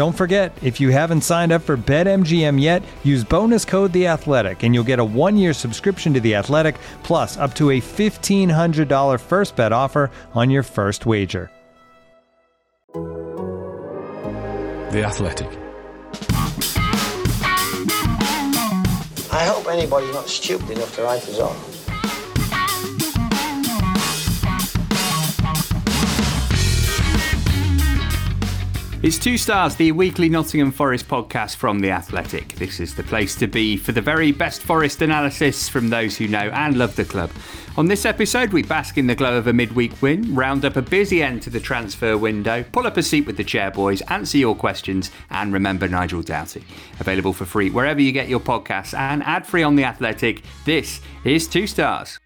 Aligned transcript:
Don't 0.00 0.16
forget, 0.16 0.56
if 0.62 0.80
you 0.80 0.88
haven't 0.88 1.20
signed 1.20 1.52
up 1.52 1.60
for 1.60 1.76
BetMGM 1.76 2.58
yet, 2.58 2.82
use 3.04 3.22
bonus 3.22 3.66
code 3.66 3.92
The 3.92 4.06
Athletic, 4.06 4.62
and 4.62 4.74
you'll 4.74 4.82
get 4.82 4.98
a 4.98 5.04
one-year 5.04 5.52
subscription 5.52 6.14
to 6.14 6.20
The 6.20 6.36
Athletic, 6.36 6.76
plus 7.02 7.36
up 7.36 7.52
to 7.56 7.72
a 7.72 7.80
fifteen 7.80 8.48
hundred 8.48 8.88
dollar 8.88 9.18
first 9.18 9.56
bet 9.56 9.74
offer 9.74 10.10
on 10.32 10.48
your 10.48 10.62
first 10.62 11.04
wager. 11.04 11.50
The 12.94 15.02
Athletic. 15.04 15.48
I 19.30 19.44
hope 19.44 19.68
anybody's 19.68 20.14
not 20.14 20.30
stupid 20.30 20.70
enough 20.70 20.96
to 20.96 21.02
write 21.02 21.28
us 21.28 21.38
off. 21.40 21.79
It's 29.02 29.18
Two 29.18 29.38
Stars, 29.38 29.76
the 29.76 29.92
weekly 29.92 30.28
Nottingham 30.28 30.70
Forest 30.70 31.08
podcast 31.08 31.56
from 31.56 31.80
The 31.80 31.90
Athletic. 31.90 32.48
This 32.56 32.80
is 32.80 32.94
the 32.94 33.02
place 33.02 33.34
to 33.36 33.46
be 33.46 33.78
for 33.78 33.92
the 33.92 34.02
very 34.02 34.30
best 34.30 34.60
Forest 34.60 35.00
analysis 35.00 35.70
from 35.70 35.88
those 35.88 36.18
who 36.18 36.28
know 36.28 36.50
and 36.52 36.76
love 36.76 36.94
the 36.96 37.06
club. 37.06 37.30
On 37.78 37.86
this 37.86 38.04
episode, 38.04 38.52
we 38.52 38.62
bask 38.62 38.98
in 38.98 39.06
the 39.06 39.14
glow 39.14 39.38
of 39.38 39.46
a 39.46 39.54
midweek 39.54 40.02
win, 40.02 40.34
round 40.34 40.66
up 40.66 40.76
a 40.76 40.82
busy 40.82 41.22
end 41.22 41.40
to 41.40 41.48
the 41.48 41.58
transfer 41.58 42.18
window, 42.18 42.62
pull 42.72 42.86
up 42.86 42.98
a 42.98 43.02
seat 43.02 43.24
with 43.26 43.38
the 43.38 43.44
chairboys, 43.44 44.02
answer 44.10 44.36
your 44.36 44.54
questions, 44.54 45.10
and 45.30 45.50
remember 45.50 45.88
Nigel 45.88 46.20
Doughty. 46.20 46.62
Available 47.00 47.32
for 47.32 47.46
free 47.46 47.70
wherever 47.70 48.02
you 48.02 48.12
get 48.12 48.28
your 48.28 48.38
podcasts 48.38 48.92
and 48.92 49.22
ad 49.22 49.46
free 49.46 49.62
on 49.62 49.76
The 49.76 49.84
Athletic. 49.84 50.42
This 50.66 51.00
is 51.24 51.48
Two 51.48 51.66
Stars. 51.66 52.20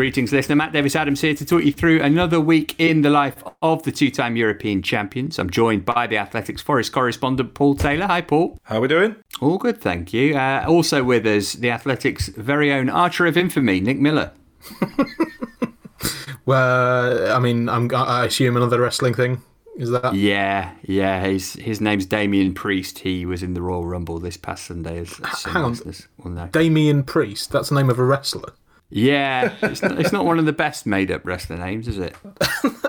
Greetings, 0.00 0.32
listener. 0.32 0.56
Matt 0.56 0.72
Davis 0.72 0.96
Adams 0.96 1.20
here 1.20 1.34
to 1.34 1.44
talk 1.44 1.62
you 1.62 1.74
through 1.74 2.00
another 2.00 2.40
week 2.40 2.74
in 2.78 3.02
the 3.02 3.10
life 3.10 3.44
of 3.60 3.82
the 3.82 3.92
two 3.92 4.10
time 4.10 4.34
European 4.34 4.80
champions. 4.80 5.38
I'm 5.38 5.50
joined 5.50 5.84
by 5.84 6.06
the 6.06 6.16
Athletics 6.16 6.62
Forest 6.62 6.90
correspondent 6.90 7.52
Paul 7.52 7.74
Taylor. 7.74 8.06
Hi, 8.06 8.22
Paul. 8.22 8.58
How 8.62 8.78
are 8.78 8.80
we 8.80 8.88
doing? 8.88 9.16
All 9.42 9.58
good, 9.58 9.78
thank 9.78 10.14
you. 10.14 10.38
Uh, 10.38 10.64
also 10.66 11.04
with 11.04 11.26
us, 11.26 11.52
the 11.52 11.70
Athletics' 11.70 12.28
very 12.28 12.72
own 12.72 12.88
Archer 12.88 13.26
of 13.26 13.36
Infamy, 13.36 13.78
Nick 13.80 13.98
Miller. 13.98 14.32
Well, 16.46 17.36
I 17.36 17.38
mean, 17.38 17.68
I'm, 17.68 17.94
I 17.94 18.24
assume 18.24 18.56
another 18.56 18.80
wrestling 18.80 19.12
thing. 19.12 19.42
Is 19.76 19.90
that? 19.90 20.14
Yeah, 20.14 20.72
yeah. 20.82 21.24
His 21.24 21.52
his 21.52 21.80
name's 21.80 22.06
Damien 22.06 22.54
Priest. 22.54 23.00
He 23.00 23.24
was 23.24 23.42
in 23.42 23.54
the 23.54 23.62
Royal 23.62 23.86
Rumble 23.86 24.18
this 24.18 24.36
past 24.36 24.64
Sunday. 24.64 24.98
As, 24.98 25.20
as 25.20 25.44
hang 25.44 25.62
on. 25.62 25.78
will 26.18 26.30
know. 26.30 26.48
Damien 26.48 27.04
Priest. 27.04 27.52
That's 27.52 27.68
the 27.68 27.76
name 27.76 27.88
of 27.88 27.98
a 27.98 28.04
wrestler. 28.04 28.52
Yeah, 28.90 29.54
it's 29.62 29.82
not, 29.82 30.00
it's 30.00 30.12
not 30.12 30.24
one 30.24 30.38
of 30.38 30.46
the 30.46 30.52
best 30.52 30.84
made 30.84 31.10
up 31.10 31.24
wrestler 31.24 31.56
names, 31.56 31.86
is 31.86 31.98
it? 31.98 32.14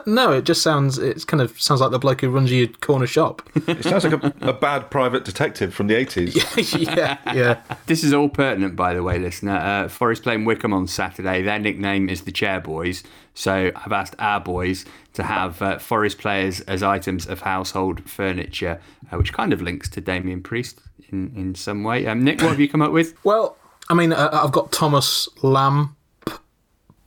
No, 0.05 0.31
it 0.31 0.45
just 0.45 0.61
sounds. 0.61 0.97
It 0.97 1.25
kind 1.27 1.41
of 1.41 1.61
sounds 1.61 1.81
like 1.81 1.91
the 1.91 1.99
bloke 1.99 2.21
who 2.21 2.29
runs 2.29 2.51
your 2.51 2.67
corner 2.67 3.05
shop. 3.05 3.47
It 3.67 3.83
sounds 3.83 4.03
like 4.03 4.13
a, 4.13 4.33
a 4.41 4.53
bad 4.53 4.89
private 4.89 5.25
detective 5.25 5.73
from 5.73 5.87
the 5.87 5.93
80s. 5.93 6.95
yeah, 6.97 7.17
yeah. 7.33 7.61
This 7.85 8.03
is 8.03 8.13
all 8.13 8.27
pertinent, 8.29 8.75
by 8.75 8.93
the 8.93 9.03
way, 9.03 9.19
listener. 9.19 9.57
Uh, 9.57 9.87
Forest 9.87 10.23
playing 10.23 10.45
Wycombe 10.45 10.73
on 10.73 10.87
Saturday. 10.87 11.41
Their 11.41 11.59
nickname 11.59 12.09
is 12.09 12.21
the 12.23 12.31
Chair 12.31 12.59
Boys. 12.59 13.03
So 13.33 13.71
I've 13.75 13.91
asked 13.91 14.15
our 14.19 14.39
boys 14.39 14.85
to 15.13 15.23
have 15.23 15.61
uh, 15.61 15.77
Forest 15.77 16.17
players 16.17 16.61
as 16.61 16.83
items 16.83 17.27
of 17.27 17.41
household 17.41 18.09
furniture, 18.09 18.81
uh, 19.11 19.17
which 19.17 19.33
kind 19.33 19.53
of 19.53 19.61
links 19.61 19.87
to 19.89 20.01
Damien 20.01 20.41
Priest 20.41 20.79
in, 21.09 21.31
in 21.35 21.55
some 21.55 21.83
way. 21.83 22.07
Um, 22.07 22.23
Nick, 22.23 22.41
what 22.41 22.49
have 22.49 22.59
you 22.59 22.67
come 22.69 22.81
up 22.81 22.91
with? 22.91 23.13
Well, 23.23 23.55
I 23.89 23.93
mean, 23.93 24.13
uh, 24.13 24.29
I've 24.31 24.51
got 24.51 24.71
Thomas 24.71 25.27
Lamb. 25.43 25.95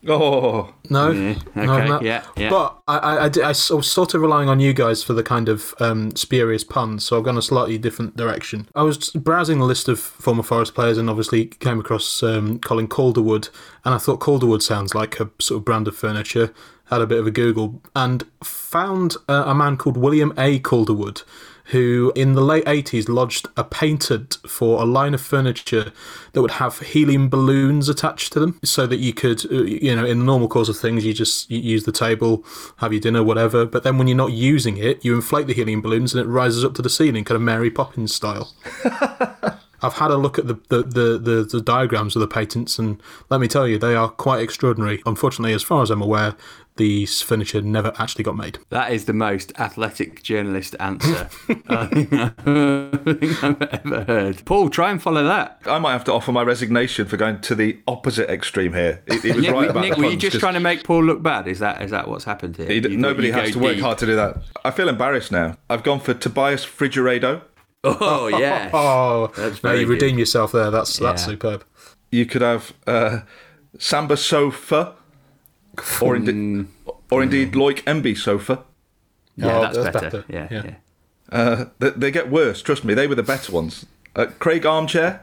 Oh, 0.06 0.74
No, 0.90 1.12
no, 1.12 1.30
okay, 1.56 1.88
no. 1.88 1.98
yeah, 2.02 2.24
yeah. 2.36 2.50
But 2.50 2.76
I, 2.86 2.98
I, 2.98 3.24
I, 3.24 3.28
did- 3.30 3.42
I 3.42 3.48
was 3.48 3.90
sort 3.90 4.12
of 4.12 4.20
relying 4.20 4.50
on 4.50 4.60
you 4.60 4.74
guys 4.74 5.02
for 5.02 5.14
the 5.14 5.22
kind 5.22 5.48
of 5.48 5.72
um, 5.80 6.14
spurious 6.14 6.62
puns, 6.62 7.06
so 7.06 7.16
I've 7.16 7.24
gone 7.24 7.38
a 7.38 7.42
slightly 7.42 7.78
different 7.78 8.14
direction. 8.14 8.68
I 8.74 8.82
was 8.82 9.08
browsing 9.12 9.60
the 9.60 9.64
list 9.64 9.88
of 9.88 9.98
former 9.98 10.42
Forest 10.42 10.74
players 10.74 10.98
and 10.98 11.08
obviously 11.08 11.46
came 11.46 11.80
across 11.80 12.22
um, 12.22 12.58
Colin 12.58 12.86
Calderwood, 12.86 13.48
and 13.86 13.94
I 13.94 13.98
thought 13.98 14.20
Calderwood 14.20 14.60
sounds 14.62 14.94
like 14.94 15.18
a 15.20 15.30
sort 15.40 15.60
of 15.60 15.64
brand 15.64 15.88
of 15.88 15.96
furniture. 15.96 16.52
Had 16.90 17.00
a 17.00 17.06
bit 17.06 17.18
of 17.18 17.26
a 17.26 17.30
Google 17.30 17.80
and 17.96 18.24
found 18.44 19.16
uh, 19.26 19.44
a 19.46 19.54
man 19.54 19.78
called 19.78 19.96
William 19.96 20.34
A. 20.36 20.58
Calderwood, 20.58 21.22
who 21.68 22.12
in 22.14 22.34
the 22.34 22.40
late 22.40 22.64
80s 22.66 23.08
lodged 23.08 23.48
a 23.56 23.64
patent 23.64 24.38
for 24.46 24.82
a 24.82 24.84
line 24.84 25.14
of 25.14 25.20
furniture 25.20 25.92
that 26.32 26.42
would 26.42 26.52
have 26.52 26.78
helium 26.80 27.28
balloons 27.28 27.88
attached 27.88 28.32
to 28.34 28.40
them 28.40 28.60
so 28.62 28.86
that 28.86 28.98
you 28.98 29.14
could, 29.14 29.50
uh, 29.50 29.62
you 29.62 29.96
know, 29.96 30.04
in 30.04 30.18
the 30.18 30.24
normal 30.24 30.48
course 30.48 30.68
of 30.68 30.76
things, 30.76 31.04
you 31.04 31.14
just 31.14 31.50
you 31.50 31.58
use 31.58 31.84
the 31.84 31.92
table, 31.92 32.44
have 32.78 32.92
your 32.92 33.00
dinner, 33.00 33.22
whatever. 33.22 33.64
But 33.64 33.82
then 33.82 33.96
when 33.96 34.08
you're 34.08 34.16
not 34.16 34.32
using 34.32 34.76
it, 34.76 35.04
you 35.04 35.14
inflate 35.14 35.46
the 35.46 35.54
helium 35.54 35.80
balloons 35.80 36.14
and 36.14 36.22
it 36.22 36.28
rises 36.28 36.64
up 36.64 36.74
to 36.74 36.82
the 36.82 36.90
ceiling, 36.90 37.24
kind 37.24 37.36
of 37.36 37.42
Mary 37.42 37.70
Poppins 37.70 38.14
style. 38.14 38.52
I've 39.84 39.94
had 39.94 40.10
a 40.10 40.16
look 40.16 40.38
at 40.38 40.46
the, 40.46 40.54
the, 40.68 40.82
the, 40.82 41.18
the, 41.18 41.48
the 41.50 41.60
diagrams 41.60 42.16
of 42.16 42.20
the 42.20 42.28
patents, 42.28 42.78
and 42.78 43.02
let 43.28 43.38
me 43.38 43.48
tell 43.48 43.68
you, 43.68 43.78
they 43.78 43.94
are 43.94 44.08
quite 44.08 44.40
extraordinary. 44.40 45.02
Unfortunately, 45.04 45.52
as 45.52 45.62
far 45.62 45.82
as 45.82 45.90
I'm 45.90 46.00
aware, 46.00 46.36
these 46.76 47.22
furniture 47.22 47.60
never 47.62 47.92
actually 47.98 48.24
got 48.24 48.36
made. 48.36 48.58
That 48.70 48.92
is 48.92 49.04
the 49.04 49.12
most 49.12 49.52
athletic 49.58 50.22
journalist 50.22 50.74
answer 50.80 51.28
I 51.68 51.86
think 51.86 52.12
I've 53.44 53.62
ever 53.62 54.04
heard. 54.04 54.44
Paul, 54.44 54.68
try 54.70 54.90
and 54.90 55.00
follow 55.02 55.24
that. 55.24 55.60
I 55.66 55.78
might 55.78 55.92
have 55.92 56.04
to 56.04 56.12
offer 56.12 56.32
my 56.32 56.42
resignation 56.42 57.06
for 57.06 57.16
going 57.16 57.40
to 57.42 57.54
the 57.54 57.78
opposite 57.86 58.28
extreme 58.30 58.72
here. 58.72 59.02
He, 59.08 59.18
he 59.18 59.32
was 59.32 59.42
Nick, 59.42 59.52
right 59.52 59.70
about 59.70 59.80
Nick 59.82 59.94
the 59.94 60.00
were 60.00 60.04
you 60.06 60.10
just 60.16 60.20
just 60.20 60.32
'cause 60.34 60.40
trying 60.40 60.54
to 60.54 60.60
make 60.60 60.84
Paul 60.84 61.04
look 61.04 61.22
bad? 61.22 61.46
Is 61.48 61.58
that 61.60 61.82
is 61.82 61.90
that 61.92 62.08
what's 62.08 62.24
happened 62.24 62.56
here? 62.56 62.66
he 62.66 62.76
You 62.80 62.96
nobody 62.96 63.28
you'd 63.28 63.36
has 63.36 63.52
to 63.52 63.58
work 63.58 63.74
deep. 63.76 63.84
hard 63.84 63.98
to 63.98 64.06
do 64.06 64.16
that. 64.16 64.36
I 64.64 64.70
feel 64.70 64.88
embarrassed 64.88 65.30
now. 65.32 65.56
I've 65.70 65.82
gone 65.82 66.00
for 66.00 66.14
Tobias 66.14 66.64
Frigeredo. 66.64 67.42
Oh 67.86 68.28
yes. 68.28 68.70
Oh, 68.74 69.30
That's 69.36 69.62
no, 69.62 69.68
very 69.70 69.80
you 69.80 69.86
good. 69.86 69.92
redeem 70.02 70.18
yourself 70.18 70.52
there. 70.52 70.70
That's 70.70 70.96
that's 70.98 71.22
Yeah. 71.22 71.28
superb. 71.32 71.64
You 72.10 72.24
could 72.26 72.40
have 72.42 72.72
uh, 72.86 73.20
Samba 73.78 74.16
Sofa, 74.16 74.94
or, 76.00 76.16
indi- 76.16 76.68
or 77.10 77.22
indeed 77.22 77.52
Loic 77.52 77.82
Emby 77.84 78.16
Sofa. 78.16 78.62
Yeah, 79.36 79.46
Oh, 79.56 79.60
that's, 79.62 79.76
that's 79.76 79.92
better. 79.92 80.22
better. 80.22 80.24
Yeah, 80.28 80.48
Yeah. 80.50 80.62
yeah. 80.64 80.74
Uh, 81.32 81.64
they, 81.78 81.90
they 81.90 82.10
get 82.10 82.30
worse, 82.30 82.62
trust 82.62 82.84
me. 82.84 82.94
They 82.94 83.06
were 83.06 83.14
the 83.16 83.22
better 83.22 83.50
ones. 83.50 83.86
Uh, 84.14 84.26
Craig 84.38 84.64
Armchair. 84.66 85.22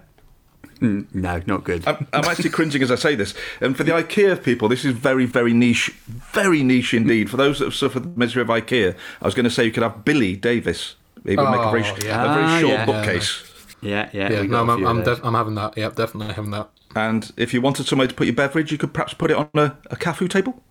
No, 0.82 1.40
not 1.46 1.64
good. 1.64 1.88
I'm, 1.88 2.08
I'm 2.12 2.26
actually 2.26 2.50
cringing 2.50 2.82
as 2.82 2.92
I 2.92 2.96
say 2.96 3.14
this. 3.16 3.36
And 3.62 3.78
for 3.78 3.84
the 3.84 3.92
IKEA 3.92 4.44
people, 4.44 4.68
this 4.68 4.84
is 4.84 4.94
very, 4.94 5.26
very 5.28 5.54
niche, 5.54 5.90
very 6.34 6.64
niche 6.64 6.94
indeed. 6.96 7.30
For 7.30 7.38
those 7.38 7.60
that 7.60 7.66
have 7.66 7.76
suffered 7.76 8.04
the 8.04 8.20
misery 8.20 8.42
of 8.42 8.48
IKEA, 8.48 8.96
I 9.22 9.26
was 9.26 9.36
going 9.36 9.44
to 9.44 9.50
say 9.52 9.64
you 9.64 9.72
could 9.72 9.84
have 9.84 10.04
Billy 10.04 10.36
Davies. 10.36 10.96
He 11.24 11.36
would 11.36 11.50
make 11.52 11.60
a 11.60 11.72
very, 11.72 11.84
Oh, 11.84 11.98
yeah. 12.04 12.24
a 12.24 12.34
very 12.34 12.44
Ah, 12.46 12.60
short 12.60 12.74
yeah. 12.74 12.86
bookcase. 12.86 13.44
yeah, 13.82 14.10
yeah. 14.12 14.32
Yeah, 14.32 14.42
we 14.42 14.48
no, 14.48 14.66
got 14.66 14.70
a 14.70 14.74
I'm 14.74 14.88
I'm, 14.88 15.04
def- 15.04 15.24
I'm 15.24 15.34
having 15.36 15.54
that. 15.56 15.78
Yep, 15.78 15.96
definitely 15.96 16.34
having 16.34 16.52
that. 16.52 16.70
And 16.96 17.32
if 17.38 17.54
you 17.54 17.62
wanted 17.62 17.88
somewhere 17.88 18.08
to 18.08 18.14
put 18.14 18.28
your 18.28 18.36
beverage, 18.36 18.72
you 18.72 18.78
could 18.78 18.94
perhaps 18.94 19.14
put 19.14 19.32
it 19.32 19.38
on 19.38 19.50
a, 19.56 19.78
a 19.90 19.96
cafu 19.96 20.30
table. 20.30 20.62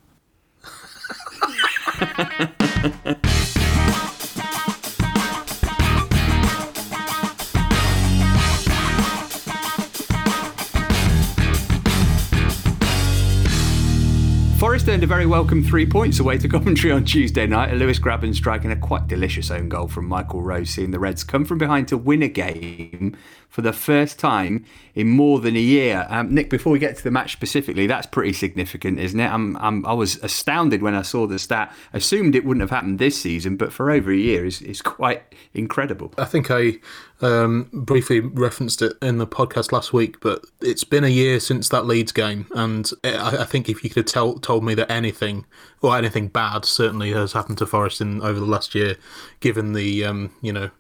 Forest 14.59 14.89
earned 14.89 15.03
a 15.03 15.07
very 15.07 15.25
welcome 15.25 15.65
three 15.65 15.87
points 15.87 16.21
away 16.21 16.37
to 16.37 16.47
Coventry 16.47 16.93
on 16.93 17.03
Tuesday 17.03 17.47
night. 17.47 17.73
A 17.73 17.77
Lewis 17.77 17.99
Grabban 17.99 18.35
striking 18.35 18.71
a 18.71 18.77
quite 18.77 19.09
delicious 19.09 19.51
own 19.51 19.71
goal 19.71 19.89
from 19.89 20.05
Michael 20.07 20.43
Rose, 20.43 20.69
seeing 20.69 20.91
the 20.91 20.99
Reds 20.99 21.25
come 21.25 21.47
from 21.47 21.57
behind 21.57 21.89
to 21.89 21.97
win 21.97 22.23
a 22.23 22.29
game 22.29 23.17
for 23.51 23.63
the 23.63 23.73
first 23.73 24.19
time 24.19 24.65
in 24.95 25.09
more 25.09 25.41
than 25.41 25.57
a 25.57 25.61
year. 25.61 26.07
Um, 26.09 26.33
Nick, 26.33 26.49
before 26.49 26.73
we 26.73 26.79
get 26.79 26.97
to 26.97 27.03
the 27.03 27.11
match 27.11 27.33
specifically, 27.33 27.89
that's 27.89 28.07
pretty 28.07 28.33
significant, 28.33 29.01
isn't 29.01 29.19
it? 29.19 29.31
I'm, 29.31 29.57
I'm, 29.57 29.85
i 29.85 29.93
was 29.93 30.17
astounded 30.23 30.83
when 30.83 30.95
I 30.95 31.03
saw 31.03 31.27
the 31.27 31.39
stat. 31.39 31.75
Assumed 31.93 32.37
it 32.37 32.45
wouldn't 32.45 32.63
have 32.63 32.71
happened 32.71 33.01
this 33.01 33.21
season, 33.21 33.57
but 33.57 33.73
for 33.73 33.91
over 33.91 34.13
a 34.13 34.17
year 34.17 34.47
is 34.47 34.63
is 34.63 34.81
quite 34.81 35.23
incredible. 35.53 36.15
I 36.17 36.27
think 36.27 36.49
I 36.51 36.79
um, 37.21 37.69
briefly 37.73 38.21
referenced 38.21 38.83
it 38.83 38.93
in 39.03 39.19
the 39.19 39.27
podcast 39.27 39.73
last 39.73 39.93
week, 39.93 40.21
but 40.21 40.45
it's 40.61 40.85
been 40.85 41.05
a 41.05 41.09
year 41.09 41.41
since 41.41 41.69
that 41.71 41.87
Leeds 41.87 42.13
game, 42.13 42.47
and 42.55 42.89
I, 43.03 43.39
I 43.39 43.45
think 43.45 43.69
if 43.69 43.83
you 43.83 43.91
could 43.91 44.05
have 44.05 44.13
tell, 44.13 44.35
told 44.35 44.65
me 44.65 44.75
that 44.75 44.91
anything 44.91 45.45
or 45.83 45.97
anything 45.97 46.29
bad 46.29 46.65
certainly 46.65 47.13
has 47.13 47.33
happened 47.33 47.59
to 47.59 47.67
Forest 47.67 48.01
in 48.01 48.23
over 48.23 48.39
the 48.39 48.47
last 48.47 48.77
year, 48.77 48.97
given 49.41 49.73
the 49.73 50.05
um, 50.05 50.33
you 50.41 50.53
know 50.53 50.71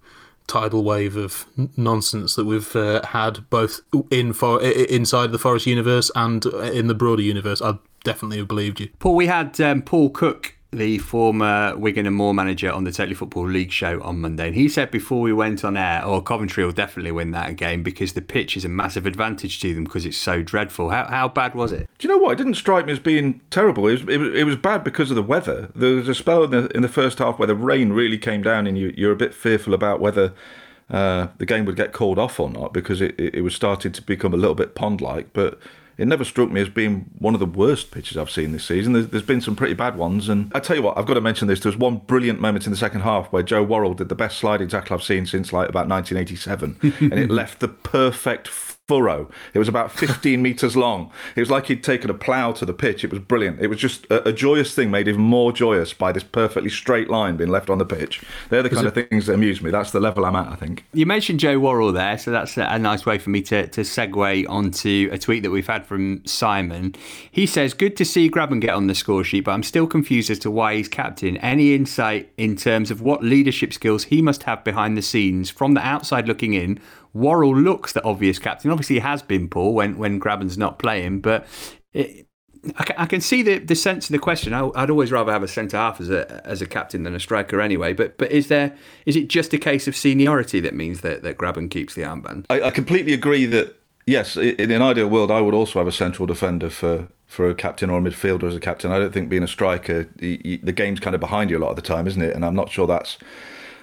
tidal 0.50 0.82
wave 0.82 1.17
of 1.17 1.47
nonsense 1.76 2.35
that 2.35 2.44
we've 2.44 2.75
uh, 2.75 3.06
had 3.06 3.49
both 3.50 3.81
in 4.11 4.32
for 4.32 4.61
inside 4.61 5.31
the 5.31 5.38
Forest 5.38 5.67
universe 5.67 6.11
and 6.17 6.44
in 6.47 6.88
the 6.88 6.94
broader 6.94 7.23
universe. 7.23 7.62
I 7.62 7.79
definitely 8.02 8.38
have 8.38 8.49
believed 8.49 8.81
you. 8.81 8.88
Paul, 8.99 9.14
we 9.14 9.29
had 9.29 9.61
um, 9.61 9.82
Paul 9.82 10.11
Cook 10.11 10.56
the 10.72 10.99
former 10.99 11.76
Wigan 11.76 12.06
and 12.06 12.14
Moore 12.14 12.32
manager 12.32 12.70
on 12.70 12.84
the 12.84 12.93
Totally 12.93 13.14
Football 13.14 13.49
League 13.49 13.72
show 13.72 14.00
on 14.02 14.20
Monday, 14.20 14.46
and 14.49 14.56
he 14.56 14.69
said 14.69 14.90
before 14.90 15.20
we 15.20 15.32
went 15.32 15.64
on 15.64 15.76
air, 15.76 16.02
"Oh, 16.05 16.20
Coventry 16.20 16.64
will 16.64 16.72
definitely 16.72 17.11
win 17.11 17.32
that 17.32 17.56
game 17.56 17.82
because 17.82 18.12
the 18.12 18.22
pitch 18.22 18.56
is 18.56 18.64
a 18.64 18.69
massive 18.69 19.05
advantage 19.05 19.61
to 19.61 19.75
them 19.75 19.84
because 19.84 20.06
it's 20.06 20.17
so 20.17 20.43
dreadful." 20.43 20.90
How, 20.90 21.06
how 21.06 21.28
bad 21.28 21.55
was 21.55 21.72
it? 21.72 21.88
Do 21.99 22.06
you 22.06 22.14
know 22.14 22.19
what? 22.19 22.32
It 22.32 22.37
didn't 22.37 22.55
strike 22.55 22.87
me 22.87 22.93
as 22.93 23.00
being 23.00 23.40
terrible. 23.50 23.88
It 23.88 23.93
was, 23.93 24.02
it 24.02 24.37
it 24.37 24.44
was 24.44 24.56
bad 24.56 24.84
because 24.84 25.11
of 25.11 25.17
the 25.17 25.22
weather. 25.22 25.70
There 25.75 25.96
was 25.96 26.08
a 26.08 26.14
spell 26.14 26.44
in 26.44 26.50
the 26.50 26.69
in 26.69 26.82
the 26.82 26.88
first 26.88 27.19
half 27.19 27.38
where 27.38 27.49
the 27.49 27.56
rain 27.56 27.93
really 27.93 28.19
came 28.19 28.43
down, 28.43 28.67
and 28.67 28.78
you 28.78 28.94
you're 28.96 29.12
a 29.12 29.17
bit 29.17 29.34
fearful 29.34 29.75
about 29.75 30.00
whether. 30.00 30.32
Uh, 30.88 31.28
the 31.38 31.46
game 31.46 31.64
would 31.64 31.76
get 31.76 31.93
called 31.93 32.19
off 32.19 32.40
or 32.40 32.50
not 32.50 32.75
because 32.75 33.00
it, 33.00 33.14
it, 33.17 33.37
it 33.37 33.40
was 33.43 33.55
starting 33.55 33.93
to 33.93 34.02
become 34.02 34.34
a 34.34 34.37
little 34.37 34.56
bit 34.56 34.75
pond 34.75 35.00
like. 35.00 35.32
But 35.32 35.56
it 36.00 36.08
never 36.08 36.25
struck 36.25 36.50
me 36.50 36.62
as 36.62 36.70
being 36.70 37.11
one 37.19 37.35
of 37.35 37.41
the 37.41 37.47
worst 37.47 37.91
pitches 37.91 38.17
I've 38.17 38.31
seen 38.31 38.52
this 38.52 38.64
season. 38.64 38.94
There's, 38.94 39.08
there's 39.08 39.23
been 39.23 39.43
some 39.43 39.55
pretty 39.55 39.75
bad 39.75 39.97
ones, 39.97 40.31
and 40.31 40.50
I 40.55 40.58
tell 40.61 40.75
you 40.75 40.81
what, 40.82 40.97
I've 40.97 41.05
got 41.05 41.14
to 41.14 41.20
mention 41.20 41.47
this. 41.47 41.61
There 41.61 41.69
was 41.69 41.76
one 41.76 41.99
brilliant 41.99 42.41
moment 42.41 42.64
in 42.64 42.70
the 42.70 42.79
second 42.79 43.02
half 43.02 43.31
where 43.32 43.43
Joe 43.43 43.62
Worrall 43.62 43.93
did 43.93 44.08
the 44.08 44.14
best 44.14 44.38
sliding 44.38 44.69
tackle 44.69 44.97
I've 44.97 45.02
seen 45.02 45.26
since 45.26 45.52
like 45.52 45.69
about 45.69 45.88
1987, 45.88 46.79
and 47.12 47.20
it 47.20 47.31
left 47.31 47.61
the 47.61 47.69
perfect 47.69 48.49
furrow. 48.91 49.31
It 49.55 49.61
was 49.61 49.69
about 49.69 49.93
15 49.93 50.43
metres 50.43 50.77
long. 50.77 51.13
It 51.37 51.41
was 51.41 51.49
like 51.49 51.67
he'd 51.67 51.85
taken 51.85 52.11
a 52.11 52.15
plough 52.15 52.51
to 52.55 52.67
the 52.67 52.73
pitch. 52.73 53.05
It 53.05 53.13
was 53.13 53.21
brilliant. 53.21 53.61
It 53.61 53.69
was 53.69 53.79
just 53.79 54.05
a, 54.07 54.31
a, 54.31 54.33
joyous 54.33 54.75
thing 54.75 54.91
made 54.91 55.07
even 55.07 55.21
more 55.21 55.53
joyous 55.53 55.93
by 55.93 56.11
this 56.11 56.25
perfectly 56.25 56.71
straight 56.71 57.09
line 57.09 57.37
being 57.37 57.51
left 57.51 57.71
on 57.71 57.79
the 57.79 57.85
pitch. 57.85 58.21
They're 58.49 58.65
the 58.65 58.69
kind 58.69 58.89
of 58.89 58.95
things 58.95 59.27
that 59.27 59.35
amuse 59.35 59.63
me. 59.63 59.71
That's 59.71 59.93
the 59.93 60.01
level 60.01 60.25
I'm 60.25 60.35
at, 60.35 60.49
I 60.49 60.57
think. 60.57 60.85
You 60.93 61.07
mentioned 61.07 61.39
Joe 61.39 61.61
Worrall 61.61 61.93
there, 61.93 62.19
so 62.19 62.33
that's 62.33 62.57
a 62.57 62.79
nice 62.81 63.07
way 63.07 63.19
for 63.19 63.31
me 63.31 63.43
to, 63.43 63.69
to 63.69 63.83
segue 63.83 64.49
onto 64.49 65.09
a 65.13 65.19
tweet 65.19 65.45
that 65.45 65.51
we've 65.53 65.69
had 65.69 65.87
from 65.87 66.27
Simon. 66.27 66.97
He 67.31 67.47
says, 67.47 67.75
Good 67.75 67.97
to 67.99 68.05
see 68.05 68.29
Grabban 68.29 68.61
get 68.61 68.75
on 68.75 68.89
the 68.89 68.97
score 68.97 69.23
sheet, 69.23 69.45
but 69.45 69.53
I'm 69.53 69.63
still 69.63 69.87
confused 69.87 70.31
as 70.31 70.41
to 70.41 70.51
why 70.51 70.75
he's 70.75 70.89
captain. 70.89 71.37
Any 71.37 71.77
insight 71.77 72.33
in 72.37 72.57
terms 72.57 72.91
of 72.91 73.01
what 73.01 73.23
leadership 73.23 73.73
skills 73.73 74.05
he 74.05 74.21
must 74.21 74.43
have 74.43 74.65
behind 74.65 74.97
the 74.97 75.03
scenes 75.03 75.49
from 75.49 75.75
the 75.75 75.87
outside 75.87 76.27
looking 76.27 76.55
in? 76.55 76.81
Worrall 77.12 77.57
looks 77.57 77.93
the 77.93 78.03
obvious 78.05 78.39
captain. 78.39 78.71
Obviously, 78.71 78.97
he 78.97 79.01
has 79.01 79.23
been 79.23 79.49
Paul 79.49 79.75
when 79.75 79.99
when 79.99 80.21
Grabban's 80.21 80.59
not 80.59 80.79
playing, 80.79 81.21
but 81.21 81.47
it, 81.93 82.27
I, 82.77 82.85
I, 82.99 83.07
can 83.07 83.21
see 83.21 83.43
the, 83.43 83.59
the 83.59 83.75
sense 83.75 84.09
of 84.09 84.12
the 84.12 84.19
question. 84.19 84.53
I, 84.53 84.62
would 84.62 84.91
always 84.91 85.11
rather 85.11 85.33
have 85.33 85.43
a 85.43 85.49
centre 85.49 85.77
half 85.77 86.01
as 86.01 86.11
a 86.11 86.47
as 86.47 86.61
a 86.61 86.67
captain 86.67 87.03
than 87.03 87.15
a 87.15 87.21
striker 87.21 87.61
anyway. 87.61 87.93
But 87.93 88.19
but 88.19 88.31
is 88.31 88.49
there 88.49 88.77
is 89.07 89.17
it 89.17 89.29
just 89.29 89.53
a 89.55 89.59
case 89.59 89.89
of 89.89 89.97
seniority 89.97 90.61
that 90.61 90.75
means 90.75 91.01
that 91.01 91.23
that 91.23 91.39
Grabban 91.39 91.71
keeps 91.71 91.95
the 91.95 92.03
armband? 92.03 92.45
I, 92.51 92.62
I 92.62 92.71
completely 92.71 93.13
agree 93.13 93.47
that 93.47 93.77
yes, 94.06 94.37
in 94.37 94.71
an 94.71 94.83
ideal 94.83 95.09
world, 95.09 95.31
I 95.31 95.41
would 95.41 95.55
also 95.55 95.79
have 95.79 95.89
a 95.89 95.93
central 95.93 96.27
defender 96.27 96.71
for 96.71 97.09
for 97.27 97.49
a 97.49 97.55
captain 97.55 97.91
or 97.91 97.99
a 97.99 98.03
midfielder 98.03 98.45
as 98.45 98.56
a 98.56 98.61
captain. 98.61 98.91
I 98.91 98.99
don't 98.99 99.13
think 99.13 99.29
being 99.29 99.45
a 99.45 99.49
striker, 99.49 100.09
the, 100.17 100.61
the 100.65 100.73
game's 100.73 100.99
kind 100.99 101.15
of 101.15 101.21
behind 101.21 101.49
you 101.49 101.59
a 101.59 101.61
lot 101.61 101.71
of 101.71 101.77
the 101.77 101.83
time, 101.83 102.09
isn't 102.09 102.21
it? 102.21 102.35
And 102.35 102.45
I'm 102.45 102.56
not 102.56 102.71
sure 102.71 102.89
that's 102.89 103.19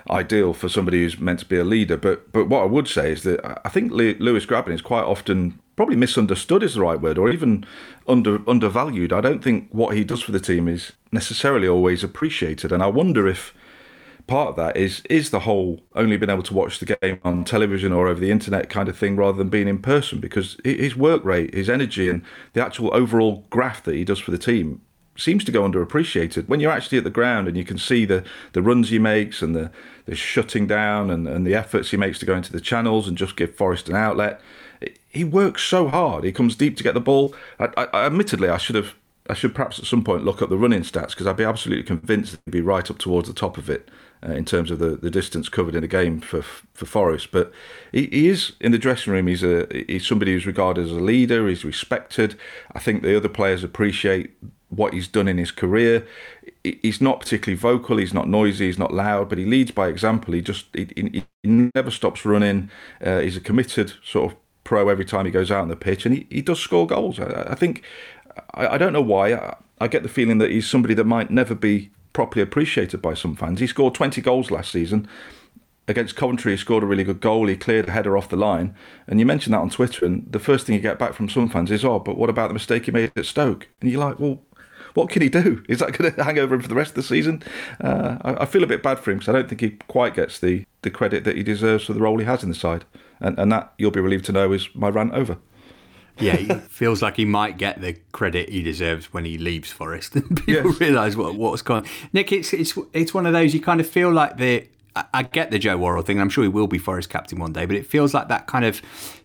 ideal 0.09 0.53
for 0.53 0.69
somebody 0.69 1.03
who's 1.03 1.19
meant 1.19 1.39
to 1.39 1.45
be 1.45 1.57
a 1.57 1.63
leader. 1.63 1.97
But 1.97 2.31
but 2.31 2.45
what 2.45 2.61
I 2.61 2.65
would 2.65 2.87
say 2.87 3.11
is 3.11 3.23
that 3.23 3.61
I 3.65 3.69
think 3.69 3.91
Lewis 3.91 4.45
Grabban 4.45 4.73
is 4.73 4.81
quite 4.81 5.03
often 5.03 5.59
probably 5.75 5.95
misunderstood 5.95 6.63
is 6.63 6.73
the 6.73 6.81
right 6.81 6.99
word, 6.99 7.17
or 7.17 7.29
even 7.29 7.65
under 8.07 8.41
undervalued. 8.49 9.13
I 9.13 9.21
don't 9.21 9.43
think 9.43 9.69
what 9.71 9.95
he 9.95 10.03
does 10.03 10.21
for 10.21 10.31
the 10.31 10.39
team 10.39 10.67
is 10.67 10.93
necessarily 11.11 11.67
always 11.67 12.03
appreciated, 12.03 12.71
and 12.71 12.83
I 12.83 12.87
wonder 12.87 13.27
if 13.27 13.53
part 14.27 14.49
of 14.49 14.55
that 14.57 14.75
is 14.75 15.01
is 15.09 15.29
the 15.29 15.41
whole 15.41 15.81
only 15.95 16.17
being 16.17 16.29
able 16.29 16.43
to 16.43 16.53
watch 16.53 16.79
the 16.79 16.97
game 16.97 17.19
on 17.23 17.45
television 17.45 17.93
or 17.93 18.07
over 18.07 18.19
the 18.19 18.31
internet 18.31 18.69
kind 18.69 18.89
of 18.89 18.97
thing 18.97 19.15
rather 19.15 19.37
than 19.37 19.49
being 19.49 19.67
in 19.67 19.79
person 19.79 20.19
because 20.19 20.57
his 20.63 20.95
work 20.95 21.23
rate, 21.23 21.53
his 21.53 21.69
energy, 21.69 22.09
and 22.09 22.21
the 22.53 22.63
actual 22.63 22.93
overall 22.93 23.45
graft 23.49 23.85
that 23.85 23.95
he 23.95 24.03
does 24.03 24.19
for 24.19 24.31
the 24.31 24.37
team 24.37 24.81
seems 25.17 25.43
to 25.43 25.51
go 25.51 25.63
underappreciated. 25.63 26.47
When 26.47 26.59
you're 26.59 26.71
actually 26.71 26.99
at 26.99 27.03
the 27.03 27.09
ground 27.09 27.47
and 27.47 27.57
you 27.57 27.65
can 27.65 27.77
see 27.77 28.05
the, 28.05 28.23
the 28.53 28.61
runs 28.61 28.89
he 28.89 28.99
makes 28.99 29.41
and 29.41 29.55
the, 29.55 29.71
the 30.05 30.15
shutting 30.15 30.67
down 30.67 31.09
and, 31.09 31.27
and 31.27 31.45
the 31.45 31.55
efforts 31.55 31.91
he 31.91 31.97
makes 31.97 32.19
to 32.19 32.25
go 32.25 32.35
into 32.35 32.51
the 32.51 32.61
channels 32.61 33.07
and 33.07 33.17
just 33.17 33.35
give 33.35 33.55
Forest 33.55 33.89
an 33.89 33.95
outlet, 33.95 34.39
he 35.09 35.23
works 35.23 35.63
so 35.63 35.87
hard. 35.87 36.23
He 36.23 36.31
comes 36.31 36.55
deep 36.55 36.77
to 36.77 36.83
get 36.83 36.93
the 36.93 37.01
ball. 37.01 37.35
I, 37.59 37.69
I, 37.77 38.05
admittedly, 38.05 38.49
I 38.49 38.57
should 38.57 38.75
have. 38.75 38.93
I 39.29 39.33
should 39.33 39.53
perhaps 39.53 39.77
at 39.77 39.83
some 39.83 40.05
point 40.05 40.23
look 40.23 40.41
up 40.41 40.47
the 40.47 40.57
running 40.57 40.83
stats 40.83 41.09
because 41.09 41.27
I'd 41.27 41.35
be 41.35 41.43
absolutely 41.43 41.83
convinced 41.83 42.37
he'd 42.45 42.51
be 42.51 42.61
right 42.61 42.89
up 42.89 42.97
towards 42.97 43.27
the 43.27 43.33
top 43.33 43.57
of 43.57 43.69
it 43.69 43.89
uh, 44.25 44.31
in 44.31 44.45
terms 44.45 44.71
of 44.71 44.79
the, 44.79 44.95
the 44.95 45.11
distance 45.11 45.49
covered 45.49 45.75
in 45.75 45.83
a 45.83 45.87
game 45.87 46.21
for 46.21 46.41
for 46.41 46.85
Forest. 46.85 47.31
But 47.31 47.51
he, 47.91 48.05
he 48.05 48.29
is 48.29 48.53
in 48.61 48.71
the 48.71 48.77
dressing 48.77 49.11
room. 49.11 49.27
He's 49.27 49.43
a 49.43 49.67
he's 49.87 50.07
somebody 50.07 50.31
who's 50.31 50.45
regarded 50.45 50.85
as 50.85 50.91
a 50.91 51.01
leader. 51.01 51.47
He's 51.47 51.65
respected. 51.65 52.37
I 52.71 52.79
think 52.79 53.03
the 53.03 53.17
other 53.17 53.27
players 53.27 53.65
appreciate 53.65 54.31
what 54.69 54.93
he's 54.93 55.07
done 55.07 55.27
in 55.27 55.37
his 55.37 55.51
career. 55.51 56.05
He's 56.63 57.01
not 57.01 57.19
particularly 57.19 57.57
vocal. 57.57 57.97
He's 57.97 58.13
not 58.13 58.27
noisy. 58.27 58.67
He's 58.67 58.79
not 58.79 58.93
loud, 58.93 59.29
but 59.29 59.37
he 59.37 59.45
leads 59.45 59.71
by 59.71 59.87
example. 59.87 60.33
He 60.33 60.41
just 60.41 60.65
he, 60.73 60.89
he 60.95 61.23
never 61.73 61.91
stops 61.91 62.25
running. 62.25 62.69
Uh, 63.03 63.19
he's 63.19 63.37
a 63.37 63.41
committed 63.41 63.93
sort 64.03 64.31
of 64.31 64.37
pro 64.63 64.89
every 64.89 65.05
time 65.05 65.25
he 65.25 65.31
goes 65.31 65.51
out 65.51 65.61
on 65.61 65.69
the 65.69 65.75
pitch, 65.75 66.05
and 66.05 66.15
he, 66.15 66.27
he 66.29 66.41
does 66.41 66.59
score 66.59 66.85
goals. 66.85 67.19
I, 67.19 67.47
I 67.49 67.55
think 67.55 67.83
I, 68.53 68.67
I, 68.67 68.77
don't 68.77 68.93
know 68.93 69.01
why. 69.01 69.33
I, 69.33 69.55
I 69.79 69.87
get 69.87 70.03
the 70.03 70.09
feeling 70.09 70.39
that 70.39 70.51
he's 70.51 70.67
somebody 70.67 70.93
that 70.95 71.05
might 71.05 71.31
never 71.31 71.55
be 71.55 71.91
properly 72.11 72.41
appreciated 72.41 73.01
by 73.01 73.13
some 73.13 73.35
fans. 73.35 73.59
He 73.59 73.67
scored 73.67 73.93
20 73.93 74.21
goals 74.21 74.51
last 74.51 74.71
season 74.71 75.07
against 75.87 76.15
Coventry, 76.15 76.51
he 76.51 76.57
scored 76.57 76.83
a 76.83 76.85
really 76.85 77.03
good 77.03 77.21
goal. 77.21 77.47
He 77.47 77.55
cleared 77.55 77.87
a 77.87 77.91
header 77.91 78.17
off 78.17 78.29
the 78.29 78.35
line. 78.35 78.75
And 79.07 79.19
you 79.19 79.25
mentioned 79.25 79.53
that 79.53 79.59
on 79.59 79.69
Twitter, 79.69 80.05
and 80.05 80.29
the 80.29 80.39
first 80.39 80.65
thing 80.65 80.75
you 80.75 80.81
get 80.81 80.99
back 80.99 81.13
from 81.13 81.29
some 81.29 81.49
fans 81.49 81.71
is, 81.71 81.85
oh, 81.85 81.99
but 81.99 82.17
what 82.17 82.29
about 82.29 82.49
the 82.49 82.53
mistake 82.53 82.85
he 82.85 82.91
made 82.91 83.11
at 83.15 83.25
Stoke? 83.25 83.69
And 83.81 83.89
you're 83.89 84.01
like, 84.01 84.19
well, 84.19 84.41
what 84.97 85.11
can 85.11 85.21
he 85.21 85.29
do? 85.29 85.63
Is 85.69 85.77
that 85.79 85.95
going 85.95 86.11
to 86.11 86.23
hang 86.23 86.39
over 86.39 86.55
him 86.55 86.61
for 86.61 86.67
the 86.67 86.75
rest 86.75 86.89
of 86.89 86.95
the 86.95 87.03
season? 87.03 87.43
Uh, 87.79 88.17
I, 88.21 88.33
I, 88.41 88.45
feel 88.47 88.63
a 88.63 88.67
bit 88.67 88.81
bad 88.81 88.97
for 88.97 89.11
him 89.11 89.19
because 89.19 89.29
I 89.29 89.37
don't 89.37 89.47
think 89.47 89.61
he 89.61 89.69
quite 89.87 90.15
gets 90.15 90.39
the, 90.39 90.65
the 90.81 90.89
credit 90.89 91.23
that 91.23 91.37
he 91.37 91.43
deserves 91.43 91.85
for 91.85 91.93
the 91.93 91.99
role 91.99 92.17
he 92.17 92.25
has 92.25 92.41
in 92.41 92.49
the 92.49 92.55
side. 92.55 92.83
And, 93.19 93.37
and 93.37 93.51
that, 93.51 93.73
you'll 93.77 93.91
be 93.91 93.99
relieved 93.99 94.25
to 94.25 94.31
know, 94.31 94.51
is 94.51 94.67
my 94.73 94.89
rant 94.89 95.13
over. 95.13 95.37
yeah, 96.17 96.35
he 96.35 96.51
feels 96.69 97.03
like 97.03 97.15
he 97.15 97.25
might 97.25 97.59
get 97.59 97.79
the 97.79 97.93
credit 98.11 98.49
he 98.49 98.63
deserves 98.63 99.13
when 99.13 99.23
he 99.23 99.37
leaves 99.37 99.71
Forest, 99.71 100.15
and 100.15 100.35
people 100.45 100.71
yes. 100.71 100.79
realise 100.79 101.15
what 101.15 101.35
what's 101.35 101.61
going. 101.61 101.83
on. 101.83 101.89
Nick, 102.11 102.31
it's 102.31 102.51
it's 102.51 102.75
it's 102.91 103.13
one 103.13 103.27
of 103.27 103.33
those 103.33 103.53
you 103.53 103.61
kind 103.61 103.79
of 103.79 103.87
feel 103.87 104.11
like 104.11 104.37
the. 104.37 104.67
I 105.13 105.23
get 105.23 105.51
the 105.51 105.59
Joe 105.59 105.77
Worrall 105.77 106.01
thing, 106.01 106.19
I'm 106.19 106.29
sure 106.29 106.43
he 106.43 106.49
will 106.49 106.67
be 106.67 106.77
Forest 106.77 107.09
captain 107.09 107.39
one 107.39 107.53
day, 107.53 107.65
but 107.65 107.75
it 107.75 107.85
feels 107.85 108.13
like 108.13 108.27
that 108.29 108.47
kind 108.47 108.65
of 108.65 108.81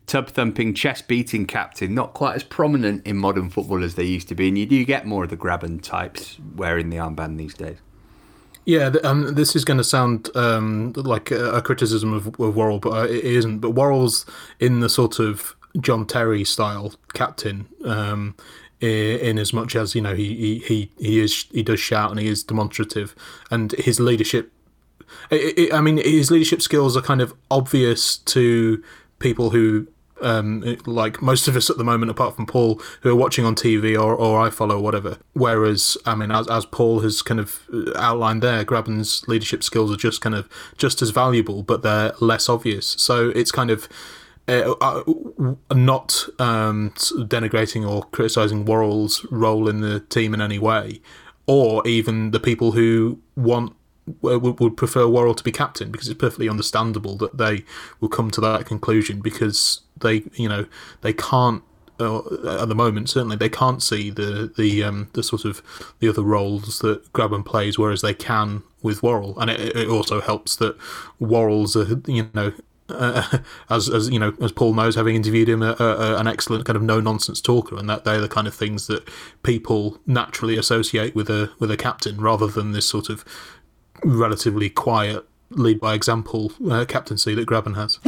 tub 0.06 0.28
thumping, 0.28 0.74
chest 0.74 1.08
beating 1.08 1.46
captain, 1.46 1.94
not 1.94 2.14
quite 2.14 2.34
as 2.34 2.42
prominent 2.42 3.06
in 3.06 3.16
modern 3.16 3.50
football 3.50 3.82
as 3.84 3.94
they 3.94 4.04
used 4.04 4.28
to 4.28 4.34
be. 4.34 4.48
And 4.48 4.58
you 4.58 4.66
do 4.66 4.84
get 4.84 5.06
more 5.06 5.24
of 5.24 5.30
the 5.30 5.36
Grabban 5.36 5.82
types 5.82 6.38
wearing 6.54 6.90
the 6.90 6.96
armband 6.96 7.38
these 7.38 7.54
days. 7.54 7.78
Yeah, 8.64 8.92
um, 9.02 9.34
this 9.34 9.56
is 9.56 9.64
going 9.64 9.78
to 9.78 9.84
sound 9.84 10.28
um, 10.36 10.92
like 10.94 11.32
a, 11.32 11.60
criticism 11.62 12.12
of, 12.12 12.28
of 12.38 12.54
Worrall, 12.54 12.78
but 12.78 12.92
uh, 12.92 13.04
it 13.04 13.24
isn't. 13.24 13.58
But 13.58 13.70
Worrall's 13.70 14.24
in 14.60 14.80
the 14.80 14.88
sort 14.88 15.18
of 15.18 15.56
John 15.80 16.06
Terry 16.06 16.44
style 16.44 16.94
captain, 17.12 17.66
um, 17.84 18.36
in 18.80 19.38
as 19.38 19.52
much 19.52 19.74
as 19.74 19.94
you 19.94 20.00
know 20.00 20.14
he, 20.14 20.58
he 20.58 20.90
he 20.98 21.20
is 21.20 21.46
he 21.52 21.62
does 21.62 21.80
shout 21.80 22.10
and 22.10 22.20
he 22.20 22.28
is 22.28 22.44
demonstrative, 22.44 23.14
and 23.50 23.72
his 23.72 23.98
leadership. 23.98 24.52
I 25.30 25.80
mean, 25.80 25.98
his 25.98 26.30
leadership 26.30 26.62
skills 26.62 26.96
are 26.96 27.02
kind 27.02 27.20
of 27.20 27.34
obvious 27.50 28.16
to 28.18 28.82
people 29.18 29.50
who 29.50 29.86
um, 30.22 30.76
like 30.86 31.20
most 31.20 31.48
of 31.48 31.56
us 31.56 31.68
at 31.68 31.76
the 31.76 31.84
moment, 31.84 32.10
apart 32.10 32.36
from 32.36 32.46
Paul, 32.46 32.80
who 33.02 33.10
are 33.10 33.16
watching 33.16 33.44
on 33.44 33.54
TV 33.54 34.00
or, 34.00 34.14
or 34.14 34.48
iFollow 34.48 34.74
or 34.74 34.80
whatever. 34.80 35.18
Whereas, 35.32 35.96
I 36.06 36.14
mean, 36.14 36.30
as, 36.30 36.48
as 36.48 36.64
Paul 36.64 37.00
has 37.00 37.22
kind 37.22 37.40
of 37.40 37.60
outlined 37.96 38.42
there, 38.42 38.64
Grabban's 38.64 39.26
leadership 39.28 39.62
skills 39.62 39.92
are 39.92 39.96
just 39.96 40.20
kind 40.20 40.34
of 40.34 40.48
just 40.78 41.02
as 41.02 41.10
valuable, 41.10 41.62
but 41.62 41.82
they're 41.82 42.12
less 42.20 42.48
obvious. 42.48 42.86
So 42.98 43.30
it's 43.30 43.50
kind 43.50 43.70
of 43.70 43.88
uh, 44.48 44.74
uh, 44.80 45.02
not 45.74 46.26
um, 46.38 46.90
denigrating 46.90 47.88
or 47.88 48.04
criticising 48.04 48.64
Worrall's 48.64 49.24
role 49.30 49.68
in 49.68 49.80
the 49.80 50.00
team 50.00 50.34
in 50.34 50.40
any 50.40 50.58
way, 50.58 51.00
or 51.46 51.86
even 51.86 52.30
the 52.30 52.40
people 52.40 52.72
who 52.72 53.18
want 53.36 53.74
would, 54.20 54.60
would 54.60 54.76
prefer 54.76 55.06
Worrall 55.06 55.34
to 55.34 55.44
be 55.44 55.52
captain 55.52 55.90
because 55.90 56.08
it's 56.08 56.18
perfectly 56.18 56.48
understandable 56.48 57.16
that 57.16 57.38
they 57.38 57.64
will 58.00 58.08
come 58.08 58.30
to 58.32 58.40
that 58.40 58.66
conclusion 58.66 59.20
because 59.20 59.82
they 60.00 60.24
you 60.34 60.48
know 60.48 60.66
they 61.02 61.12
can't 61.12 61.62
uh, 62.00 62.60
at 62.60 62.68
the 62.68 62.74
moment 62.74 63.08
certainly 63.08 63.36
they 63.36 63.48
can't 63.48 63.82
see 63.82 64.10
the 64.10 64.52
the 64.56 64.82
um, 64.82 65.08
the 65.12 65.22
sort 65.22 65.44
of 65.44 65.62
the 66.00 66.08
other 66.08 66.22
roles 66.22 66.80
that 66.80 67.12
Grabban 67.12 67.44
plays 67.44 67.78
whereas 67.78 68.00
they 68.00 68.14
can 68.14 68.62
with 68.82 69.02
Worrall. 69.02 69.38
And 69.38 69.50
it, 69.50 69.76
it 69.76 69.88
also 69.88 70.20
helps 70.20 70.56
that 70.56 70.76
Worrall's 71.20 71.76
a 71.76 72.00
you 72.06 72.28
know 72.34 72.52
uh, 72.88 73.38
as 73.70 73.88
as 73.88 74.10
you 74.10 74.18
know, 74.18 74.34
as 74.40 74.52
Paul 74.52 74.74
knows, 74.74 74.96
having 74.96 75.16
interviewed 75.16 75.48
him, 75.48 75.62
a, 75.62 75.76
a, 75.78 76.16
an 76.18 76.26
excellent 76.26 76.64
kind 76.64 76.76
of 76.76 76.82
no 76.82 77.00
nonsense 77.00 77.40
talker, 77.40 77.76
and 77.76 77.88
that 77.88 78.04
they're 78.04 78.20
the 78.20 78.28
kind 78.28 78.46
of 78.46 78.54
things 78.54 78.86
that 78.88 79.08
people 79.42 79.98
naturally 80.06 80.56
associate 80.56 81.14
with 81.14 81.30
a 81.30 81.50
with 81.58 81.70
a 81.70 81.76
captain, 81.76 82.20
rather 82.20 82.46
than 82.46 82.72
this 82.72 82.86
sort 82.86 83.08
of 83.08 83.24
relatively 84.04 84.70
quiet 84.70 85.24
lead 85.50 85.80
by 85.80 85.94
example 85.94 86.52
uh, 86.70 86.84
captaincy 86.86 87.34
that 87.34 87.46
Grabban 87.46 87.76
has. 87.76 87.98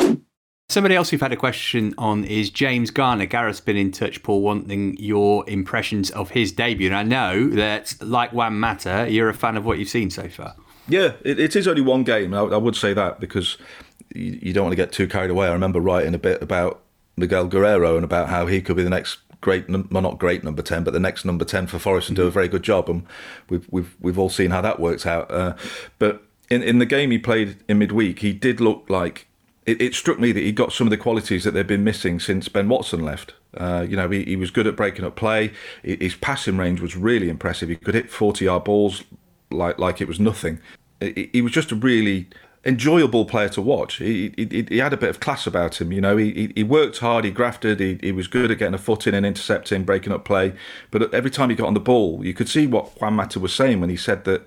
Somebody 0.70 0.96
else 0.96 1.12
we've 1.12 1.20
had 1.20 1.32
a 1.32 1.36
question 1.36 1.94
on 1.98 2.24
is 2.24 2.48
James 2.48 2.90
Garner. 2.90 3.26
Gareth's 3.26 3.60
been 3.60 3.76
in 3.76 3.92
touch, 3.92 4.22
Paul, 4.22 4.40
wanting 4.40 4.96
your 4.98 5.48
impressions 5.48 6.10
of 6.12 6.30
his 6.30 6.52
debut. 6.52 6.88
And 6.88 6.96
I 6.96 7.02
know 7.02 7.48
that, 7.50 7.94
like 8.00 8.32
Juan 8.32 8.58
Mata, 8.58 9.06
you're 9.10 9.28
a 9.28 9.34
fan 9.34 9.56
of 9.56 9.66
what 9.66 9.78
you've 9.78 9.90
seen 9.90 10.10
so 10.10 10.28
far. 10.28 10.56
Yeah, 10.88 11.12
it, 11.22 11.38
it 11.38 11.54
is 11.54 11.68
only 11.68 11.82
one 11.82 12.02
game. 12.02 12.32
I, 12.32 12.40
I 12.40 12.56
would 12.56 12.76
say 12.76 12.94
that 12.94 13.20
because 13.20 13.58
you, 14.14 14.38
you 14.42 14.52
don't 14.52 14.64
want 14.64 14.72
to 14.72 14.76
get 14.76 14.90
too 14.90 15.06
carried 15.06 15.30
away. 15.30 15.48
I 15.48 15.52
remember 15.52 15.80
writing 15.80 16.14
a 16.14 16.18
bit 16.18 16.42
about 16.42 16.80
Miguel 17.16 17.46
Guerrero 17.46 17.96
and 17.96 18.04
about 18.04 18.30
how 18.30 18.46
he 18.46 18.60
could 18.62 18.76
be 18.76 18.82
the 18.82 18.90
next 18.90 19.18
great, 19.44 19.68
well, 19.68 20.02
not 20.02 20.18
great 20.18 20.42
number 20.42 20.62
ten, 20.62 20.82
but 20.82 20.92
the 20.92 20.98
next 20.98 21.24
number 21.24 21.44
ten 21.44 21.68
for 21.68 21.78
Forest 21.78 22.08
and 22.08 22.16
do 22.16 22.26
a 22.26 22.30
very 22.30 22.48
good 22.48 22.64
job. 22.64 22.88
And 22.88 23.06
we've 23.48 23.66
we've 23.70 23.94
we've 24.00 24.18
all 24.18 24.30
seen 24.30 24.50
how 24.50 24.62
that 24.62 24.80
works 24.80 25.06
out. 25.06 25.30
Uh, 25.30 25.54
but 26.00 26.24
in 26.50 26.62
in 26.62 26.78
the 26.78 26.86
game 26.86 27.12
he 27.12 27.18
played 27.18 27.58
in 27.68 27.78
midweek, 27.78 28.18
he 28.18 28.32
did 28.32 28.60
look 28.60 28.86
like. 28.88 29.28
It, 29.66 29.80
it, 29.80 29.94
struck 29.94 30.18
me 30.18 30.30
that 30.30 30.40
he 30.40 30.52
got 30.52 30.74
some 30.74 30.86
of 30.86 30.90
the 30.90 30.98
qualities 30.98 31.42
that 31.44 31.52
they've 31.52 31.66
been 31.66 31.84
missing 31.84 32.20
since 32.20 32.50
Ben 32.50 32.68
Watson 32.68 33.02
left. 33.02 33.32
Uh, 33.56 33.86
you 33.88 33.96
know, 33.96 34.10
he, 34.10 34.22
he 34.22 34.36
was 34.36 34.50
good 34.50 34.66
at 34.66 34.76
breaking 34.76 35.06
up 35.06 35.16
play. 35.16 35.54
His 35.82 36.14
passing 36.16 36.58
range 36.58 36.82
was 36.82 36.96
really 36.96 37.30
impressive. 37.30 37.70
He 37.70 37.76
could 37.76 37.94
hit 37.94 38.10
forty-yard 38.10 38.64
balls 38.64 39.04
like 39.50 39.78
like 39.78 40.02
it 40.02 40.08
was 40.08 40.20
nothing. 40.20 40.60
He 41.00 41.40
was 41.40 41.52
just 41.52 41.72
a 41.72 41.76
really 41.76 42.28
enjoyable 42.64 43.24
player 43.26 43.48
to 43.50 43.60
watch. 43.60 43.96
He, 43.96 44.32
he, 44.36 44.66
he 44.68 44.78
had 44.78 44.92
a 44.92 44.96
bit 44.96 45.10
of 45.10 45.20
class 45.20 45.46
about 45.46 45.80
him. 45.80 45.92
You 45.92 46.00
know, 46.00 46.16
he, 46.16 46.52
he 46.54 46.62
worked 46.62 46.98
hard, 46.98 47.24
he 47.24 47.30
grafted, 47.30 47.80
he, 47.80 47.98
he 48.00 48.12
was 48.12 48.26
good 48.26 48.50
at 48.50 48.58
getting 48.58 48.74
a 48.74 48.78
foot 48.78 49.06
in 49.06 49.14
and 49.14 49.26
intercepting, 49.26 49.84
breaking 49.84 50.12
up 50.12 50.24
play. 50.24 50.54
But 50.90 51.12
every 51.12 51.30
time 51.30 51.50
he 51.50 51.56
got 51.56 51.66
on 51.66 51.74
the 51.74 51.80
ball, 51.80 52.24
you 52.24 52.32
could 52.32 52.48
see 52.48 52.66
what 52.66 53.00
Juan 53.00 53.14
Mata 53.14 53.38
was 53.38 53.54
saying 53.54 53.80
when 53.80 53.90
he 53.90 53.96
said 53.96 54.24
that 54.24 54.46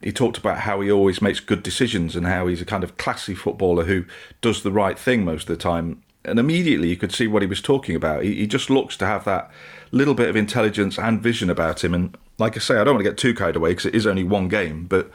he 0.00 0.10
talked 0.10 0.38
about 0.38 0.58
how 0.58 0.80
he 0.80 0.90
always 0.90 1.22
makes 1.22 1.38
good 1.38 1.62
decisions 1.62 2.16
and 2.16 2.26
how 2.26 2.48
he's 2.48 2.60
a 2.60 2.66
kind 2.66 2.82
of 2.82 2.96
classy 2.96 3.34
footballer 3.34 3.84
who 3.84 4.04
does 4.40 4.62
the 4.62 4.72
right 4.72 4.98
thing 4.98 5.24
most 5.24 5.42
of 5.42 5.56
the 5.56 5.62
time. 5.62 6.02
And 6.24 6.38
immediately 6.38 6.88
you 6.88 6.96
could 6.96 7.12
see 7.12 7.28
what 7.28 7.42
he 7.42 7.48
was 7.48 7.62
talking 7.62 7.94
about. 7.94 8.24
He, 8.24 8.34
he 8.34 8.46
just 8.48 8.70
looks 8.70 8.96
to 8.96 9.06
have 9.06 9.24
that 9.24 9.50
little 9.92 10.14
bit 10.14 10.28
of 10.28 10.34
intelligence 10.34 10.98
and 10.98 11.20
vision 11.20 11.50
about 11.50 11.84
him. 11.84 11.94
And 11.94 12.16
like 12.38 12.56
I 12.56 12.60
say, 12.60 12.74
I 12.74 12.84
don't 12.84 12.94
want 12.94 13.04
to 13.04 13.10
get 13.10 13.18
too 13.18 13.34
carried 13.34 13.54
away 13.54 13.70
because 13.70 13.86
it 13.86 13.94
is 13.94 14.06
only 14.06 14.24
one 14.24 14.48
game, 14.48 14.86
but 14.86 15.10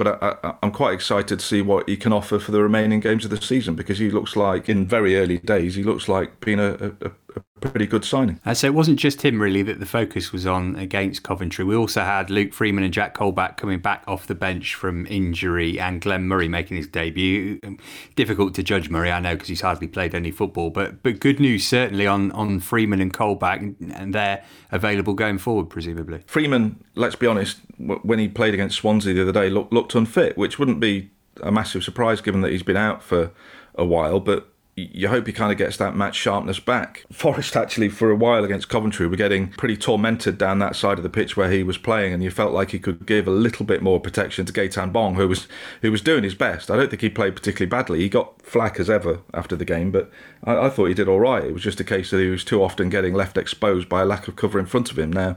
but 0.00 0.22
I, 0.22 0.54
am 0.62 0.70
quite 0.72 0.94
excited 0.94 1.38
to 1.40 1.44
see 1.44 1.60
what 1.60 1.86
he 1.86 1.94
can 1.94 2.10
offer 2.10 2.38
for 2.38 2.52
the 2.52 2.62
remaining 2.62 3.00
games 3.00 3.26
of 3.26 3.30
the 3.30 3.36
season 3.36 3.74
because 3.74 3.98
he 3.98 4.10
looks 4.10 4.34
like, 4.34 4.66
in 4.66 4.86
very 4.86 5.14
early 5.18 5.36
days, 5.36 5.74
he 5.74 5.82
looks 5.82 6.08
like 6.08 6.40
being 6.40 6.58
a, 6.58 6.94
a, 7.02 7.10
a 7.36 7.42
pretty 7.60 7.86
good 7.86 8.04
signing. 8.04 8.40
Uh, 8.44 8.54
so 8.54 8.66
it 8.66 8.74
wasn't 8.74 8.98
just 8.98 9.22
him 9.22 9.40
really 9.40 9.62
that 9.62 9.80
the 9.80 9.86
focus 9.86 10.32
was 10.32 10.46
on 10.46 10.76
against 10.76 11.22
Coventry. 11.22 11.64
We 11.64 11.76
also 11.76 12.02
had 12.02 12.30
Luke 12.30 12.52
Freeman 12.52 12.84
and 12.84 12.92
Jack 12.92 13.14
Colback 13.14 13.56
coming 13.56 13.78
back 13.78 14.02
off 14.06 14.26
the 14.26 14.34
bench 14.34 14.74
from 14.74 15.06
injury, 15.06 15.78
and 15.78 16.00
Glenn 16.00 16.26
Murray 16.26 16.48
making 16.48 16.76
his 16.76 16.86
debut. 16.86 17.60
Um, 17.64 17.78
difficult 18.16 18.54
to 18.54 18.62
judge 18.62 18.88
Murray, 18.88 19.10
I 19.10 19.20
know, 19.20 19.34
because 19.34 19.48
he's 19.48 19.60
hardly 19.60 19.88
played 19.88 20.14
any 20.14 20.30
football, 20.30 20.70
but 20.70 21.02
but 21.02 21.20
good 21.20 21.40
news 21.40 21.66
certainly 21.66 22.06
on 22.06 22.32
on 22.32 22.60
Freeman 22.60 23.00
and 23.00 23.12
Colback, 23.12 23.74
and 23.94 24.14
they're 24.14 24.44
available 24.70 25.14
going 25.14 25.38
forward, 25.38 25.70
presumably. 25.70 26.22
Freeman, 26.26 26.82
let's 26.94 27.16
be 27.16 27.26
honest, 27.26 27.58
when 27.78 28.18
he 28.18 28.28
played 28.28 28.54
against 28.54 28.76
Swansea 28.76 29.14
the 29.14 29.22
other 29.22 29.32
day, 29.32 29.50
looked, 29.50 29.72
looked 29.72 29.94
unfit, 29.94 30.36
which 30.36 30.58
wouldn't 30.58 30.80
be 30.80 31.10
a 31.42 31.50
massive 31.50 31.82
surprise 31.82 32.20
given 32.20 32.40
that 32.42 32.50
he's 32.50 32.62
been 32.62 32.76
out 32.76 33.02
for 33.02 33.30
a 33.74 33.84
while, 33.84 34.20
but 34.20 34.49
you 34.92 35.08
hope 35.08 35.26
he 35.26 35.32
kind 35.32 35.52
of 35.52 35.58
gets 35.58 35.76
that 35.78 35.96
match 35.96 36.16
sharpness 36.16 36.60
back. 36.60 37.04
Forest 37.12 37.56
actually, 37.56 37.88
for 37.88 38.10
a 38.10 38.16
while 38.16 38.44
against 38.44 38.68
Coventry, 38.68 39.06
were 39.06 39.16
getting 39.16 39.48
pretty 39.48 39.76
tormented 39.76 40.38
down 40.38 40.58
that 40.60 40.76
side 40.76 40.98
of 40.98 41.02
the 41.02 41.10
pitch 41.10 41.36
where 41.36 41.50
he 41.50 41.62
was 41.62 41.78
playing, 41.78 42.12
and 42.12 42.22
you 42.22 42.30
felt 42.30 42.52
like 42.52 42.70
he 42.70 42.78
could 42.78 43.06
give 43.06 43.26
a 43.26 43.32
little 43.32 43.64
bit 43.64 43.82
more 43.82 44.00
protection 44.00 44.46
to 44.46 44.52
Gaëtan 44.52 44.92
Bong, 44.92 45.14
who 45.14 45.28
was 45.28 45.48
who 45.82 45.90
was 45.90 46.02
doing 46.02 46.24
his 46.24 46.34
best. 46.34 46.70
I 46.70 46.76
don't 46.76 46.90
think 46.90 47.02
he 47.02 47.10
played 47.10 47.36
particularly 47.36 47.68
badly. 47.68 48.00
He 48.00 48.08
got 48.08 48.42
flack 48.42 48.80
as 48.80 48.90
ever 48.90 49.20
after 49.34 49.56
the 49.56 49.64
game, 49.64 49.90
but 49.90 50.10
I, 50.44 50.66
I 50.66 50.70
thought 50.70 50.86
he 50.86 50.94
did 50.94 51.08
all 51.08 51.20
right. 51.20 51.44
It 51.44 51.54
was 51.54 51.62
just 51.62 51.80
a 51.80 51.84
case 51.84 52.10
that 52.10 52.20
he 52.20 52.28
was 52.28 52.44
too 52.44 52.62
often 52.62 52.88
getting 52.88 53.14
left 53.14 53.36
exposed 53.36 53.88
by 53.88 54.02
a 54.02 54.06
lack 54.06 54.28
of 54.28 54.36
cover 54.36 54.58
in 54.58 54.66
front 54.66 54.90
of 54.90 54.98
him. 54.98 55.12
Now, 55.12 55.36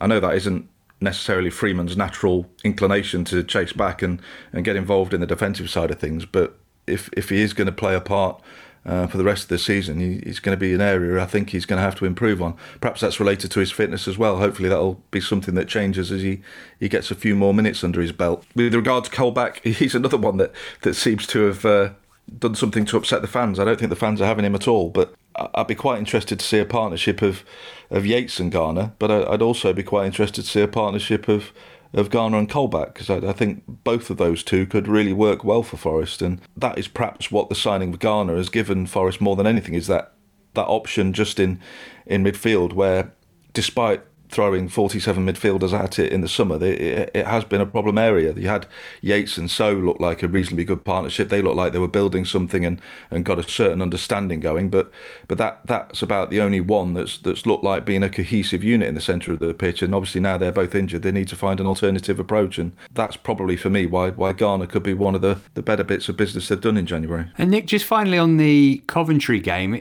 I 0.00 0.06
know 0.06 0.20
that 0.20 0.34
isn't 0.34 0.68
necessarily 1.00 1.50
Freeman's 1.50 1.96
natural 1.96 2.50
inclination 2.62 3.24
to 3.24 3.42
chase 3.42 3.72
back 3.72 4.02
and, 4.02 4.20
and 4.52 4.64
get 4.64 4.76
involved 4.76 5.12
in 5.12 5.20
the 5.20 5.26
defensive 5.26 5.70
side 5.70 5.90
of 5.90 5.98
things, 5.98 6.24
but 6.24 6.58
if 6.86 7.08
if 7.14 7.30
he 7.30 7.40
is 7.40 7.52
going 7.52 7.66
to 7.66 7.72
play 7.72 7.94
a 7.94 8.00
part 8.00 8.42
uh, 8.86 9.06
for 9.06 9.16
the 9.16 9.24
rest 9.24 9.44
of 9.44 9.48
the 9.48 9.58
season. 9.58 9.98
He, 9.98 10.20
he's 10.24 10.40
going 10.40 10.56
to 10.56 10.60
be 10.60 10.74
an 10.74 10.80
area 10.80 11.22
I 11.22 11.26
think 11.26 11.50
he's 11.50 11.66
going 11.66 11.78
to 11.78 11.82
have 11.82 11.96
to 11.96 12.04
improve 12.04 12.42
on. 12.42 12.56
Perhaps 12.80 13.00
that's 13.00 13.20
related 13.20 13.50
to 13.52 13.60
his 13.60 13.70
fitness 13.70 14.06
as 14.06 14.18
well. 14.18 14.38
Hopefully 14.38 14.68
that'll 14.68 15.02
be 15.10 15.20
something 15.20 15.54
that 15.54 15.68
changes 15.68 16.10
as 16.10 16.22
he, 16.22 16.40
he 16.78 16.88
gets 16.88 17.10
a 17.10 17.14
few 17.14 17.34
more 17.34 17.54
minutes 17.54 17.82
under 17.82 18.00
his 18.00 18.12
belt. 18.12 18.44
With 18.54 18.74
regard 18.74 19.04
to 19.04 19.10
Colback, 19.10 19.62
he's 19.64 19.94
another 19.94 20.18
one 20.18 20.36
that, 20.38 20.52
that 20.82 20.94
seems 20.94 21.26
to 21.28 21.44
have 21.44 21.64
uh, 21.64 21.90
done 22.38 22.54
something 22.54 22.84
to 22.86 22.96
upset 22.96 23.22
the 23.22 23.28
fans. 23.28 23.58
I 23.58 23.64
don't 23.64 23.78
think 23.78 23.90
the 23.90 23.96
fans 23.96 24.20
are 24.20 24.26
having 24.26 24.44
him 24.44 24.54
at 24.54 24.68
all, 24.68 24.90
but 24.90 25.14
I'd 25.36 25.66
be 25.66 25.74
quite 25.74 25.98
interested 25.98 26.38
to 26.38 26.46
see 26.46 26.58
a 26.58 26.64
partnership 26.64 27.20
of, 27.20 27.44
of 27.90 28.06
Yates 28.06 28.38
and 28.38 28.52
Garner, 28.52 28.92
but 28.98 29.10
I'd 29.10 29.42
also 29.42 29.72
be 29.72 29.82
quite 29.82 30.06
interested 30.06 30.42
to 30.42 30.50
see 30.50 30.60
a 30.60 30.68
partnership 30.68 31.28
of 31.28 31.52
of 31.94 32.10
Garner 32.10 32.38
and 32.38 32.50
Colback 32.50 32.92
because 32.92 33.08
I, 33.08 33.16
I, 33.28 33.32
think 33.32 33.62
both 33.66 34.10
of 34.10 34.16
those 34.16 34.42
two 34.42 34.66
could 34.66 34.88
really 34.88 35.12
work 35.12 35.44
well 35.44 35.62
for 35.62 35.76
Forest, 35.76 36.20
and 36.20 36.40
that 36.56 36.76
is 36.76 36.88
perhaps 36.88 37.30
what 37.30 37.48
the 37.48 37.54
signing 37.54 37.94
of 37.94 38.00
Garner 38.00 38.36
has 38.36 38.48
given 38.48 38.86
Forest 38.86 39.20
more 39.20 39.36
than 39.36 39.46
anything 39.46 39.74
is 39.74 39.86
that 39.86 40.12
that 40.54 40.66
option 40.66 41.12
just 41.12 41.38
in 41.38 41.60
in 42.04 42.24
midfield 42.24 42.72
where, 42.72 43.12
despite 43.52 44.02
throwing 44.28 44.68
47 44.68 45.24
midfielders 45.24 45.72
at 45.72 45.98
it 45.98 46.12
in 46.12 46.20
the 46.20 46.28
summer, 46.28 46.56
it, 46.64 47.10
it, 47.14 47.26
has 47.26 47.44
been 47.44 47.60
a 47.60 47.66
problem 47.66 47.98
area. 47.98 48.32
You 48.34 48.48
had 48.48 48.66
Yates 49.00 49.38
and 49.38 49.50
Sow 49.50 49.72
look 49.72 50.00
like 50.00 50.22
a 50.22 50.28
reasonably 50.28 50.64
good 50.64 50.84
partnership. 50.84 51.28
They 51.28 51.42
looked 51.42 51.56
like 51.56 51.72
they 51.72 51.78
were 51.78 51.88
building 51.88 52.24
something 52.24 52.64
and, 52.64 52.80
and 53.10 53.24
got 53.24 53.38
a 53.38 53.42
certain 53.42 53.80
understanding 53.80 54.40
going. 54.40 54.70
But 54.70 54.90
but 55.28 55.38
that 55.38 55.66
that's 55.66 56.02
about 56.02 56.30
the 56.30 56.40
only 56.40 56.60
one 56.60 56.94
that's 56.94 57.18
that's 57.18 57.46
looked 57.46 57.64
like 57.64 57.84
being 57.84 58.02
a 58.02 58.10
cohesive 58.10 58.64
unit 58.64 58.88
in 58.88 58.94
the 58.94 59.00
centre 59.00 59.32
of 59.32 59.38
the 59.38 59.54
pitch. 59.54 59.82
And 59.82 59.94
obviously 59.94 60.20
now 60.20 60.38
they're 60.38 60.52
both 60.52 60.74
injured, 60.74 61.02
they 61.02 61.12
need 61.12 61.28
to 61.28 61.36
find 61.36 61.60
an 61.60 61.66
alternative 61.66 62.18
approach. 62.18 62.58
And 62.58 62.72
that's 62.92 63.16
probably 63.16 63.56
for 63.56 63.70
me 63.70 63.86
why 63.86 64.10
why 64.10 64.32
Garner 64.32 64.66
could 64.66 64.82
be 64.82 64.94
one 64.94 65.14
of 65.14 65.20
the, 65.20 65.40
the 65.54 65.62
better 65.62 65.84
bits 65.84 66.08
of 66.08 66.16
business 66.16 66.48
they've 66.48 66.60
done 66.60 66.76
in 66.76 66.86
January. 66.86 67.26
And 67.38 67.50
Nick, 67.50 67.66
just 67.66 67.84
finally 67.84 68.18
on 68.18 68.36
the 68.36 68.82
Coventry 68.86 69.40
game 69.40 69.74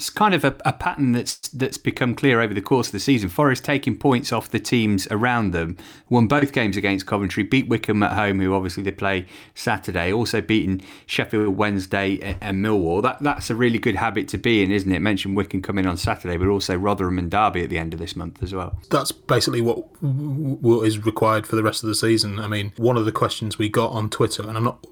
it's 0.00 0.08
kind 0.08 0.32
of 0.32 0.46
a, 0.46 0.56
a, 0.64 0.72
pattern 0.72 1.12
that's 1.12 1.36
that's 1.50 1.76
become 1.76 2.14
clear 2.14 2.40
over 2.40 2.54
the 2.54 2.62
course 2.62 2.88
of 2.88 2.92
the 2.92 3.00
season. 3.00 3.28
Forest 3.28 3.66
taking 3.66 3.98
points 3.98 4.32
off 4.32 4.48
the 4.48 4.58
teams 4.58 5.06
around 5.10 5.50
them, 5.50 5.76
won 6.08 6.26
both 6.26 6.52
games 6.52 6.78
against 6.78 7.04
Coventry, 7.04 7.42
beat 7.42 7.68
Wycombe 7.68 8.02
at 8.02 8.12
home, 8.12 8.40
who 8.40 8.54
obviously 8.54 8.82
they 8.82 8.92
play 8.92 9.26
Saturday, 9.54 10.10
also 10.10 10.40
beaten 10.40 10.80
Sheffield 11.04 11.54
Wednesday 11.54 12.34
and 12.40 12.64
Millwall. 12.64 13.02
That 13.02 13.18
that's 13.20 13.50
a 13.50 13.54
really 13.54 13.78
good 13.78 13.96
habit 13.96 14.26
to 14.28 14.38
be 14.38 14.62
in, 14.62 14.70
isn't 14.70 14.90
it? 14.90 15.00
Mentioned 15.00 15.36
Wycombe 15.36 15.60
coming 15.60 15.86
on 15.86 15.98
Saturday, 15.98 16.38
but 16.38 16.48
also 16.48 16.76
Rotherham 16.76 17.18
and 17.18 17.30
Derby 17.30 17.62
at 17.62 17.68
the 17.68 17.76
end 17.76 17.92
of 17.92 18.00
this 18.00 18.16
month 18.16 18.42
as 18.42 18.54
well. 18.54 18.78
That's 18.88 19.12
basically 19.12 19.60
what 19.60 19.84
what 20.00 20.86
is 20.86 21.04
required 21.04 21.46
for 21.46 21.56
the 21.56 21.62
rest 21.62 21.82
of 21.82 21.90
the 21.90 21.94
season. 21.94 22.38
I 22.38 22.48
mean, 22.48 22.72
one 22.78 22.96
of 22.96 23.04
the 23.04 23.12
questions 23.12 23.58
we 23.58 23.68
got 23.68 23.92
on 23.92 24.08
Twitter, 24.08 24.48
and 24.48 24.56
I'm 24.56 24.64
not, 24.64 24.86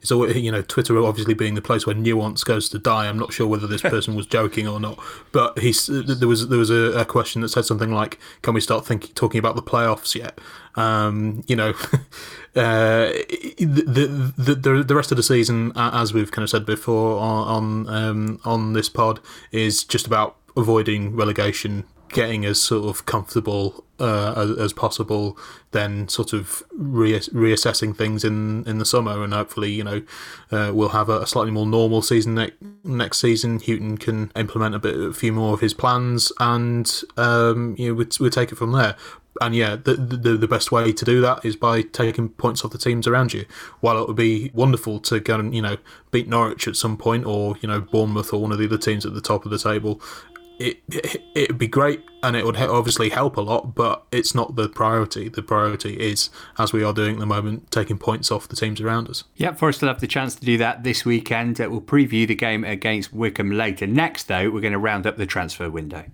it's 0.00 0.10
always, 0.10 0.34
you 0.34 0.50
know, 0.50 0.62
Twitter 0.62 0.98
obviously 1.04 1.34
being 1.34 1.56
the 1.56 1.60
place 1.60 1.84
where 1.86 1.94
nuance 1.94 2.42
goes 2.42 2.70
to 2.70 2.78
die. 2.78 3.06
I'm 3.06 3.18
not 3.18 3.34
sure 3.34 3.46
whether 3.46 3.66
this 3.66 3.82
person 3.82 4.14
was 4.14 4.26
joking 4.26 4.45
joking 4.46 4.68
or 4.68 4.80
not. 4.80 4.98
But 5.32 5.58
he's 5.58 5.86
there 5.86 6.28
was 6.28 6.48
there 6.48 6.58
was 6.58 6.70
a, 6.70 7.00
a, 7.00 7.04
question 7.04 7.42
that 7.42 7.48
said 7.48 7.64
something 7.64 7.92
like, 7.92 8.18
"Can 8.42 8.54
we 8.54 8.60
start 8.60 8.86
thinking 8.86 9.12
talking 9.14 9.38
about 9.38 9.56
the 9.56 9.62
playoffs 9.62 10.14
yet?" 10.14 10.38
Um, 10.74 11.42
you 11.46 11.56
know, 11.56 11.70
uh, 12.56 13.12
the, 13.58 14.32
the 14.36 14.54
the 14.54 14.84
the 14.84 14.94
rest 14.94 15.10
of 15.10 15.16
the 15.16 15.22
season, 15.22 15.72
as 15.76 16.12
we've 16.12 16.30
kind 16.30 16.42
of 16.42 16.50
said 16.50 16.66
before 16.66 17.18
on 17.18 17.86
on, 17.86 17.94
um, 17.94 18.40
on 18.44 18.72
this 18.72 18.88
pod, 18.88 19.20
is 19.52 19.84
just 19.84 20.06
about 20.06 20.36
avoiding 20.56 21.14
relegation 21.14 21.84
getting 22.08 22.44
as 22.44 22.60
sort 22.60 22.88
of 22.88 23.06
comfortable 23.06 23.84
uh, 23.98 24.34
as, 24.36 24.58
as, 24.58 24.72
possible, 24.72 25.38
then 25.70 26.08
sort 26.08 26.32
of 26.32 26.62
re- 26.72 27.18
reassessing 27.18 27.96
things 27.96 28.24
in, 28.24 28.66
in 28.68 28.78
the 28.78 28.84
summer, 28.84 29.22
and 29.22 29.32
hopefully, 29.32 29.72
you 29.72 29.84
know, 29.84 30.02
uh, 30.50 30.70
we'll 30.74 30.90
have 30.90 31.08
a, 31.08 31.20
a, 31.20 31.26
slightly 31.26 31.50
more 31.50 31.66
normal 31.66 32.02
season 32.02 32.34
ne- 32.34 32.52
next 32.84 33.18
season. 33.18 33.58
Hughton 33.58 33.96
can 33.96 34.30
implement 34.36 34.74
a 34.74 34.78
bit, 34.78 34.98
a 34.98 35.12
few 35.12 35.32
more 35.32 35.54
of 35.54 35.60
his 35.60 35.72
plans, 35.74 36.30
and 36.40 36.92
um, 37.16 37.74
you 37.78 37.88
know, 37.88 37.94
we'll, 37.94 38.08
we'll 38.20 38.30
take 38.30 38.52
it 38.52 38.56
from 38.56 38.72
there 38.72 38.96
and 39.40 39.54
yeah, 39.54 39.76
the, 39.76 39.94
the, 39.94 40.36
the 40.36 40.48
best 40.48 40.72
way 40.72 40.92
to 40.92 41.04
do 41.04 41.20
that 41.20 41.44
is 41.44 41.56
by 41.56 41.82
taking 41.82 42.28
points 42.28 42.64
off 42.64 42.70
the 42.70 42.78
teams 42.78 43.06
around 43.06 43.32
you. 43.32 43.44
While 43.80 44.00
it 44.02 44.06
would 44.06 44.16
be 44.16 44.50
wonderful 44.54 45.00
to 45.00 45.20
go 45.20 45.38
and 45.38 45.54
you 45.54 45.62
know 45.62 45.76
beat 46.10 46.28
Norwich 46.28 46.66
at 46.68 46.76
some 46.76 46.96
point, 46.96 47.26
or 47.26 47.56
you 47.60 47.68
know 47.68 47.80
Bournemouth 47.80 48.32
or 48.32 48.40
one 48.40 48.52
of 48.52 48.58
the 48.58 48.66
other 48.66 48.78
teams 48.78 49.04
at 49.04 49.14
the 49.14 49.20
top 49.20 49.44
of 49.44 49.50
the 49.50 49.58
table, 49.58 50.00
it, 50.58 50.78
it 51.34 51.50
would 51.50 51.58
be 51.58 51.66
great 51.66 52.02
and 52.22 52.34
it 52.34 52.44
would 52.44 52.56
obviously 52.56 53.10
help 53.10 53.36
a 53.36 53.40
lot, 53.40 53.74
but 53.74 54.04
it's 54.10 54.34
not 54.34 54.56
the 54.56 54.68
priority. 54.68 55.28
The 55.28 55.42
priority 55.42 55.94
is, 55.94 56.30
as 56.58 56.72
we 56.72 56.82
are 56.82 56.92
doing 56.92 57.14
at 57.14 57.20
the 57.20 57.26
moment, 57.26 57.70
taking 57.70 57.98
points 57.98 58.30
off 58.30 58.48
the 58.48 58.56
teams 58.56 58.80
around 58.80 59.08
us. 59.08 59.24
Yep, 59.36 59.58
Forest 59.58 59.82
will 59.82 59.88
have 59.88 60.00
the 60.00 60.06
chance 60.06 60.34
to 60.36 60.44
do 60.44 60.56
that 60.58 60.82
this 60.82 61.04
weekend. 61.04 61.58
We'll 61.58 61.80
preview 61.80 62.26
the 62.26 62.34
game 62.34 62.64
against 62.64 63.12
Wycombe 63.12 63.52
later. 63.52 63.86
Next, 63.86 64.28
though, 64.28 64.50
we're 64.50 64.60
going 64.60 64.72
to 64.72 64.78
round 64.78 65.06
up 65.06 65.16
the 65.16 65.26
transfer 65.26 65.70
window. 65.70 66.04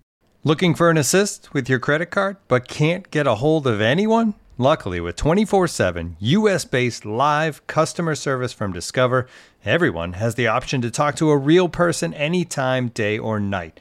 Looking 0.45 0.75
for 0.75 0.91
an 0.91 0.97
assist 0.97 1.55
with 1.55 1.69
your 1.69 1.79
credit 1.79 2.07
card, 2.07 2.37
but 2.49 2.67
can't 2.67 3.09
get 3.11 3.29
a 3.29 3.37
hold 3.37 3.67
of 3.67 3.81
anyone? 3.81 4.35
Luckily, 4.59 5.01
with 5.01 5.17
24 5.17 5.67
7 5.67 6.17
US 6.21 6.65
based 6.65 7.07
live 7.07 7.67
customer 7.67 8.15
service 8.15 8.53
from 8.53 8.73
Discover, 8.73 9.27
everyone 9.65 10.13
has 10.15 10.35
the 10.35 10.47
option 10.47 10.83
to 10.83 10.91
talk 10.91 11.17
to 11.17 11.31
a 11.31 11.37
real 11.37 11.69
person 11.69 12.13
anytime, 12.13 12.89
day 12.89 13.19
or 13.19 13.41
night. 13.41 13.81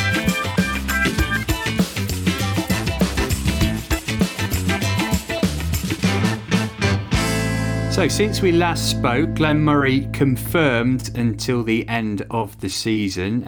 So, 8.01 8.07
since 8.07 8.41
we 8.41 8.51
last 8.51 8.89
spoke, 8.89 9.35
Glenn 9.35 9.59
Murray 9.59 10.09
confirmed 10.11 11.15
until 11.15 11.63
the 11.63 11.87
end 11.87 12.25
of 12.31 12.59
the 12.59 12.67
season. 12.67 13.47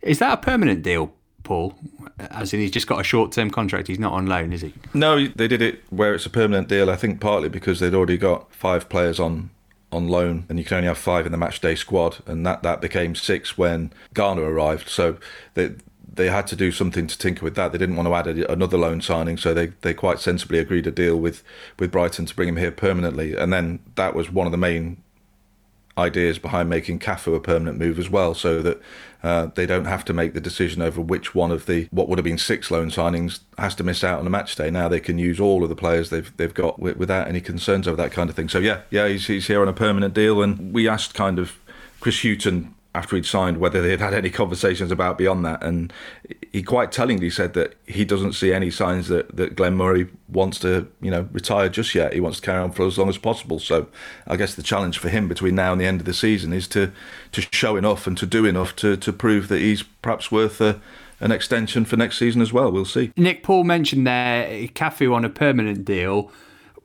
Is 0.00 0.20
that 0.20 0.32
a 0.32 0.36
permanent 0.38 0.82
deal, 0.82 1.12
Paul? 1.42 1.74
As 2.18 2.54
in, 2.54 2.60
he's 2.60 2.70
just 2.70 2.86
got 2.86 2.98
a 2.98 3.04
short 3.04 3.30
term 3.30 3.50
contract. 3.50 3.88
He's 3.88 3.98
not 3.98 4.14
on 4.14 4.24
loan, 4.24 4.54
is 4.54 4.62
he? 4.62 4.72
No, 4.94 5.26
they 5.26 5.46
did 5.46 5.60
it 5.60 5.82
where 5.90 6.14
it's 6.14 6.24
a 6.24 6.30
permanent 6.30 6.68
deal. 6.68 6.88
I 6.88 6.96
think 6.96 7.20
partly 7.20 7.50
because 7.50 7.78
they'd 7.78 7.92
already 7.92 8.16
got 8.16 8.50
five 8.54 8.88
players 8.88 9.20
on 9.20 9.50
on 9.92 10.08
loan, 10.08 10.46
and 10.48 10.58
you 10.58 10.64
can 10.64 10.78
only 10.78 10.88
have 10.88 10.96
five 10.96 11.26
in 11.26 11.32
the 11.32 11.36
matchday 11.36 11.76
squad, 11.76 12.22
and 12.26 12.46
that, 12.46 12.62
that 12.62 12.80
became 12.80 13.14
six 13.14 13.58
when 13.58 13.92
Garner 14.14 14.44
arrived. 14.44 14.88
So 14.88 15.18
they 15.52 15.74
they 16.12 16.28
had 16.28 16.46
to 16.48 16.56
do 16.56 16.72
something 16.72 17.06
to 17.06 17.18
tinker 17.18 17.44
with 17.44 17.54
that. 17.54 17.72
They 17.72 17.78
didn't 17.78 17.96
want 17.96 18.08
to 18.08 18.14
add 18.14 18.26
a, 18.26 18.52
another 18.52 18.78
loan 18.78 19.00
signing, 19.00 19.36
so 19.36 19.54
they, 19.54 19.66
they 19.82 19.94
quite 19.94 20.18
sensibly 20.18 20.58
agreed 20.58 20.86
a 20.86 20.90
deal 20.90 21.16
with 21.16 21.42
with 21.78 21.92
Brighton 21.92 22.26
to 22.26 22.34
bring 22.34 22.48
him 22.48 22.56
here 22.56 22.70
permanently. 22.70 23.34
And 23.34 23.52
then 23.52 23.80
that 23.94 24.14
was 24.14 24.30
one 24.30 24.46
of 24.46 24.52
the 24.52 24.58
main 24.58 25.02
ideas 25.98 26.38
behind 26.38 26.70
making 26.70 26.98
Cafu 26.98 27.34
a 27.34 27.40
permanent 27.40 27.78
move 27.78 27.98
as 27.98 28.08
well, 28.08 28.34
so 28.34 28.62
that 28.62 28.80
uh, 29.22 29.46
they 29.54 29.66
don't 29.66 29.84
have 29.84 30.04
to 30.06 30.12
make 30.12 30.32
the 30.32 30.40
decision 30.40 30.80
over 30.80 31.00
which 31.00 31.34
one 31.34 31.50
of 31.50 31.66
the 31.66 31.88
what 31.90 32.08
would 32.08 32.18
have 32.18 32.24
been 32.24 32.38
six 32.38 32.70
loan 32.70 32.90
signings 32.90 33.40
has 33.58 33.74
to 33.74 33.84
miss 33.84 34.02
out 34.02 34.18
on 34.18 34.26
a 34.26 34.30
match 34.30 34.56
day. 34.56 34.70
Now 34.70 34.88
they 34.88 35.00
can 35.00 35.18
use 35.18 35.38
all 35.38 35.62
of 35.62 35.68
the 35.68 35.76
players 35.76 36.10
they've 36.10 36.34
they've 36.36 36.54
got 36.54 36.78
without 36.78 37.28
any 37.28 37.40
concerns 37.40 37.86
over 37.86 37.96
that 37.96 38.12
kind 38.12 38.30
of 38.30 38.36
thing. 38.36 38.48
So 38.48 38.58
yeah, 38.58 38.82
yeah, 38.90 39.08
he's, 39.08 39.26
he's 39.26 39.46
here 39.46 39.60
on 39.60 39.68
a 39.68 39.72
permanent 39.72 40.14
deal, 40.14 40.42
and 40.42 40.72
we 40.72 40.88
asked 40.88 41.14
kind 41.14 41.38
of 41.38 41.58
Chris 42.00 42.22
Hughton 42.22 42.74
after 42.94 43.14
he'd 43.14 43.26
signed 43.26 43.58
whether 43.58 43.80
they'd 43.80 44.00
had 44.00 44.14
any 44.14 44.30
conversations 44.30 44.90
about 44.90 45.16
beyond 45.16 45.44
that. 45.44 45.62
And 45.62 45.92
he 46.52 46.62
quite 46.62 46.90
tellingly 46.90 47.30
said 47.30 47.54
that 47.54 47.74
he 47.86 48.04
doesn't 48.04 48.32
see 48.32 48.52
any 48.52 48.70
signs 48.70 49.06
that, 49.08 49.36
that 49.36 49.54
Glenn 49.54 49.76
Murray 49.76 50.08
wants 50.28 50.58
to, 50.60 50.88
you 51.00 51.10
know, 51.10 51.28
retire 51.30 51.68
just 51.68 51.94
yet. 51.94 52.12
He 52.12 52.20
wants 52.20 52.40
to 52.40 52.46
carry 52.46 52.58
on 52.58 52.72
for 52.72 52.84
as 52.86 52.98
long 52.98 53.08
as 53.08 53.18
possible. 53.18 53.60
So 53.60 53.86
I 54.26 54.36
guess 54.36 54.54
the 54.56 54.62
challenge 54.62 54.98
for 54.98 55.08
him 55.08 55.28
between 55.28 55.54
now 55.54 55.70
and 55.70 55.80
the 55.80 55.86
end 55.86 56.00
of 56.00 56.06
the 56.06 56.14
season 56.14 56.52
is 56.52 56.66
to, 56.68 56.90
to 57.30 57.42
show 57.52 57.76
enough 57.76 58.08
and 58.08 58.18
to 58.18 58.26
do 58.26 58.44
enough 58.44 58.74
to, 58.76 58.96
to 58.96 59.12
prove 59.12 59.46
that 59.48 59.60
he's 59.60 59.84
perhaps 60.02 60.32
worth 60.32 60.60
a, 60.60 60.80
an 61.20 61.30
extension 61.30 61.84
for 61.84 61.96
next 61.96 62.18
season 62.18 62.42
as 62.42 62.52
well. 62.52 62.72
We'll 62.72 62.84
see. 62.84 63.12
Nick 63.16 63.44
Paul 63.44 63.62
mentioned 63.62 64.06
there 64.06 64.66
Cafu 64.68 65.14
on 65.14 65.24
a 65.24 65.30
permanent 65.30 65.84
deal. 65.84 66.32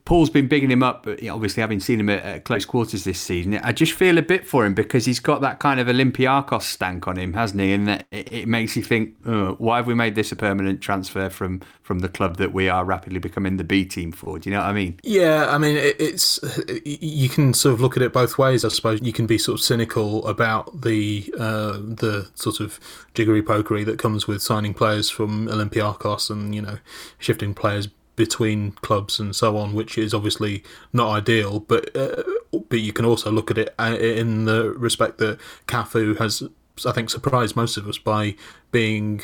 Paul's 0.05 0.29
been 0.29 0.47
bigging 0.47 0.69
him 0.69 0.83
up, 0.83 1.07
obviously 1.07 1.61
having 1.61 1.79
seen 1.79 1.99
him 1.99 2.09
at, 2.09 2.23
at, 2.23 2.43
close 2.43 2.63
quarters 2.63 3.03
this 3.05 3.19
season. 3.19 3.55
I 3.63 3.71
just 3.71 3.91
feel 3.91 4.19
a 4.19 4.21
bit 4.21 4.45
for 4.45 4.63
him 4.63 4.75
because 4.75 5.05
he's 5.05 5.19
got 5.19 5.41
that 5.41 5.57
kind 5.57 5.79
of 5.79 5.87
Olympiacos 5.87 6.61
stank 6.61 7.07
on 7.07 7.17
him, 7.17 7.33
hasn't 7.33 7.59
he? 7.59 7.73
And 7.73 7.89
it, 7.89 8.05
it 8.11 8.47
makes 8.47 8.75
you 8.75 8.83
think, 8.83 9.15
oh, 9.25 9.55
why 9.57 9.77
have 9.77 9.87
we 9.87 9.95
made 9.95 10.13
this 10.13 10.31
a 10.31 10.35
permanent 10.35 10.79
transfer 10.79 11.29
from 11.29 11.61
from 11.81 11.99
the 11.99 12.09
club 12.09 12.37
that 12.37 12.51
we 12.51 12.67
are 12.69 12.83
rapidly 12.85 13.19
becoming 13.19 13.57
the 13.57 13.63
B 13.63 13.83
team 13.83 14.11
for? 14.11 14.37
Do 14.37 14.47
you 14.47 14.55
know 14.55 14.61
what 14.61 14.69
I 14.69 14.73
mean? 14.73 14.99
Yeah, 15.03 15.47
I 15.49 15.57
mean 15.57 15.75
it, 15.75 15.95
it's 15.99 16.39
you 16.85 17.27
can 17.27 17.55
sort 17.55 17.73
of 17.73 17.81
look 17.81 17.97
at 17.97 18.03
it 18.03 18.13
both 18.13 18.37
ways. 18.37 18.63
I 18.63 18.69
suppose 18.69 19.01
you 19.01 19.13
can 19.13 19.25
be 19.25 19.39
sort 19.39 19.59
of 19.59 19.65
cynical 19.65 20.25
about 20.27 20.83
the 20.83 21.33
uh, 21.39 21.73
the 21.73 22.29
sort 22.35 22.59
of 22.59 22.79
jiggery 23.15 23.41
pokery 23.41 23.83
that 23.85 23.97
comes 23.97 24.27
with 24.27 24.43
signing 24.43 24.75
players 24.75 25.09
from 25.09 25.47
Olympiacos 25.47 26.29
and 26.29 26.53
you 26.53 26.61
know 26.61 26.77
shifting 27.17 27.55
players 27.55 27.87
between 28.15 28.71
clubs 28.71 29.19
and 29.19 29.35
so 29.35 29.57
on, 29.57 29.73
which 29.73 29.97
is 29.97 30.13
obviously 30.13 30.63
not 30.93 31.11
ideal. 31.11 31.59
But 31.59 31.95
uh, 31.95 32.23
but 32.69 32.79
you 32.79 32.93
can 32.93 33.05
also 33.05 33.31
look 33.31 33.51
at 33.51 33.57
it 33.57 33.73
uh, 33.79 33.97
in 33.99 34.45
the 34.45 34.71
respect 34.71 35.17
that 35.19 35.39
Cafu 35.67 36.17
has, 36.17 36.43
I 36.85 36.91
think, 36.91 37.09
surprised 37.09 37.55
most 37.55 37.77
of 37.77 37.87
us 37.87 37.97
by 37.97 38.35
being 38.71 39.21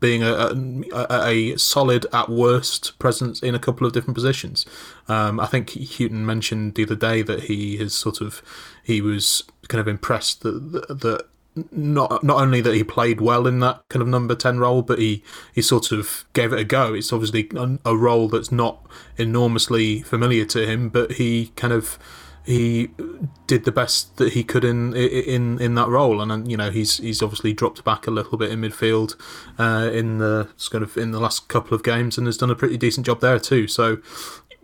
being 0.00 0.24
a, 0.24 0.52
a, 0.92 1.28
a, 1.28 1.56
solid 1.56 2.04
at 2.12 2.28
worst 2.28 2.98
presence 2.98 3.40
in 3.44 3.54
a 3.54 3.60
couple 3.60 3.86
of 3.86 3.92
different 3.92 4.16
positions. 4.16 4.66
Um, 5.06 5.38
I 5.38 5.46
think 5.46 5.70
Hughton 5.70 6.26
mentioned 6.26 6.74
the 6.74 6.82
other 6.82 6.96
day 6.96 7.22
that 7.22 7.44
he 7.44 7.78
is 7.78 7.94
sort 7.94 8.20
of 8.20 8.42
he 8.82 9.00
was 9.00 9.44
kind 9.68 9.80
of 9.80 9.86
impressed 9.86 10.42
that 10.42 10.88
that 10.88 11.26
not 11.70 12.24
not 12.24 12.40
only 12.40 12.60
that 12.60 12.74
he 12.74 12.82
played 12.82 13.20
well 13.20 13.46
in 13.46 13.60
that 13.60 13.82
kind 13.88 14.02
of 14.02 14.08
number 14.08 14.34
10 14.34 14.58
role 14.58 14.82
but 14.82 14.98
he 14.98 15.22
he 15.54 15.62
sort 15.62 15.92
of 15.92 16.24
gave 16.32 16.52
it 16.52 16.58
a 16.58 16.64
go. 16.64 16.94
It's 16.94 17.12
obviously 17.12 17.50
a, 17.84 17.96
role 17.96 18.28
that's 18.28 18.50
not 18.50 18.84
enormously 19.16 20.02
familiar 20.02 20.44
to 20.46 20.66
him 20.66 20.88
but 20.88 21.12
he 21.12 21.52
kind 21.56 21.72
of 21.72 21.98
he 22.44 22.90
did 23.46 23.64
the 23.64 23.72
best 23.72 24.16
that 24.18 24.34
he 24.34 24.44
could 24.44 24.64
in 24.64 24.94
in 24.94 25.60
in 25.60 25.74
that 25.76 25.88
role. 25.88 26.20
And 26.20 26.50
you 26.50 26.56
know 26.56 26.70
he's 26.70 26.98
he's 26.98 27.22
obviously 27.22 27.52
dropped 27.52 27.84
back 27.84 28.06
a 28.06 28.10
little 28.10 28.36
bit 28.36 28.50
in 28.50 28.60
midfield 28.60 29.14
uh, 29.58 29.90
in 29.90 30.18
the 30.18 30.48
kind 30.70 30.84
of 30.84 30.96
in 30.96 31.10
the 31.12 31.20
last 31.20 31.48
couple 31.48 31.74
of 31.74 31.82
games 31.82 32.18
and 32.18 32.26
has 32.26 32.36
done 32.36 32.50
a 32.50 32.54
pretty 32.54 32.76
decent 32.76 33.06
job 33.06 33.20
there 33.20 33.38
too. 33.38 33.66
So 33.66 33.98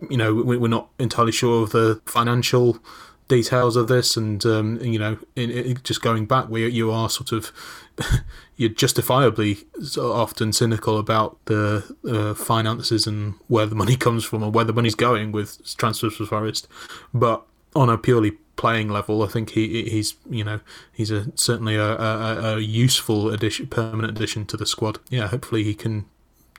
you 0.09 0.17
know 0.17 0.33
we're 0.33 0.67
not 0.67 0.89
entirely 0.99 1.31
sure 1.31 1.63
of 1.63 1.71
the 1.71 2.01
financial 2.05 2.79
details 3.31 3.77
of 3.77 3.87
this, 3.87 4.17
and 4.17 4.45
um, 4.45 4.77
you 4.81 4.99
know, 4.99 5.17
in, 5.37 5.49
in, 5.49 5.77
just 5.83 6.01
going 6.01 6.25
back, 6.25 6.49
where 6.49 6.67
you 6.67 6.91
are 6.91 7.09
sort 7.09 7.31
of 7.31 7.53
you're 8.57 8.69
justifiably 8.69 9.59
often 9.97 10.51
cynical 10.51 10.97
about 10.97 11.37
the 11.45 11.95
uh, 12.05 12.33
finances 12.33 13.07
and 13.07 13.35
where 13.47 13.65
the 13.65 13.75
money 13.75 13.95
comes 14.05 14.25
from 14.25 14.43
or 14.43 14.51
where 14.51 14.65
the 14.65 14.73
money's 14.73 14.95
going 14.95 15.31
with 15.31 15.75
transfers 15.77 16.17
for 16.17 16.25
Forest, 16.25 16.67
but 17.13 17.45
on 17.73 17.89
a 17.89 17.97
purely 17.97 18.31
playing 18.57 18.89
level, 18.89 19.23
I 19.23 19.27
think 19.27 19.51
he 19.51 19.89
he's 19.89 20.15
you 20.29 20.43
know 20.43 20.59
he's 20.91 21.09
a 21.09 21.31
certainly 21.35 21.77
a, 21.77 21.95
a, 21.97 22.55
a 22.55 22.59
useful 22.59 23.29
addition, 23.29 23.67
permanent 23.67 24.17
addition 24.17 24.45
to 24.47 24.57
the 24.57 24.65
squad. 24.65 24.99
Yeah, 25.09 25.27
hopefully 25.27 25.63
he 25.63 25.73
can 25.73 26.05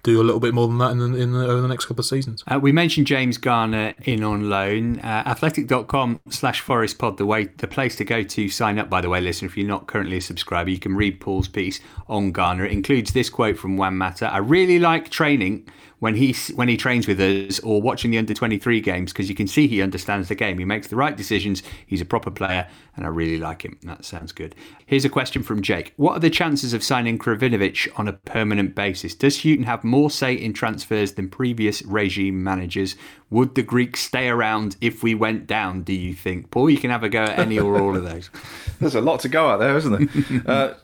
do 0.02 0.20
a 0.20 0.24
little 0.24 0.40
bit 0.40 0.52
more 0.52 0.66
than 0.66 0.78
that 0.78 0.90
in 0.90 0.98
the, 0.98 1.18
in 1.18 1.32
the, 1.32 1.46
over 1.46 1.60
the 1.60 1.68
next 1.68 1.86
couple 1.86 2.00
of 2.00 2.06
seasons. 2.06 2.42
Uh, 2.50 2.58
we 2.58 2.72
mentioned 2.72 3.06
James 3.06 3.38
Garner 3.38 3.94
in 4.04 4.24
on 4.24 4.50
loan. 4.50 4.98
Uh, 4.98 5.22
athletic.com 5.26 6.20
slash 6.28 6.60
forest 6.60 6.98
pod, 6.98 7.18
the 7.18 7.26
way 7.26 7.44
the 7.44 7.68
place 7.68 7.96
to 7.96 8.04
go 8.04 8.22
to 8.22 8.48
sign 8.48 8.78
up, 8.78 8.90
by 8.90 9.00
the 9.00 9.08
way, 9.08 9.20
listen, 9.20 9.46
If 9.46 9.56
you're 9.56 9.68
not 9.68 9.86
currently 9.86 10.16
a 10.16 10.20
subscriber, 10.20 10.70
you 10.70 10.78
can 10.78 10.96
read 10.96 11.20
Paul's 11.20 11.48
piece 11.48 11.80
on 12.08 12.32
Garner. 12.32 12.66
It 12.66 12.72
includes 12.72 13.12
this 13.12 13.30
quote 13.30 13.58
from 13.58 13.76
Juan 13.76 13.96
Mata. 13.96 14.32
I 14.32 14.38
really 14.38 14.78
like 14.78 15.08
training 15.10 15.68
when 16.02 16.16
he 16.16 16.34
when 16.56 16.66
he 16.66 16.76
trains 16.76 17.06
with 17.06 17.20
us 17.20 17.60
or 17.60 17.80
watching 17.80 18.10
the 18.10 18.18
under 18.18 18.34
23 18.34 18.80
games 18.80 19.12
because 19.12 19.28
you 19.28 19.36
can 19.36 19.46
see 19.46 19.68
he 19.68 19.80
understands 19.80 20.26
the 20.26 20.34
game. 20.34 20.58
He 20.58 20.64
makes 20.64 20.88
the 20.88 20.96
right 20.96 21.16
decisions. 21.16 21.62
He's 21.86 22.00
a 22.00 22.04
proper 22.04 22.28
player, 22.28 22.66
and 22.96 23.06
I 23.06 23.08
really 23.08 23.38
like 23.38 23.64
him. 23.64 23.78
That 23.84 24.04
sounds 24.04 24.32
good. 24.32 24.56
Here's 24.84 25.04
a 25.04 25.08
question 25.08 25.44
from 25.44 25.62
Jake: 25.62 25.92
What 25.94 26.16
are 26.16 26.18
the 26.18 26.28
chances 26.28 26.74
of 26.74 26.82
signing 26.82 27.20
Krovinovic 27.20 27.88
on 27.96 28.08
a 28.08 28.14
permanent 28.14 28.74
basis? 28.74 29.14
Does 29.14 29.44
Hughton 29.44 29.62
have 29.62 29.84
more 29.84 30.10
say 30.10 30.34
in 30.34 30.52
transfers 30.54 31.12
than 31.12 31.30
previous 31.30 31.82
regime 31.82 32.42
managers? 32.42 32.96
Would 33.30 33.54
the 33.54 33.62
Greeks 33.62 34.00
stay 34.00 34.28
around 34.28 34.74
if 34.80 35.04
we 35.04 35.14
went 35.14 35.46
down? 35.46 35.84
Do 35.84 35.92
you 35.92 36.14
think, 36.14 36.50
Paul? 36.50 36.68
You 36.68 36.78
can 36.78 36.90
have 36.90 37.04
a 37.04 37.08
go 37.08 37.22
at 37.22 37.38
any 37.38 37.60
or 37.60 37.80
all 37.80 37.96
of 37.96 38.02
those. 38.02 38.28
There's 38.80 38.96
a 38.96 39.00
lot 39.00 39.20
to 39.20 39.28
go 39.28 39.52
at 39.52 39.58
there, 39.58 39.76
isn't 39.76 40.10
there? 40.10 40.42
uh, 40.48 40.74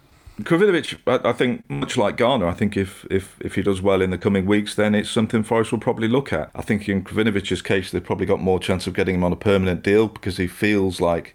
Krovinovic, 0.42 0.98
I, 1.06 1.30
I 1.30 1.32
think, 1.32 1.68
much 1.68 1.96
like 1.96 2.16
Garner, 2.16 2.46
I 2.46 2.54
think 2.54 2.76
if, 2.76 3.04
if, 3.10 3.36
if 3.40 3.56
he 3.56 3.62
does 3.62 3.82
well 3.82 4.00
in 4.00 4.10
the 4.10 4.18
coming 4.18 4.46
weeks, 4.46 4.74
then 4.74 4.94
it's 4.94 5.10
something 5.10 5.42
Forest 5.42 5.72
will 5.72 5.80
probably 5.80 6.08
look 6.08 6.32
at. 6.32 6.50
I 6.54 6.62
think 6.62 6.88
in 6.88 7.02
Krovinovic's 7.02 7.62
case, 7.62 7.90
they've 7.90 8.02
probably 8.02 8.26
got 8.26 8.40
more 8.40 8.60
chance 8.60 8.86
of 8.86 8.94
getting 8.94 9.16
him 9.16 9.24
on 9.24 9.32
a 9.32 9.36
permanent 9.36 9.82
deal 9.82 10.06
because 10.08 10.36
he 10.36 10.46
feels 10.46 11.00
like, 11.00 11.34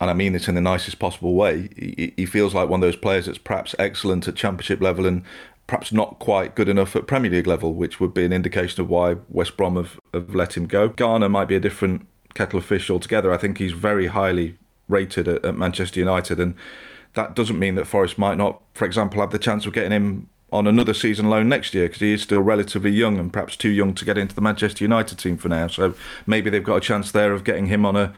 and 0.00 0.10
I 0.10 0.14
mean 0.14 0.32
this 0.32 0.48
in 0.48 0.56
the 0.56 0.60
nicest 0.60 0.98
possible 0.98 1.34
way, 1.34 1.68
he, 1.76 2.12
he 2.16 2.26
feels 2.26 2.54
like 2.54 2.68
one 2.68 2.82
of 2.82 2.86
those 2.86 2.96
players 2.96 3.26
that's 3.26 3.38
perhaps 3.38 3.74
excellent 3.78 4.26
at 4.26 4.34
championship 4.34 4.80
level 4.80 5.06
and 5.06 5.22
perhaps 5.68 5.92
not 5.92 6.18
quite 6.18 6.54
good 6.54 6.68
enough 6.68 6.96
at 6.96 7.06
Premier 7.06 7.30
League 7.30 7.46
level, 7.46 7.74
which 7.74 8.00
would 8.00 8.14
be 8.14 8.24
an 8.24 8.32
indication 8.32 8.80
of 8.80 8.88
why 8.88 9.16
West 9.28 9.56
Brom 9.56 9.76
have, 9.76 10.00
have 10.12 10.34
let 10.34 10.56
him 10.56 10.66
go. 10.66 10.88
Garner 10.88 11.28
might 11.28 11.48
be 11.48 11.56
a 11.56 11.60
different 11.60 12.06
kettle 12.34 12.58
of 12.58 12.64
fish 12.64 12.90
altogether. 12.90 13.32
I 13.32 13.36
think 13.36 13.58
he's 13.58 13.72
very 13.72 14.08
highly 14.08 14.56
rated 14.88 15.26
at, 15.26 15.44
at 15.44 15.56
Manchester 15.56 16.00
United 16.00 16.38
and 16.38 16.54
that 17.16 17.34
doesn't 17.34 17.58
mean 17.58 17.74
that 17.74 17.86
Forest 17.86 18.18
might 18.18 18.38
not, 18.38 18.62
for 18.74 18.84
example, 18.84 19.20
have 19.20 19.32
the 19.32 19.38
chance 19.38 19.66
of 19.66 19.72
getting 19.72 19.90
him 19.90 20.28
on 20.52 20.66
another 20.66 20.94
season 20.94 21.28
loan 21.28 21.48
next 21.48 21.74
year 21.74 21.86
because 21.86 22.00
he 22.00 22.12
is 22.12 22.22
still 22.22 22.40
relatively 22.40 22.90
young 22.90 23.18
and 23.18 23.32
perhaps 23.32 23.56
too 23.56 23.68
young 23.68 23.92
to 23.94 24.04
get 24.04 24.16
into 24.16 24.34
the 24.34 24.40
Manchester 24.40 24.84
United 24.84 25.18
team 25.18 25.36
for 25.36 25.48
now. 25.48 25.66
So 25.66 25.94
maybe 26.26 26.50
they've 26.50 26.62
got 26.62 26.76
a 26.76 26.80
chance 26.80 27.10
there 27.10 27.32
of 27.32 27.42
getting 27.42 27.66
him 27.66 27.84
on 27.84 27.96
a 27.96 28.14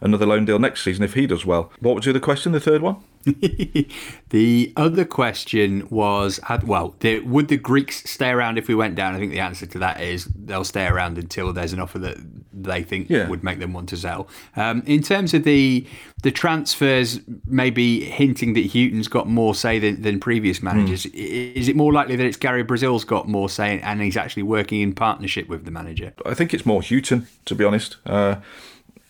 another 0.00 0.26
loan 0.26 0.44
deal 0.44 0.58
next 0.58 0.82
season 0.82 1.04
if 1.04 1.14
he 1.14 1.26
does 1.26 1.46
well. 1.46 1.72
What 1.80 1.96
was 1.96 2.04
the 2.04 2.10
other 2.10 2.20
question? 2.20 2.52
The 2.52 2.60
third 2.60 2.82
one? 2.82 2.96
the 4.30 4.72
other 4.76 5.04
question 5.04 5.88
was 5.88 6.38
well, 6.64 6.94
the, 7.00 7.20
would 7.20 7.48
the 7.48 7.56
Greeks 7.56 8.08
stay 8.08 8.30
around 8.30 8.58
if 8.58 8.68
we 8.68 8.74
went 8.74 8.96
down? 8.96 9.14
I 9.14 9.18
think 9.18 9.32
the 9.32 9.40
answer 9.40 9.66
to 9.66 9.78
that 9.78 10.00
is 10.00 10.26
they'll 10.26 10.64
stay 10.64 10.86
around 10.86 11.16
until 11.16 11.52
there's 11.52 11.72
an 11.72 11.80
offer 11.80 11.98
that 12.00 12.18
they 12.52 12.82
think 12.82 13.08
yeah. 13.08 13.28
would 13.28 13.42
make 13.42 13.58
them 13.60 13.72
want 13.72 13.88
to 13.90 13.96
sell. 13.96 14.28
Um, 14.56 14.82
in 14.86 15.02
terms 15.02 15.32
of 15.32 15.44
the 15.44 15.86
the 16.22 16.30
transfers, 16.30 17.20
maybe 17.46 18.04
hinting 18.04 18.54
that 18.54 18.64
Hughton's 18.74 19.08
got 19.08 19.26
more 19.28 19.54
say 19.54 19.78
than, 19.78 20.02
than 20.02 20.20
previous 20.20 20.58
hmm. 20.58 20.66
managers, 20.66 21.04
mm. 21.04 21.14
is 21.14 21.68
it 21.68 21.76
more 21.76 21.92
likely 21.92 22.16
that 22.16 22.26
it's 22.26 22.36
Gary 22.36 22.62
Brazil's 22.62 23.04
got 23.04 23.28
more 23.28 23.48
say 23.48 23.80
and 23.80 24.00
he's 24.00 24.16
actually 24.16 24.42
working 24.42 24.80
in 24.80 24.94
partnership 24.94 25.48
with 25.48 25.64
the 25.64 25.70
manager? 25.70 26.12
I 26.24 26.34
think 26.34 26.52
it's 26.54 26.66
more 26.66 26.82
Hughton, 26.82 27.26
to 27.46 27.54
be 27.54 27.64
honest. 27.64 27.96
Uh, 28.06 28.36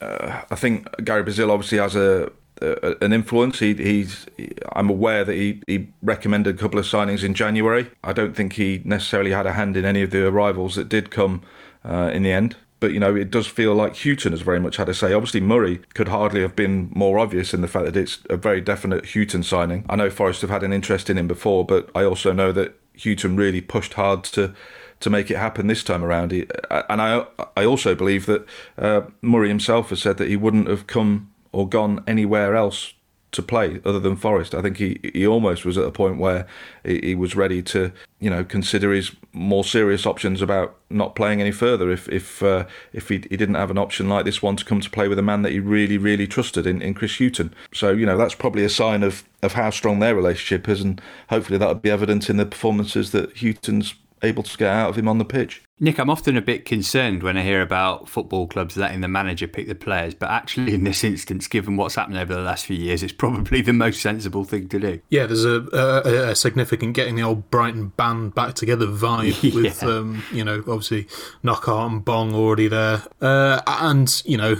uh, 0.01 0.43
I 0.51 0.55
think 0.55 0.89
Gary 1.05 1.23
Brazil 1.23 1.51
obviously 1.51 1.79
has 1.79 1.97
a 1.97 2.33
uh, 2.63 2.95
an 3.01 3.13
influence. 3.13 3.59
He, 3.59 3.75
he's 3.75 4.27
I'm 4.73 4.91
aware 4.91 5.25
that 5.25 5.35
he, 5.35 5.63
he 5.67 5.89
recommended 6.03 6.55
a 6.55 6.59
couple 6.59 6.79
of 6.79 6.87
signings 6.87 7.25
in 7.25 7.35
January. 7.35 7.91
I 8.03 8.13
don't 8.13 8.35
think 8.35 8.55
he 8.55 8.83
necessarily 8.85 9.33
had 9.33 9.47
a 9.47 9.53
hand 9.53 9.77
in 9.77 9.85
any 9.85 10.03
of 10.03 10.11
the 10.11 10.27
arrivals 10.27 10.75
that 10.77 10.89
did 10.89 11.11
come 11.11 11.43
uh, 11.85 12.11
in 12.13 12.23
the 12.23 12.33
end. 12.33 12.57
But 12.81 12.93
you 12.93 13.01
know, 13.01 13.17
it 13.17 13.31
does 13.31 13.47
feel 13.47 13.75
like 13.75 13.97
Hughton 13.97 14.33
has 14.33 14.43
very 14.43 14.61
much 14.61 14.77
had 14.77 14.89
a 14.89 14.95
say. 14.95 15.13
Obviously, 15.13 15.41
Murray 15.41 15.79
could 15.95 16.09
hardly 16.09 16.43
have 16.43 16.55
been 16.55 16.91
more 16.95 17.19
obvious 17.19 17.55
in 17.55 17.63
the 17.63 17.69
fact 17.69 17.87
that 17.87 17.97
it's 17.97 18.19
a 18.29 18.37
very 18.37 18.61
definite 18.61 19.07
Hughton 19.07 19.43
signing. 19.43 19.87
I 19.89 19.97
know 19.97 20.11
Forest 20.11 20.43
have 20.43 20.51
had 20.51 20.63
an 20.63 20.73
interest 20.73 21.09
in 21.09 21.17
him 21.17 21.27
before, 21.27 21.65
but 21.65 21.89
I 21.95 22.05
also 22.05 22.33
know 22.33 22.53
that 22.53 22.79
Hughton 23.03 23.37
really 23.37 23.61
pushed 23.61 23.95
hard 23.95 24.25
to 24.25 24.55
to 25.01 25.11
make 25.11 25.31
it 25.31 25.37
happen 25.37 25.67
this 25.67 25.83
time 25.83 26.05
around. 26.05 26.31
He, 26.31 26.47
and 26.71 27.01
I 27.01 27.27
I 27.57 27.65
also 27.65 27.95
believe 27.95 28.27
that 28.27 28.47
uh, 28.77 29.03
Murray 29.23 29.49
himself 29.49 29.89
has 29.89 30.03
said 30.03 30.19
that 30.19 30.29
he 30.29 30.37
wouldn't 30.37 30.69
have 30.69 30.87
come 30.87 31.31
or 31.55 31.69
gone 31.69 32.03
anywhere 32.07 32.57
else 32.57 32.95
to 33.35 33.43
play 33.43 33.81
other 33.85 33.99
than 33.99 34.17
Forest. 34.17 34.55
I 34.55 34.63
think 34.63 34.77
he, 34.77 35.01
he 35.13 35.27
almost 35.27 35.65
was 35.65 35.77
at 35.77 35.85
a 35.85 35.91
point 35.91 36.19
where 36.19 36.47
he, 36.85 37.01
he, 37.03 37.15
was 37.15 37.35
ready 37.35 37.63
to, 37.63 37.93
you 38.21 38.31
know, 38.31 38.45
consider 38.45 38.93
his 38.93 39.11
more 39.33 39.65
serious 39.65 40.07
options 40.07 40.41
about 40.41 40.77
not 40.89 41.17
playing 41.17 41.41
any 41.41 41.51
further 41.51 41.91
if 41.91 42.09
if 42.09 42.43
uh, 42.43 42.65
if 42.93 43.09
he, 43.09 43.17
he 43.29 43.37
didn't 43.37 43.57
have 43.57 43.71
an 43.71 43.79
option 43.79 44.09
like 44.09 44.25
this 44.25 44.41
one 44.41 44.57
to 44.57 44.65
come 44.65 44.81
to 44.81 44.91
play 44.91 45.09
with 45.09 45.19
a 45.19 45.23
man 45.23 45.43
that 45.43 45.53
he 45.53 45.59
really 45.59 45.99
really 45.99 46.27
trusted 46.27 46.67
in, 46.67 46.81
in 46.81 46.95
Chris 46.95 47.19
Hughton. 47.19 47.53
So 47.73 47.91
you 47.91 48.07
know 48.07 48.17
that's 48.17 48.35
probably 48.35 48.65
a 48.65 48.71
sign 48.71 49.03
of 49.03 49.25
of 49.43 49.55
how 49.55 49.71
strong 49.71 49.99
their 49.99 50.15
relationship 50.15 50.69
is, 50.69 50.81
and 50.81 51.01
hopefully 51.29 51.59
that'll 51.59 51.75
be 51.75 51.91
evident 51.91 52.31
in 52.31 52.37
the 52.37 52.47
performances 52.47 53.11
that 53.11 53.43
Hughton's 53.43 53.95
able 54.25 54.43
to 54.43 54.57
get 54.57 54.69
out 54.69 54.91
of 54.91 54.97
him 54.97 55.09
on 55.09 55.19
the 55.19 55.25
pitch. 55.25 55.63
Nick, 55.81 55.99
I'm 55.99 56.09
often 56.09 56.37
a 56.37 56.41
bit 56.41 56.65
concerned 56.65 57.25
when 57.25 57.37
I 57.37 57.43
hear 57.43 57.61
about 57.61 58.09
football 58.09 58.47
clubs 58.47 58.77
letting 58.77 59.01
the 59.01 59.09
manager 59.09 59.49
pick 59.49 59.67
the 59.67 59.75
players, 59.75 60.15
but 60.15 60.31
actually, 60.31 60.73
in 60.73 60.85
this 60.85 61.03
instance, 61.03 61.49
given 61.49 61.77
what's 61.77 61.97
happened 61.97 62.17
over 62.17 62.33
the 62.33 62.43
last 62.43 62.67
few 62.67 62.77
years, 62.77 63.03
it's 63.03 63.13
probably 63.13 63.61
the 63.61 63.73
most 63.73 64.01
sensible 64.01 64.45
thing 64.45 64.69
to 64.69 64.79
do. 64.79 65.01
Yeah, 65.11 65.27
there's 65.27 65.45
a, 65.45 65.67
a, 65.73 66.31
a 66.31 66.37
significant 66.37 66.95
getting 66.95 67.17
the 67.17 67.23
old 67.23 67.51
Brighton 67.51 67.89
band 67.89 68.37
back 68.37 68.55
together 68.55 68.87
vibe 68.87 69.55
with, 69.63 69.83
um, 69.83 70.23
you 70.33 70.45
know, 70.45 70.59
obviously 70.61 71.09
Knockaert 71.43 71.91
and 71.91 72.05
Bong 72.05 72.35
already 72.35 72.69
there. 72.69 73.03
Uh, 73.21 73.61
and, 73.67 74.23
you 74.25 74.37
know, 74.37 74.55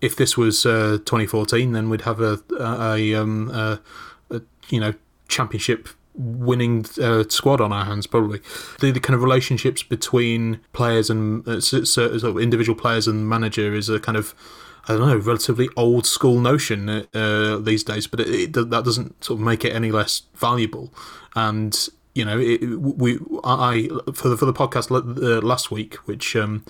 if 0.00 0.16
this 0.16 0.36
was 0.36 0.66
uh, 0.66 0.98
2014, 1.04 1.72
then 1.72 1.88
we'd 1.88 2.00
have 2.00 2.20
a, 2.20 2.40
a, 2.58 3.14
um, 3.14 3.48
a, 3.50 3.80
a 4.30 4.42
you 4.68 4.80
know, 4.80 4.92
championship 5.28 5.88
winning 6.14 6.84
uh, 7.00 7.24
squad 7.28 7.60
on 7.60 7.72
our 7.72 7.84
hands, 7.84 8.06
probably. 8.06 8.40
The, 8.80 8.90
the, 8.90 9.00
kind 9.00 9.14
of 9.14 9.22
relationships 9.22 9.82
between 9.82 10.60
players 10.72 11.10
and 11.10 11.46
uh, 11.48 11.60
sort 11.60 11.98
of 11.98 12.38
individual 12.38 12.78
players 12.78 13.08
and 13.08 13.28
manager 13.28 13.74
is 13.74 13.88
a 13.88 13.98
kind 13.98 14.18
of 14.18 14.34
I 14.88 14.94
don't 14.94 15.08
know, 15.08 15.16
relatively 15.16 15.68
old 15.76 16.06
school 16.06 16.40
notion 16.40 17.06
uh, 17.14 17.58
these 17.58 17.84
days, 17.84 18.06
but 18.08 18.20
it, 18.20 18.28
it, 18.28 18.52
that 18.52 18.84
doesn't 18.84 19.22
sort 19.22 19.38
of 19.38 19.44
make 19.44 19.64
it 19.64 19.74
any 19.74 19.92
less 19.92 20.22
valuable. 20.34 20.92
And 21.36 21.88
you 22.14 22.24
know, 22.24 22.38
it, 22.38 22.60
we 22.80 23.18
I 23.44 23.88
for 24.12 24.28
the 24.28 24.36
for 24.36 24.44
the 24.44 24.52
podcast 24.52 24.90
uh, 24.90 25.40
last 25.40 25.70
week, 25.70 25.94
which 26.06 26.34
um, 26.34 26.64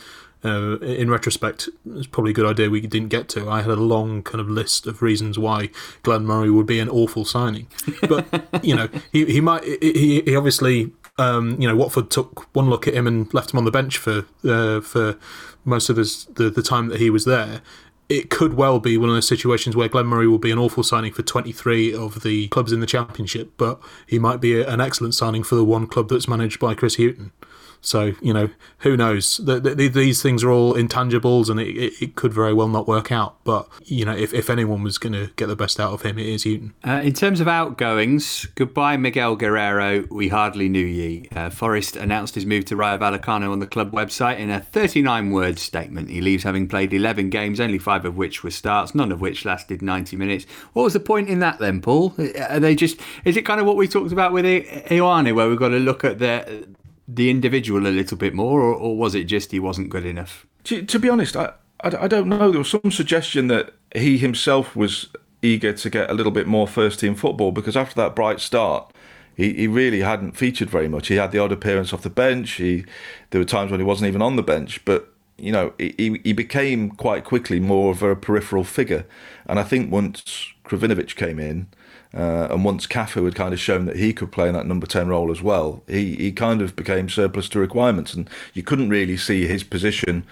uh, 0.44 0.78
in 0.80 1.10
retrospect, 1.10 1.68
it's 1.94 2.06
probably 2.06 2.32
a 2.32 2.34
good 2.34 2.46
idea 2.46 2.68
we 2.68 2.80
didn't 2.80 3.08
get 3.08 3.28
to. 3.30 3.48
I 3.48 3.62
had 3.62 3.70
a 3.70 3.76
long 3.76 4.22
kind 4.22 4.40
of 4.40 4.48
list 4.48 4.86
of 4.86 5.00
reasons 5.00 5.38
why 5.38 5.70
Glenn 6.02 6.24
Murray 6.24 6.50
would 6.50 6.66
be 6.66 6.80
an 6.80 6.88
awful 6.88 7.24
signing, 7.24 7.68
but 8.08 8.26
you 8.62 8.74
know 8.74 8.88
he 9.12 9.24
he 9.26 9.40
might 9.40 9.62
he, 9.64 10.22
he 10.24 10.36
obviously 10.36 10.92
um, 11.18 11.60
you 11.60 11.68
know 11.68 11.76
Watford 11.76 12.10
took 12.10 12.54
one 12.54 12.68
look 12.68 12.88
at 12.88 12.94
him 12.94 13.06
and 13.06 13.32
left 13.32 13.52
him 13.52 13.58
on 13.58 13.64
the 13.64 13.70
bench 13.70 13.98
for 13.98 14.24
uh, 14.44 14.80
for 14.80 15.16
most 15.64 15.88
of 15.88 15.96
his, 15.96 16.24
the 16.24 16.50
the 16.50 16.62
time 16.62 16.88
that 16.88 16.98
he 16.98 17.10
was 17.10 17.24
there. 17.24 17.60
It 18.08 18.28
could 18.28 18.54
well 18.54 18.78
be 18.78 18.98
one 18.98 19.08
of 19.08 19.14
those 19.14 19.28
situations 19.28 19.74
where 19.74 19.88
Glenn 19.88 20.06
Murray 20.06 20.26
will 20.26 20.38
be 20.38 20.50
an 20.50 20.58
awful 20.58 20.82
signing 20.82 21.14
for 21.14 21.22
23 21.22 21.94
of 21.94 22.22
the 22.22 22.48
clubs 22.48 22.70
in 22.70 22.80
the 22.80 22.86
Championship, 22.86 23.52
but 23.56 23.80
he 24.06 24.18
might 24.18 24.38
be 24.38 24.60
an 24.60 24.82
excellent 24.82 25.14
signing 25.14 25.42
for 25.42 25.54
the 25.54 25.64
one 25.64 25.86
club 25.86 26.10
that's 26.10 26.28
managed 26.28 26.60
by 26.60 26.74
Chris 26.74 26.96
Hughton. 26.96 27.32
So 27.82 28.14
you 28.22 28.32
know, 28.32 28.48
who 28.78 28.96
knows? 28.96 29.38
The, 29.38 29.58
the, 29.58 29.88
these 29.88 30.22
things 30.22 30.44
are 30.44 30.50
all 30.50 30.74
intangibles, 30.74 31.50
and 31.50 31.60
it, 31.60 31.92
it, 32.00 32.14
could 32.14 32.32
very 32.32 32.54
well 32.54 32.68
not 32.68 32.86
work 32.86 33.10
out. 33.10 33.42
But 33.44 33.68
you 33.84 34.04
know, 34.04 34.14
if, 34.14 34.32
if 34.32 34.48
anyone 34.48 34.84
was 34.84 34.98
going 34.98 35.12
to 35.14 35.32
get 35.34 35.46
the 35.46 35.56
best 35.56 35.80
out 35.80 35.92
of 35.92 36.02
him, 36.02 36.16
it 36.16 36.26
is 36.26 36.44
Hughton. 36.44 36.74
Uh, 36.86 37.00
in 37.02 37.12
terms 37.12 37.40
of 37.40 37.48
outgoings, 37.48 38.46
goodbye 38.54 38.96
Miguel 38.96 39.34
Guerrero. 39.34 40.06
We 40.10 40.28
hardly 40.28 40.68
knew 40.68 40.86
ye. 40.86 41.28
Uh, 41.34 41.50
Forest 41.50 41.96
announced 41.96 42.36
his 42.36 42.46
move 42.46 42.64
to 42.66 42.76
Rayo 42.76 42.98
Vallecano 42.98 43.50
on 43.50 43.58
the 43.58 43.66
club 43.66 43.90
website 43.90 44.38
in 44.38 44.48
a 44.48 44.60
39-word 44.60 45.58
statement. 45.58 46.08
He 46.08 46.20
leaves 46.20 46.44
having 46.44 46.68
played 46.68 46.94
11 46.94 47.30
games, 47.30 47.58
only 47.58 47.78
five 47.78 48.04
of 48.04 48.16
which 48.16 48.44
were 48.44 48.52
starts, 48.52 48.94
none 48.94 49.10
of 49.10 49.20
which 49.20 49.44
lasted 49.44 49.82
90 49.82 50.16
minutes. 50.16 50.46
What 50.72 50.84
was 50.84 50.92
the 50.92 51.00
point 51.00 51.28
in 51.28 51.40
that 51.40 51.58
then, 51.58 51.80
Paul? 51.80 52.14
Are 52.48 52.60
they 52.60 52.76
just? 52.76 53.00
Is 53.24 53.36
it 53.36 53.42
kind 53.42 53.60
of 53.60 53.66
what 53.66 53.76
we 53.76 53.88
talked 53.88 54.12
about 54.12 54.32
with 54.32 54.44
Ioannou, 54.44 55.34
where 55.34 55.48
we've 55.48 55.58
got 55.58 55.70
to 55.70 55.80
look 55.80 56.04
at 56.04 56.20
the 56.20 56.68
the 57.08 57.30
individual 57.30 57.86
a 57.86 57.88
little 57.88 58.16
bit 58.16 58.34
more, 58.34 58.60
or, 58.60 58.74
or 58.74 58.96
was 58.96 59.14
it 59.14 59.24
just 59.24 59.52
he 59.52 59.58
wasn't 59.58 59.90
good 59.90 60.06
enough? 60.06 60.46
To, 60.64 60.82
to 60.82 60.98
be 60.98 61.08
honest, 61.08 61.36
I, 61.36 61.52
I, 61.82 62.04
I, 62.04 62.08
don't 62.08 62.28
know. 62.28 62.50
There 62.50 62.58
was 62.58 62.70
some 62.70 62.90
suggestion 62.90 63.48
that 63.48 63.74
he 63.94 64.18
himself 64.18 64.76
was 64.76 65.08
eager 65.42 65.72
to 65.72 65.90
get 65.90 66.08
a 66.08 66.14
little 66.14 66.32
bit 66.32 66.46
more 66.46 66.68
first 66.68 67.00
team 67.00 67.14
football 67.14 67.50
because 67.50 67.76
after 67.76 67.96
that 67.96 68.14
bright 68.14 68.40
start, 68.40 68.92
he, 69.34 69.52
he 69.54 69.66
really 69.66 70.00
hadn't 70.00 70.32
featured 70.36 70.70
very 70.70 70.88
much. 70.88 71.08
He 71.08 71.16
had 71.16 71.32
the 71.32 71.38
odd 71.38 71.52
appearance 71.52 71.92
off 71.92 72.02
the 72.02 72.10
bench. 72.10 72.52
He 72.52 72.84
there 73.30 73.40
were 73.40 73.46
times 73.46 73.70
when 73.70 73.80
he 73.80 73.86
wasn't 73.86 74.08
even 74.08 74.22
on 74.22 74.36
the 74.36 74.42
bench, 74.42 74.84
but 74.84 75.12
you 75.38 75.50
know 75.50 75.72
he 75.78 76.20
he 76.22 76.32
became 76.32 76.90
quite 76.90 77.24
quickly 77.24 77.58
more 77.58 77.90
of 77.90 78.02
a 78.02 78.14
peripheral 78.14 78.64
figure. 78.64 79.06
And 79.46 79.58
I 79.58 79.64
think 79.64 79.90
once 79.90 80.52
Krovinovic 80.64 81.16
came 81.16 81.40
in, 81.40 81.68
uh, 82.14 82.48
and 82.50 82.64
once 82.64 82.86
Cafu 82.86 83.24
had 83.24 83.34
kind 83.34 83.54
of 83.54 83.60
shown 83.60 83.86
that 83.86 83.96
he 83.96 84.12
could 84.12 84.30
play 84.30 84.48
in 84.48 84.54
that 84.54 84.66
number 84.66 84.86
10 84.86 85.08
role 85.08 85.30
as 85.30 85.42
well, 85.42 85.82
he, 85.88 86.14
he 86.16 86.32
kind 86.32 86.60
of 86.60 86.76
became 86.76 87.08
surplus 87.08 87.48
to 87.50 87.58
requirements. 87.58 88.12
And 88.12 88.28
you 88.52 88.62
couldn't 88.62 88.90
really 88.90 89.16
see 89.16 89.46
his 89.46 89.64
position 89.64 90.24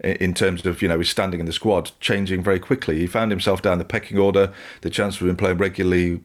in 0.00 0.34
terms 0.34 0.64
of, 0.64 0.82
you 0.82 0.88
know, 0.88 0.98
his 0.98 1.10
standing 1.10 1.40
in 1.40 1.46
the 1.46 1.52
squad 1.52 1.90
changing 2.00 2.42
very 2.42 2.58
quickly. 2.58 2.98
He 2.98 3.06
found 3.06 3.30
himself 3.30 3.60
down 3.60 3.78
the 3.78 3.84
pecking 3.84 4.18
order. 4.18 4.52
The 4.80 4.90
chances 4.90 5.20
of 5.20 5.28
him 5.28 5.36
playing 5.36 5.58
regularly 5.58 6.20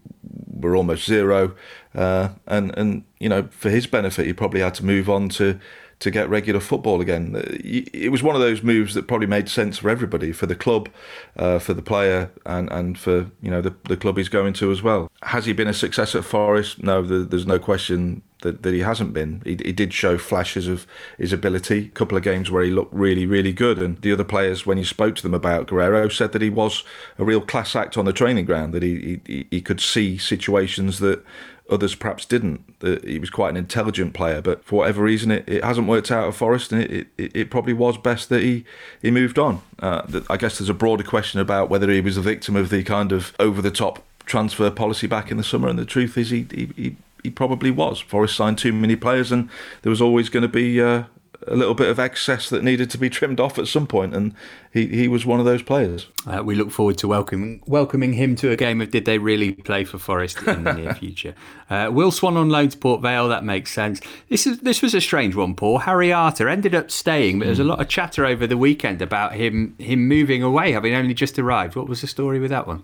were 0.47 0.75
almost 0.75 1.05
zero. 1.05 1.55
Uh, 1.93 2.29
and, 2.47 2.77
and, 2.77 3.03
you 3.19 3.27
know, 3.27 3.49
for 3.51 3.69
his 3.69 3.87
benefit, 3.87 4.25
he 4.25 4.33
probably 4.33 4.61
had 4.61 4.75
to 4.75 4.85
move 4.85 5.09
on 5.09 5.29
to 5.29 5.59
to 6.01 6.09
get 6.09 6.27
regular 6.29 6.59
football 6.59 6.99
again. 6.99 7.35
Uh, 7.35 7.41
it 7.45 8.11
was 8.11 8.23
one 8.23 8.35
of 8.35 8.41
those 8.41 8.63
moves 8.63 8.95
that 8.95 9.07
probably 9.07 9.27
made 9.27 9.47
sense 9.47 9.77
for 9.77 9.89
everybody, 9.89 10.31
for 10.31 10.47
the 10.47 10.55
club, 10.55 10.89
uh, 11.37 11.59
for 11.59 11.73
the 11.73 11.81
player, 11.81 12.31
and, 12.45 12.69
and 12.71 12.99
for 12.99 13.27
you 13.41 13.49
know 13.49 13.61
the, 13.61 13.73
the 13.87 13.95
club 13.95 14.17
he's 14.17 14.29
going 14.29 14.53
to 14.53 14.71
as 14.71 14.81
well. 14.81 15.09
Has 15.23 15.45
he 15.45 15.53
been 15.53 15.67
a 15.67 15.73
success 15.73 16.15
at 16.15 16.25
Forest? 16.25 16.83
No, 16.83 17.01
there's 17.03 17.45
no 17.45 17.59
question 17.59 18.23
that, 18.41 18.63
that 18.63 18.73
he 18.73 18.79
hasn't 18.79 19.13
been. 19.13 19.41
He, 19.43 19.51
he 19.63 19.71
did 19.71 19.93
show 19.93 20.17
flashes 20.17 20.67
of 20.67 20.87
his 21.19 21.31
ability. 21.31 21.85
A 21.85 21.89
couple 21.89 22.17
of 22.17 22.23
games 22.23 22.49
where 22.49 22.63
he 22.63 22.71
looked 22.71 22.93
really, 22.93 23.27
really 23.27 23.53
good. 23.53 23.77
And 23.77 24.01
the 24.01 24.11
other 24.11 24.23
players, 24.23 24.65
when 24.65 24.79
you 24.79 24.85
spoke 24.85 25.15
to 25.17 25.23
them 25.23 25.35
about 25.35 25.67
Guerrero, 25.67 26.09
said 26.09 26.31
that 26.31 26.41
he 26.41 26.49
was 26.49 26.83
a 27.19 27.23
real 27.23 27.41
class 27.41 27.75
act 27.75 27.95
on 27.95 28.05
the 28.05 28.13
training 28.13 28.45
ground. 28.45 28.73
That 28.73 28.81
he 28.81 29.21
he, 29.27 29.47
he 29.51 29.61
could 29.61 29.79
see 29.79 30.17
situations 30.17 30.97
that 30.97 31.23
others 31.71 31.95
perhaps 31.95 32.25
didn't. 32.25 32.61
He 33.03 33.17
was 33.17 33.29
quite 33.29 33.49
an 33.49 33.57
intelligent 33.57 34.13
player, 34.13 34.41
but 34.41 34.63
for 34.63 34.77
whatever 34.77 35.01
reason, 35.01 35.31
it, 35.31 35.47
it 35.47 35.63
hasn't 35.63 35.87
worked 35.87 36.11
out 36.11 36.27
at 36.27 36.35
Forest, 36.35 36.71
and 36.71 36.83
it, 36.83 37.07
it, 37.17 37.35
it 37.35 37.49
probably 37.49 37.73
was 37.73 37.97
best 37.97 38.29
that 38.29 38.43
he 38.43 38.65
he 39.01 39.09
moved 39.09 39.39
on. 39.39 39.61
Uh, 39.79 40.21
I 40.29 40.37
guess 40.37 40.59
there's 40.59 40.69
a 40.69 40.73
broader 40.73 41.03
question 41.03 41.39
about 41.39 41.69
whether 41.69 41.89
he 41.89 42.01
was 42.01 42.17
a 42.17 42.21
victim 42.21 42.55
of 42.55 42.69
the 42.69 42.83
kind 42.83 43.11
of 43.11 43.33
over 43.39 43.61
the 43.61 43.71
top 43.71 44.03
transfer 44.25 44.69
policy 44.69 45.07
back 45.07 45.31
in 45.31 45.37
the 45.37 45.43
summer, 45.43 45.67
and 45.67 45.79
the 45.79 45.85
truth 45.85 46.17
is 46.17 46.29
he 46.29 46.45
he, 46.51 46.69
he 46.75 46.95
he 47.23 47.29
probably 47.29 47.71
was. 47.71 47.99
Forest 47.99 48.35
signed 48.35 48.57
too 48.57 48.73
many 48.73 48.95
players, 48.95 49.31
and 49.31 49.49
there 49.81 49.89
was 49.89 50.01
always 50.01 50.29
going 50.29 50.43
to 50.43 50.49
be 50.49 50.81
uh, 50.81 51.03
a 51.47 51.55
little 51.55 51.73
bit 51.73 51.89
of 51.89 51.99
excess 51.99 52.49
that 52.49 52.63
needed 52.63 52.89
to 52.91 52.97
be 52.97 53.09
trimmed 53.09 53.39
off 53.39 53.57
at 53.57 53.67
some 53.67 53.87
point, 53.87 54.13
and 54.15 54.33
he, 54.71 54.87
he 54.87 55.07
was 55.07 55.25
one 55.25 55.39
of 55.39 55.45
those 55.45 55.61
players. 55.61 56.07
Uh, 56.25 56.41
we 56.43 56.55
look 56.55 56.71
forward 56.71 56.97
to 56.99 57.07
welcoming 57.07 57.61
welcoming 57.65 58.13
him 58.13 58.35
to 58.37 58.51
a 58.51 58.55
game 58.55 58.81
of 58.81 58.91
Did 58.91 59.05
They 59.05 59.17
Really 59.17 59.53
Play 59.53 59.83
for 59.83 59.97
Forest 59.97 60.41
in 60.43 60.63
the 60.63 60.73
near 60.73 60.93
future. 60.95 61.33
Uh, 61.69 61.89
Will 61.91 62.11
Swan 62.11 62.37
on 62.37 62.49
loan 62.49 62.69
to 62.69 62.77
Port 62.77 63.01
Vale, 63.01 63.27
that 63.29 63.43
makes 63.43 63.71
sense. 63.71 64.01
This 64.29 64.45
is 64.45 64.59
this 64.59 64.81
was 64.81 64.93
a 64.93 65.01
strange 65.01 65.35
one, 65.35 65.55
Paul. 65.55 65.79
Harry 65.79 66.13
Arter 66.13 66.47
ended 66.47 66.75
up 66.75 66.91
staying, 66.91 67.39
but 67.39 67.45
there's 67.45 67.59
a 67.59 67.63
lot 67.63 67.81
of 67.81 67.87
chatter 67.87 68.25
over 68.25 68.45
the 68.45 68.57
weekend 68.57 69.01
about 69.01 69.33
him 69.33 69.75
him 69.77 70.07
moving 70.07 70.43
away, 70.43 70.71
having 70.71 70.93
only 70.93 71.13
just 71.13 71.37
arrived. 71.39 71.75
What 71.75 71.87
was 71.87 72.01
the 72.01 72.07
story 72.07 72.39
with 72.39 72.51
that 72.51 72.67
one? 72.67 72.83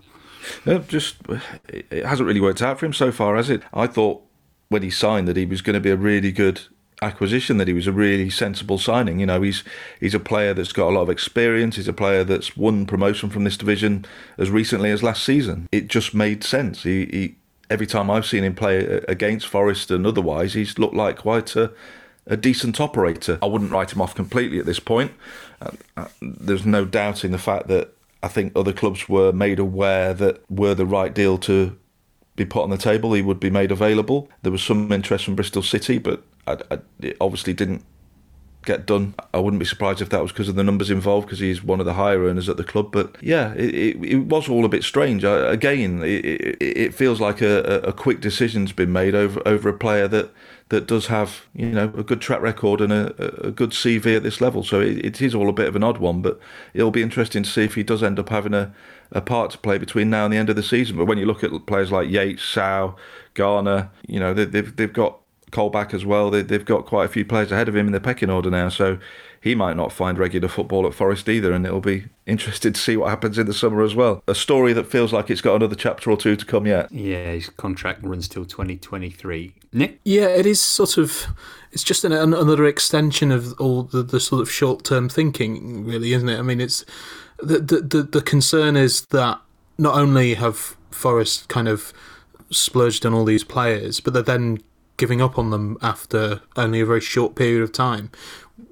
Uh, 0.66 0.78
just 0.78 1.16
it 1.68 2.04
hasn't 2.04 2.26
really 2.26 2.40
worked 2.40 2.62
out 2.62 2.78
for 2.78 2.86
him 2.86 2.92
so 2.92 3.12
far, 3.12 3.36
has 3.36 3.50
it? 3.50 3.62
I 3.72 3.86
thought 3.86 4.22
when 4.68 4.82
he 4.82 4.90
signed 4.90 5.28
that 5.28 5.36
he 5.36 5.46
was 5.46 5.62
going 5.62 5.74
to 5.74 5.80
be 5.80 5.90
a 5.90 5.96
really 5.96 6.32
good 6.32 6.62
acquisition 7.00 7.58
that 7.58 7.68
he 7.68 7.74
was 7.74 7.86
a 7.86 7.92
really 7.92 8.30
sensible 8.30 8.78
signing. 8.78 9.20
You 9.20 9.26
know 9.26 9.42
he's 9.42 9.64
he's 10.00 10.14
a 10.14 10.20
player 10.20 10.54
that's 10.54 10.72
got 10.72 10.88
a 10.88 10.94
lot 10.94 11.02
of 11.02 11.10
experience. 11.10 11.76
He's 11.76 11.88
a 11.88 11.92
player 11.92 12.24
that's 12.24 12.56
won 12.56 12.86
promotion 12.86 13.30
from 13.30 13.44
this 13.44 13.56
division 13.56 14.04
as 14.36 14.50
recently 14.50 14.90
as 14.90 15.02
last 15.02 15.24
season. 15.24 15.68
It 15.72 15.88
just 15.88 16.14
made 16.14 16.44
sense. 16.44 16.82
He, 16.82 17.06
he 17.06 17.36
every 17.70 17.86
time 17.86 18.10
I've 18.10 18.26
seen 18.26 18.44
him 18.44 18.54
play 18.54 18.78
against 19.08 19.46
Forest 19.46 19.90
and 19.90 20.06
otherwise 20.06 20.54
he's 20.54 20.78
looked 20.78 20.94
like 20.94 21.18
quite 21.18 21.54
a 21.56 21.72
a 22.26 22.36
decent 22.36 22.78
operator. 22.80 23.38
I 23.40 23.46
wouldn't 23.46 23.70
write 23.70 23.92
him 23.92 24.02
off 24.02 24.14
completely 24.14 24.58
at 24.58 24.66
this 24.66 24.80
point. 24.80 25.12
Uh, 25.62 25.70
uh, 25.96 26.08
there's 26.20 26.66
no 26.66 26.84
doubting 26.84 27.30
the 27.30 27.38
fact 27.38 27.68
that 27.68 27.94
I 28.22 28.28
think 28.28 28.52
other 28.54 28.72
clubs 28.72 29.08
were 29.08 29.32
made 29.32 29.58
aware 29.58 30.12
that 30.14 30.42
were 30.50 30.74
the 30.74 30.84
right 30.84 31.14
deal 31.14 31.38
to 31.38 31.76
be 32.38 32.44
put 32.44 32.62
on 32.62 32.70
the 32.70 32.78
table, 32.78 33.12
he 33.12 33.20
would 33.22 33.40
be 33.40 33.50
made 33.50 33.72
available. 33.72 34.30
There 34.42 34.52
was 34.52 34.62
some 34.62 34.90
interest 34.92 35.24
from 35.24 35.34
Bristol 35.34 35.62
City, 35.62 35.98
but 35.98 36.22
I, 36.48 36.74
I, 36.74 36.78
it 37.00 37.16
obviously 37.20 37.54
didn't 37.54 37.84
get 38.68 38.86
done. 38.86 39.14
I 39.32 39.38
wouldn't 39.38 39.58
be 39.58 39.66
surprised 39.66 40.02
if 40.02 40.10
that 40.10 40.20
was 40.20 40.30
because 40.30 40.48
of 40.48 40.54
the 40.54 40.62
numbers 40.62 40.90
involved, 40.90 41.26
because 41.26 41.38
he's 41.38 41.62
one 41.62 41.80
of 41.80 41.86
the 41.86 41.94
higher 41.94 42.22
earners 42.24 42.48
at 42.48 42.56
the 42.56 42.64
club. 42.64 42.92
But 42.92 43.16
yeah, 43.20 43.54
it, 43.54 43.74
it, 43.74 44.04
it 44.04 44.18
was 44.26 44.48
all 44.48 44.64
a 44.64 44.68
bit 44.68 44.84
strange. 44.84 45.24
I, 45.24 45.52
again, 45.52 46.02
it, 46.02 46.60
it, 46.60 46.94
feels 46.94 47.20
like 47.20 47.40
a, 47.40 47.80
a 47.80 47.92
quick 47.92 48.20
decision's 48.20 48.72
been 48.72 48.92
made 48.92 49.14
over 49.14 49.40
over 49.46 49.68
a 49.68 49.76
player 49.76 50.06
that 50.08 50.30
that 50.68 50.86
does 50.86 51.06
have 51.06 51.46
you 51.54 51.70
know 51.70 51.92
a 51.96 52.02
good 52.02 52.20
track 52.20 52.42
record 52.42 52.82
and 52.82 52.92
a, 52.92 53.46
a 53.46 53.50
good 53.50 53.70
CV 53.70 54.16
at 54.16 54.22
this 54.22 54.40
level. 54.40 54.62
So 54.62 54.80
it, 54.80 55.04
it 55.04 55.22
is 55.22 55.34
all 55.34 55.48
a 55.48 55.52
bit 55.52 55.68
of 55.68 55.76
an 55.76 55.82
odd 55.82 55.98
one, 55.98 56.20
but 56.20 56.38
it'll 56.74 56.90
be 56.90 57.02
interesting 57.02 57.42
to 57.44 57.50
see 57.50 57.64
if 57.64 57.74
he 57.74 57.82
does 57.82 58.02
end 58.02 58.18
up 58.18 58.28
having 58.28 58.54
a, 58.54 58.74
a 59.12 59.22
part 59.22 59.50
to 59.52 59.58
play 59.58 59.78
between 59.78 60.10
now 60.10 60.24
and 60.24 60.32
the 60.32 60.38
end 60.38 60.50
of 60.50 60.56
the 60.56 60.62
season. 60.62 60.96
But 60.98 61.06
when 61.06 61.18
you 61.18 61.26
look 61.26 61.42
at 61.42 61.66
players 61.66 61.90
like 61.90 62.10
Yates, 62.10 62.42
Sow, 62.42 62.96
Garner, 63.34 63.90
you 64.06 64.20
know 64.20 64.34
they, 64.34 64.44
they've 64.44 64.76
they've 64.76 64.92
got 64.92 65.20
Colback 65.50 65.94
as 65.94 66.04
well. 66.04 66.30
They, 66.30 66.42
they've 66.42 66.64
got 66.64 66.86
quite 66.86 67.04
a 67.04 67.08
few 67.08 67.24
players 67.24 67.52
ahead 67.52 67.68
of 67.68 67.76
him 67.76 67.86
in 67.86 67.92
the 67.92 68.00
pecking 68.00 68.30
order 68.30 68.50
now, 68.50 68.68
so 68.68 68.98
he 69.40 69.54
might 69.54 69.76
not 69.76 69.92
find 69.92 70.18
regular 70.18 70.48
football 70.48 70.86
at 70.86 70.94
Forest 70.94 71.28
either, 71.28 71.52
and 71.52 71.64
it'll 71.64 71.80
be 71.80 72.04
interesting 72.26 72.72
to 72.72 72.80
see 72.80 72.96
what 72.96 73.10
happens 73.10 73.38
in 73.38 73.46
the 73.46 73.54
summer 73.54 73.82
as 73.82 73.94
well. 73.94 74.22
A 74.26 74.34
story 74.34 74.72
that 74.72 74.90
feels 74.90 75.12
like 75.12 75.30
it's 75.30 75.40
got 75.40 75.56
another 75.56 75.76
chapter 75.76 76.10
or 76.10 76.16
two 76.16 76.36
to 76.36 76.44
come 76.44 76.66
yet. 76.66 76.90
Yeah, 76.90 77.32
his 77.32 77.48
contract 77.50 78.02
runs 78.02 78.28
till 78.28 78.44
2023. 78.44 79.54
Nick? 79.72 80.00
Yeah, 80.04 80.28
it 80.28 80.46
is 80.46 80.60
sort 80.60 80.96
of. 80.98 81.26
It's 81.70 81.84
just 81.84 82.04
an, 82.04 82.12
another 82.12 82.64
extension 82.64 83.30
of 83.30 83.52
all 83.60 83.82
the, 83.82 84.02
the 84.02 84.20
sort 84.20 84.40
of 84.40 84.50
short 84.50 84.84
term 84.84 85.08
thinking, 85.08 85.84
really, 85.84 86.14
isn't 86.14 86.28
it? 86.28 86.38
I 86.38 86.42
mean, 86.42 86.60
it's 86.60 86.84
the, 87.38 87.58
the 87.58 87.80
the 87.80 88.02
the 88.02 88.22
concern 88.22 88.76
is 88.76 89.04
that 89.06 89.40
not 89.76 89.94
only 89.94 90.34
have 90.34 90.76
Forest 90.90 91.48
kind 91.48 91.68
of 91.68 91.92
splurged 92.50 93.04
on 93.04 93.14
all 93.14 93.24
these 93.24 93.44
players, 93.44 94.00
but 94.00 94.14
they're 94.14 94.22
then 94.22 94.58
giving 94.98 95.22
up 95.22 95.38
on 95.38 95.48
them 95.50 95.78
after 95.80 96.42
only 96.56 96.80
a 96.80 96.86
very 96.86 97.00
short 97.00 97.34
period 97.34 97.62
of 97.62 97.72
time. 97.72 98.10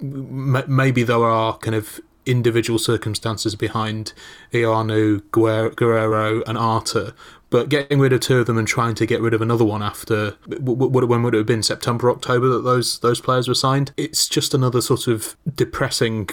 Maybe 0.00 1.02
there 1.02 1.24
are 1.24 1.56
kind 1.58 1.74
of 1.74 2.00
individual 2.26 2.78
circumstances 2.78 3.54
behind 3.54 4.12
Ioannou, 4.52 5.22
Guerrero, 5.30 6.42
and 6.46 6.58
Arter, 6.58 7.14
but 7.48 7.68
getting 7.68 8.00
rid 8.00 8.12
of 8.12 8.20
two 8.20 8.38
of 8.38 8.46
them 8.46 8.58
and 8.58 8.66
trying 8.66 8.96
to 8.96 9.06
get 9.06 9.20
rid 9.20 9.32
of 9.32 9.40
another 9.40 9.64
one 9.64 9.82
after 9.82 10.32
when 10.46 11.22
would 11.22 11.34
it 11.34 11.38
have 11.38 11.46
been 11.46 11.62
September, 11.62 12.10
October 12.10 12.48
that 12.48 12.62
those 12.62 12.98
those 12.98 13.20
players 13.20 13.48
were 13.48 13.54
signed? 13.54 13.92
It's 13.96 14.28
just 14.28 14.52
another 14.52 14.80
sort 14.80 15.06
of 15.06 15.36
depressing 15.54 16.28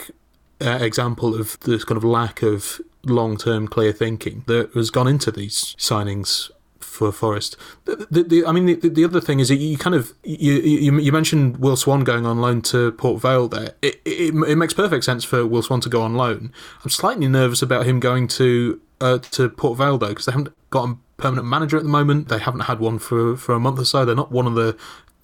uh, 0.59 0.79
example 0.81 1.39
of 1.39 1.59
this 1.61 1.83
kind 1.83 1.97
of 1.97 2.03
lack 2.03 2.41
of 2.41 2.81
long 3.05 3.37
term 3.37 3.67
clear 3.67 3.91
thinking 3.91 4.43
that 4.47 4.73
has 4.73 4.89
gone 4.89 5.07
into 5.07 5.31
these 5.31 5.75
signings 5.77 6.49
for 6.93 7.11
Forest. 7.11 7.57
The, 7.85 8.23
the, 8.23 8.45
I 8.45 8.51
mean, 8.51 8.65
the, 8.65 8.89
the 8.89 9.03
other 9.03 9.19
thing 9.19 9.39
is 9.39 9.49
you 9.49 9.77
kind 9.77 9.95
of 9.95 10.13
you, 10.23 10.53
you, 10.53 10.99
you 10.99 11.11
mentioned 11.11 11.57
Will 11.57 11.75
Swan 11.75 12.03
going 12.03 12.25
on 12.25 12.39
loan 12.39 12.61
to 12.63 12.91
Port 12.93 13.21
Vale. 13.21 13.47
There, 13.47 13.73
it, 13.81 13.99
it, 14.05 14.33
it 14.47 14.55
makes 14.55 14.73
perfect 14.73 15.03
sense 15.03 15.23
for 15.23 15.45
Will 15.45 15.63
Swan 15.63 15.81
to 15.81 15.89
go 15.89 16.01
on 16.01 16.13
loan. 16.13 16.51
I'm 16.83 16.89
slightly 16.89 17.27
nervous 17.27 17.61
about 17.61 17.85
him 17.85 17.99
going 17.99 18.27
to 18.29 18.79
uh, 19.01 19.17
to 19.17 19.49
Port 19.49 19.77
Vale 19.77 19.97
though 19.97 20.09
because 20.09 20.25
they 20.27 20.31
haven't 20.31 20.53
got 20.69 20.89
a 20.89 20.97
permanent 21.17 21.47
manager 21.47 21.77
at 21.77 21.83
the 21.83 21.89
moment. 21.89 22.29
They 22.29 22.39
haven't 22.39 22.61
had 22.61 22.79
one 22.79 22.99
for 22.99 23.35
for 23.35 23.53
a 23.53 23.59
month 23.59 23.79
or 23.79 23.85
so. 23.85 24.05
They're 24.05 24.15
not 24.15 24.31
one 24.31 24.45
of 24.45 24.55
the 24.55 24.77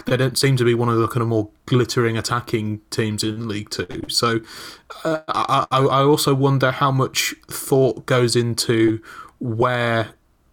they 0.05 0.17
don't 0.17 0.37
seem 0.37 0.55
to 0.57 0.63
be 0.63 0.73
one 0.73 0.89
of 0.89 0.97
the 0.97 1.07
kind 1.07 1.21
of 1.21 1.27
more 1.27 1.49
glittering 1.65 2.17
attacking 2.17 2.81
teams 2.89 3.23
in 3.23 3.47
League 3.47 3.69
Two. 3.69 4.05
So 4.07 4.39
uh, 5.03 5.19
I, 5.27 5.65
I 5.71 6.03
also 6.03 6.33
wonder 6.33 6.71
how 6.71 6.91
much 6.91 7.35
thought 7.47 8.05
goes 8.05 8.35
into 8.35 9.01
where 9.39 10.09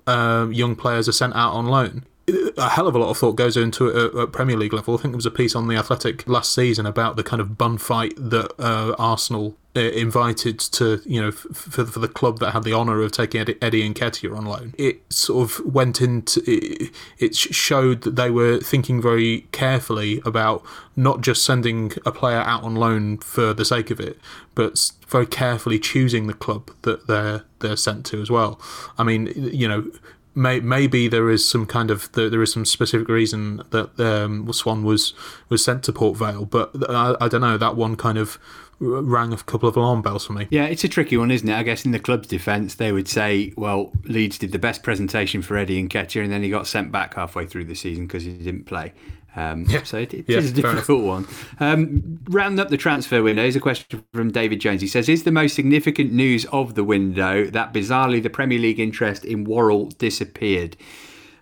um, 0.06 0.52
young 0.52 0.76
players 0.76 1.08
are 1.08 1.12
sent 1.12 1.34
out 1.34 1.52
on 1.52 1.66
loan. 1.66 2.04
A 2.28 2.70
hell 2.70 2.88
of 2.88 2.94
a 2.94 2.98
lot 2.98 3.10
of 3.10 3.18
thought 3.18 3.36
goes 3.36 3.56
into 3.56 3.86
it 3.86 4.14
at, 4.14 4.32
Premier 4.32 4.56
League 4.56 4.72
level. 4.72 4.94
I 4.94 4.96
think 4.96 5.12
there 5.12 5.18
was 5.18 5.26
a 5.26 5.30
piece 5.30 5.54
on 5.54 5.68
the 5.68 5.76
Athletic 5.76 6.26
last 6.28 6.52
season 6.52 6.84
about 6.84 7.16
the 7.16 7.22
kind 7.22 7.40
of 7.40 7.56
bun 7.56 7.78
fight 7.78 8.14
that 8.16 8.52
uh, 8.58 8.96
Arsenal 8.98 9.56
uh, 9.76 9.80
invited 9.80 10.58
to, 10.58 11.00
you 11.04 11.20
know, 11.20 11.30
for, 11.30 11.84
for 11.84 11.98
the 12.00 12.08
club 12.08 12.40
that 12.40 12.50
had 12.50 12.64
the 12.64 12.72
honour 12.72 13.02
of 13.02 13.12
taking 13.12 13.42
Eddie, 13.42 13.58
Eddie 13.62 13.88
Nketiah 13.88 14.36
on 14.36 14.46
loan. 14.46 14.74
It 14.76 15.02
sort 15.12 15.50
of 15.50 15.64
went 15.72 16.00
into, 16.00 16.42
it, 16.50 16.90
it 17.18 17.36
showed 17.36 18.02
that 18.02 18.16
they 18.16 18.30
were 18.30 18.58
thinking 18.58 19.00
very 19.00 19.46
carefully 19.52 20.20
about 20.24 20.64
not 20.96 21.20
just 21.20 21.44
sending 21.44 21.92
a 22.04 22.10
player 22.10 22.38
out 22.40 22.64
on 22.64 22.74
loan 22.74 23.18
for 23.18 23.52
the 23.52 23.64
sake 23.64 23.90
of 23.90 24.00
it, 24.00 24.18
but 24.54 24.90
very 25.06 25.26
carefully 25.26 25.78
choosing 25.78 26.26
the 26.26 26.34
club 26.34 26.70
that 26.82 27.06
they're 27.06 27.44
they're 27.60 27.76
sent 27.76 28.04
to 28.06 28.20
as 28.20 28.30
well. 28.30 28.60
I 28.98 29.02
mean, 29.02 29.32
you 29.34 29.66
know, 29.66 29.90
may, 30.36 30.60
maybe 30.60 31.08
there 31.08 31.28
is 31.30 31.48
some 31.48 31.66
kind 31.66 31.90
of 31.90 32.12
there 32.12 32.42
is 32.42 32.52
some 32.52 32.64
specific 32.64 33.08
reason 33.08 33.62
that 33.70 33.98
um, 33.98 34.52
Swan 34.52 34.84
was 34.84 35.14
was 35.48 35.64
sent 35.64 35.82
to 35.84 35.92
Port 35.92 36.16
Vale, 36.16 36.44
but 36.44 36.70
I, 36.88 37.16
I 37.20 37.28
don't 37.28 37.40
know 37.40 37.58
that 37.58 37.74
one 37.74 37.96
kind 37.96 38.18
of 38.18 38.38
rang 38.78 39.32
a 39.32 39.38
couple 39.38 39.68
of 39.68 39.76
alarm 39.76 40.02
bells 40.02 40.26
for 40.26 40.34
me. 40.34 40.46
Yeah, 40.50 40.66
it's 40.66 40.84
a 40.84 40.88
tricky 40.88 41.16
one, 41.16 41.30
isn't 41.30 41.48
it? 41.48 41.54
I 41.54 41.62
guess 41.62 41.86
in 41.86 41.92
the 41.92 41.98
club's 41.98 42.28
defence, 42.28 42.74
they 42.74 42.92
would 42.92 43.08
say, 43.08 43.54
well, 43.56 43.90
Leeds 44.04 44.36
did 44.36 44.52
the 44.52 44.58
best 44.58 44.82
presentation 44.82 45.40
for 45.40 45.56
Eddie 45.56 45.82
Nketiah, 45.82 46.22
and 46.22 46.30
then 46.30 46.42
he 46.42 46.50
got 46.50 46.66
sent 46.66 46.92
back 46.92 47.14
halfway 47.14 47.46
through 47.46 47.64
the 47.64 47.74
season 47.74 48.06
because 48.06 48.24
he 48.24 48.32
didn't 48.34 48.64
play. 48.64 48.92
Um, 49.36 49.66
yeah. 49.68 49.82
So 49.82 49.98
it, 49.98 50.14
it 50.14 50.24
yeah, 50.26 50.38
is 50.38 50.50
a 50.50 50.54
difficult 50.54 51.04
one. 51.04 51.28
Um, 51.60 52.18
round 52.30 52.58
up 52.58 52.70
the 52.70 52.76
transfer 52.76 53.22
window 53.22 53.44
is 53.44 53.54
a 53.54 53.60
question 53.60 54.02
from 54.12 54.32
David 54.32 54.60
Jones. 54.60 54.80
He 54.80 54.88
says, 54.88 55.08
Is 55.08 55.24
the 55.24 55.30
most 55.30 55.54
significant 55.54 56.12
news 56.12 56.46
of 56.46 56.74
the 56.74 56.82
window 56.82 57.44
that 57.46 57.72
bizarrely 57.72 58.22
the 58.22 58.30
Premier 58.30 58.58
League 58.58 58.80
interest 58.80 59.24
in 59.24 59.44
Worrall 59.44 59.88
disappeared? 59.90 60.76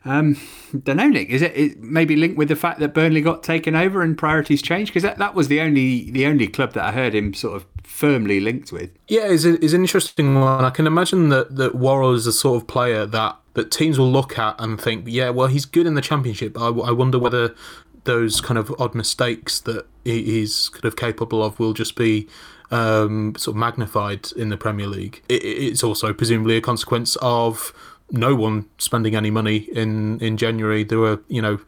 Um, 0.04 0.36
don't 0.82 0.96
know, 0.96 1.08
Nick. 1.08 1.30
Is 1.30 1.40
it, 1.40 1.56
it 1.56 1.80
maybe 1.80 2.14
linked 2.14 2.36
with 2.36 2.48
the 2.48 2.56
fact 2.56 2.78
that 2.80 2.92
Burnley 2.92 3.22
got 3.22 3.42
taken 3.42 3.74
over 3.74 4.02
and 4.02 4.18
priorities 4.18 4.60
changed? 4.60 4.90
Because 4.90 5.02
that, 5.02 5.18
that 5.18 5.34
was 5.34 5.48
the 5.48 5.60
only 5.60 6.10
the 6.10 6.26
only 6.26 6.46
club 6.46 6.74
that 6.74 6.84
I 6.84 6.92
heard 6.92 7.14
him 7.14 7.32
sort 7.32 7.56
of 7.56 7.66
firmly 7.84 8.40
linked 8.40 8.70
with. 8.70 8.90
Yeah, 9.08 9.26
it's, 9.26 9.44
a, 9.44 9.54
it's 9.64 9.72
an 9.72 9.82
interesting 9.82 10.34
one. 10.34 10.64
I 10.64 10.70
can 10.70 10.86
imagine 10.86 11.30
that 11.30 11.56
that 11.56 11.74
Worrall 11.74 12.14
is 12.14 12.26
the 12.26 12.32
sort 12.32 12.60
of 12.60 12.68
player 12.68 13.06
that 13.06 13.38
that 13.54 13.70
teams 13.70 13.98
will 13.98 14.10
look 14.10 14.38
at 14.38 14.56
and 14.58 14.80
think, 14.80 15.04
yeah, 15.06 15.30
well, 15.30 15.46
he's 15.46 15.64
good 15.64 15.86
in 15.86 15.94
the 15.94 16.02
Championship. 16.02 16.58
I, 16.58 16.68
I 16.68 16.90
wonder 16.90 17.18
whether 17.18 17.54
those 18.04 18.40
kind 18.40 18.58
of 18.58 18.74
odd 18.78 18.94
mistakes 18.94 19.60
that 19.60 19.86
he's 20.04 20.68
kind 20.68 20.84
of 20.84 20.96
capable 20.96 21.42
of 21.42 21.58
will 21.58 21.72
just 21.72 21.96
be 21.96 22.28
um, 22.70 23.34
sort 23.36 23.54
of 23.54 23.58
magnified 23.58 24.30
in 24.36 24.48
the 24.48 24.56
Premier 24.56 24.86
League. 24.86 25.22
it's 25.28 25.82
also 25.82 26.12
presumably 26.12 26.56
a 26.56 26.60
consequence 26.60 27.16
of 27.22 27.72
no 28.10 28.34
one 28.34 28.66
spending 28.78 29.16
any 29.16 29.30
money 29.30 29.68
in 29.72 30.18
in 30.20 30.36
January. 30.36 30.84
There 30.84 30.98
were 30.98 31.20
you 31.28 31.42
know 31.42 31.60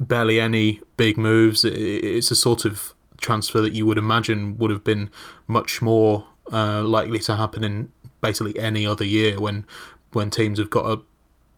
barely 0.00 0.40
any 0.40 0.80
big 0.96 1.16
moves. 1.16 1.64
it's 1.64 2.30
a 2.30 2.36
sort 2.36 2.64
of 2.64 2.94
transfer 3.20 3.60
that 3.60 3.72
you 3.72 3.84
would 3.84 3.98
imagine 3.98 4.56
would 4.58 4.70
have 4.70 4.84
been 4.84 5.10
much 5.46 5.82
more 5.82 6.26
uh, 6.52 6.82
likely 6.82 7.18
to 7.18 7.36
happen 7.36 7.64
in 7.64 7.92
basically 8.20 8.58
any 8.58 8.86
other 8.86 9.04
year 9.04 9.40
when 9.40 9.66
when 10.12 10.30
teams 10.30 10.58
have 10.58 10.70
got 10.70 10.86
a 10.86 11.00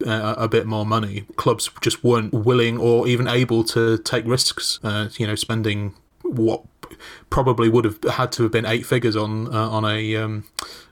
a 0.07 0.49
bit 0.49 0.67
more 0.67 0.87
money. 0.87 1.25
Clubs 1.37 1.71
just 1.81 2.03
weren't 2.03 2.33
willing 2.33 2.79
or 2.79 3.07
even 3.07 3.29
able 3.29 3.65
to 3.65 3.99
take 3.99 4.25
risks. 4.27 4.79
Uh, 4.83 5.09
you 5.17 5.27
know, 5.27 5.35
spending 5.35 5.95
what 6.23 6.63
probably 7.31 7.69
would 7.69 7.85
have 7.85 8.03
had 8.05 8.33
to 8.33 8.43
have 8.45 8.53
been 8.53 8.67
eight 8.67 8.87
figures 8.87 9.17
on 9.17 9.53
uh, 9.55 9.69
on 9.71 9.85
a 9.85 10.17
um, 10.17 10.45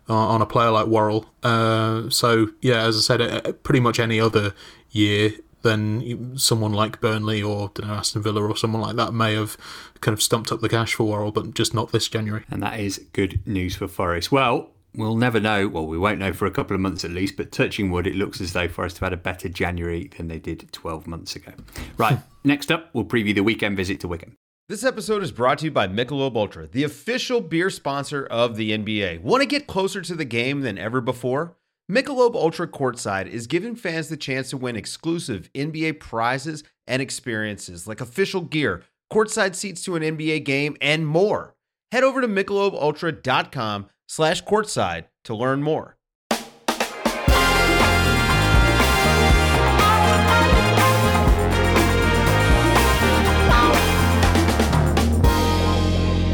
on 0.09 0.42
a 0.42 0.47
player 0.47 0.71
like 0.71 0.87
Worrall. 0.87 1.27
Uh, 1.42 2.09
so 2.11 2.49
yeah, 2.61 2.87
as 2.87 2.97
I 2.97 3.01
said, 3.01 3.62
pretty 3.62 3.81
much 3.81 3.99
any 3.99 4.21
other 4.21 4.55
year 4.90 5.33
then 5.62 6.37
someone 6.37 6.73
like 6.73 7.01
Burnley 7.01 7.42
or 7.42 7.71
know, 7.81 7.94
Aston 7.94 8.23
Villa 8.23 8.42
or 8.42 8.57
someone 8.57 8.83
like 8.83 8.97
that 8.97 9.12
may 9.12 9.35
have 9.35 9.57
kind 10.01 10.12
of 10.12 10.23
stumped 10.23 10.53
up 10.53 10.61
the 10.61 10.68
cash 10.68 10.94
for 10.94 11.05
Worrall, 11.05 11.33
but 11.33 11.55
just 11.55 11.75
not 11.75 11.92
this 11.92 12.09
January. 12.09 12.44
And 12.51 12.62
that 12.62 12.79
is 12.79 13.05
good 13.12 13.40
news 13.47 13.77
for 13.77 13.88
Forest. 13.88 14.31
Well, 14.31 14.71
we'll 14.94 15.16
never 15.16 15.40
know. 15.40 15.68
Well, 15.68 15.87
we 15.87 15.98
won't 15.98 16.18
know 16.18 16.33
for 16.33 16.46
a 16.46 16.51
couple 16.51 16.74
of 16.74 16.81
months 16.81 17.05
at 17.05 17.11
least, 17.11 17.37
but 17.37 17.53
touching 17.53 17.90
wood, 17.90 18.07
it 18.07 18.16
looks 18.16 18.40
as 18.40 18.53
though 18.53 18.68
Forest 18.68 18.98
have 18.98 19.07
had 19.07 19.12
a 19.12 19.22
better 19.22 19.48
January 19.48 20.11
than 20.16 20.29
they 20.29 20.38
did 20.38 20.70
12 20.72 21.07
months 21.07 21.37
ago. 21.37 21.53
Right, 21.96 22.18
next 22.44 22.70
up, 22.70 22.90
we'll 22.92 23.05
preview 23.05 23.35
the 23.35 23.42
weekend 23.42 23.77
visit 23.77 24.01
to 24.01 24.09
Wycombe. 24.09 24.37
This 24.68 24.85
episode 24.85 25.22
is 25.22 25.33
brought 25.33 25.59
to 25.59 25.64
you 25.64 25.70
by 25.70 25.88
Michelob 25.88 26.37
Ultra, 26.37 26.66
the 26.66 26.85
official 26.85 27.40
beer 27.40 27.70
sponsor 27.70 28.27
of 28.27 28.57
the 28.57 28.72
NBA. 28.72 29.22
Want 29.22 29.40
to 29.40 29.46
get 29.46 29.66
closer 29.66 30.03
to 30.03 30.14
the 30.14 30.27
game 30.27 30.61
than 30.61 30.77
ever 30.77 31.01
before? 31.01 31.57
Michelob 31.90 32.35
Ultra 32.35 32.68
Courtside 32.68 33.29
is 33.29 33.46
giving 33.46 33.74
fans 33.74 34.11
the 34.11 34.16
chance 34.18 34.51
to 34.51 34.59
win 34.59 34.77
exclusive 34.77 35.51
NBA 35.55 36.01
prizes 36.01 36.64
and 36.87 37.01
experiences 37.01 37.87
like 37.88 38.03
official 38.03 38.42
gear, 38.42 38.83
courtside 39.11 39.55
seats 39.55 39.83
to 39.85 39.96
an 39.96 40.03
NBA 40.03 40.44
game, 40.44 40.77
and 40.83 41.07
more. 41.07 41.55
Head 41.90 42.05
over 42.05 42.20
to 42.20 42.29
michelobultra.com 42.29 43.88
slash 44.09 44.42
courtside 44.42 45.05
to 45.25 45.37
learn 45.37 45.62
more. 45.62 45.97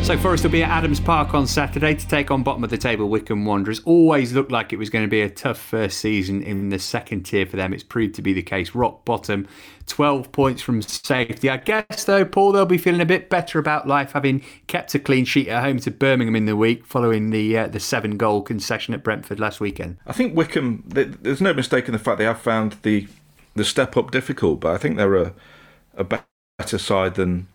So 0.05 0.19
Forest 0.19 0.45
will 0.45 0.51
be 0.51 0.63
at 0.63 0.69
Adams 0.69 1.01
Park 1.01 1.33
on 1.33 1.47
Saturday 1.47 1.95
to 1.95 2.07
take 2.07 2.31
on 2.31 2.43
bottom 2.43 2.63
of 2.63 2.69
the 2.69 2.77
table 2.77 3.09
Wycombe 3.09 3.47
Wanderers. 3.47 3.81
Always 3.87 4.35
looked 4.35 4.53
like 4.53 4.71
it 4.71 4.77
was 4.77 4.91
going 4.91 5.03
to 5.03 5.11
be 5.11 5.23
a 5.23 5.31
tough 5.31 5.59
first 5.59 5.99
season 5.99 6.43
in 6.43 6.69
the 6.69 6.79
second 6.79 7.23
tier 7.23 7.47
for 7.47 7.57
them. 7.57 7.73
It's 7.73 7.83
proved 7.83 8.15
to 8.17 8.23
be 8.23 8.35
the 8.35 8.43
case. 8.43 8.75
Rock 8.75 9.07
bottom, 9.07 9.49
12 9.87 10.31
points 10.31 10.61
from 10.61 10.83
safety. 10.83 11.49
I 11.49 11.57
guess 11.57 12.05
though, 12.05 12.27
Paul, 12.27 12.53
they'll 12.53 12.67
be 12.67 12.77
feeling 12.77 13.01
a 13.01 13.07
bit 13.07 13.31
better 13.31 13.59
about 13.59 13.89
life 13.89 14.13
having 14.13 14.43
kept 14.67 14.95
a 14.95 14.99
clean 14.99 15.25
sheet 15.25 15.49
at 15.49 15.65
home 15.65 15.79
to 15.79 15.91
Birmingham 15.91 16.37
in 16.37 16.45
the 16.45 16.55
week 16.55 16.85
following 16.85 17.31
the 17.31 17.57
uh, 17.57 17.69
the 17.69 17.81
seven 17.81 18.19
goal 18.19 18.43
concession 18.43 18.93
at 18.93 19.03
Brentford 19.03 19.41
last 19.41 19.59
weekend. 19.59 19.97
I 20.07 20.13
think 20.13 20.37
Wickham. 20.37 20.85
There's 20.87 21.41
no 21.41 21.55
mistake 21.55 21.87
in 21.87 21.93
the 21.93 21.99
fact 21.99 22.19
they 22.19 22.25
have 22.25 22.43
found 22.43 22.77
the 22.83 23.09
the 23.55 23.65
step 23.65 23.97
up 23.97 24.11
difficult, 24.11 24.61
but 24.61 24.75
I 24.75 24.77
think 24.77 24.99
they're 24.99 25.17
a 25.17 25.33
a 25.97 26.05
better 26.05 26.77
side 26.77 27.15
than 27.15 27.49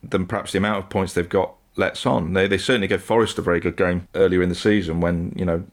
than 0.00 0.26
perhaps 0.26 0.52
the 0.52 0.58
amount 0.58 0.78
of 0.78 0.90
points 0.90 1.12
they've 1.14 1.28
got 1.28 1.57
lets 1.78 2.04
on. 2.04 2.32
They 2.32 2.46
they 2.46 2.58
certainly 2.58 2.88
gave 2.88 3.02
Forest 3.02 3.38
a 3.38 3.42
very 3.42 3.60
good 3.60 3.76
game 3.76 4.08
earlier 4.14 4.42
in 4.42 4.48
the 4.48 4.54
season 4.54 5.00
when 5.00 5.32
you 5.36 5.44
know 5.44 5.64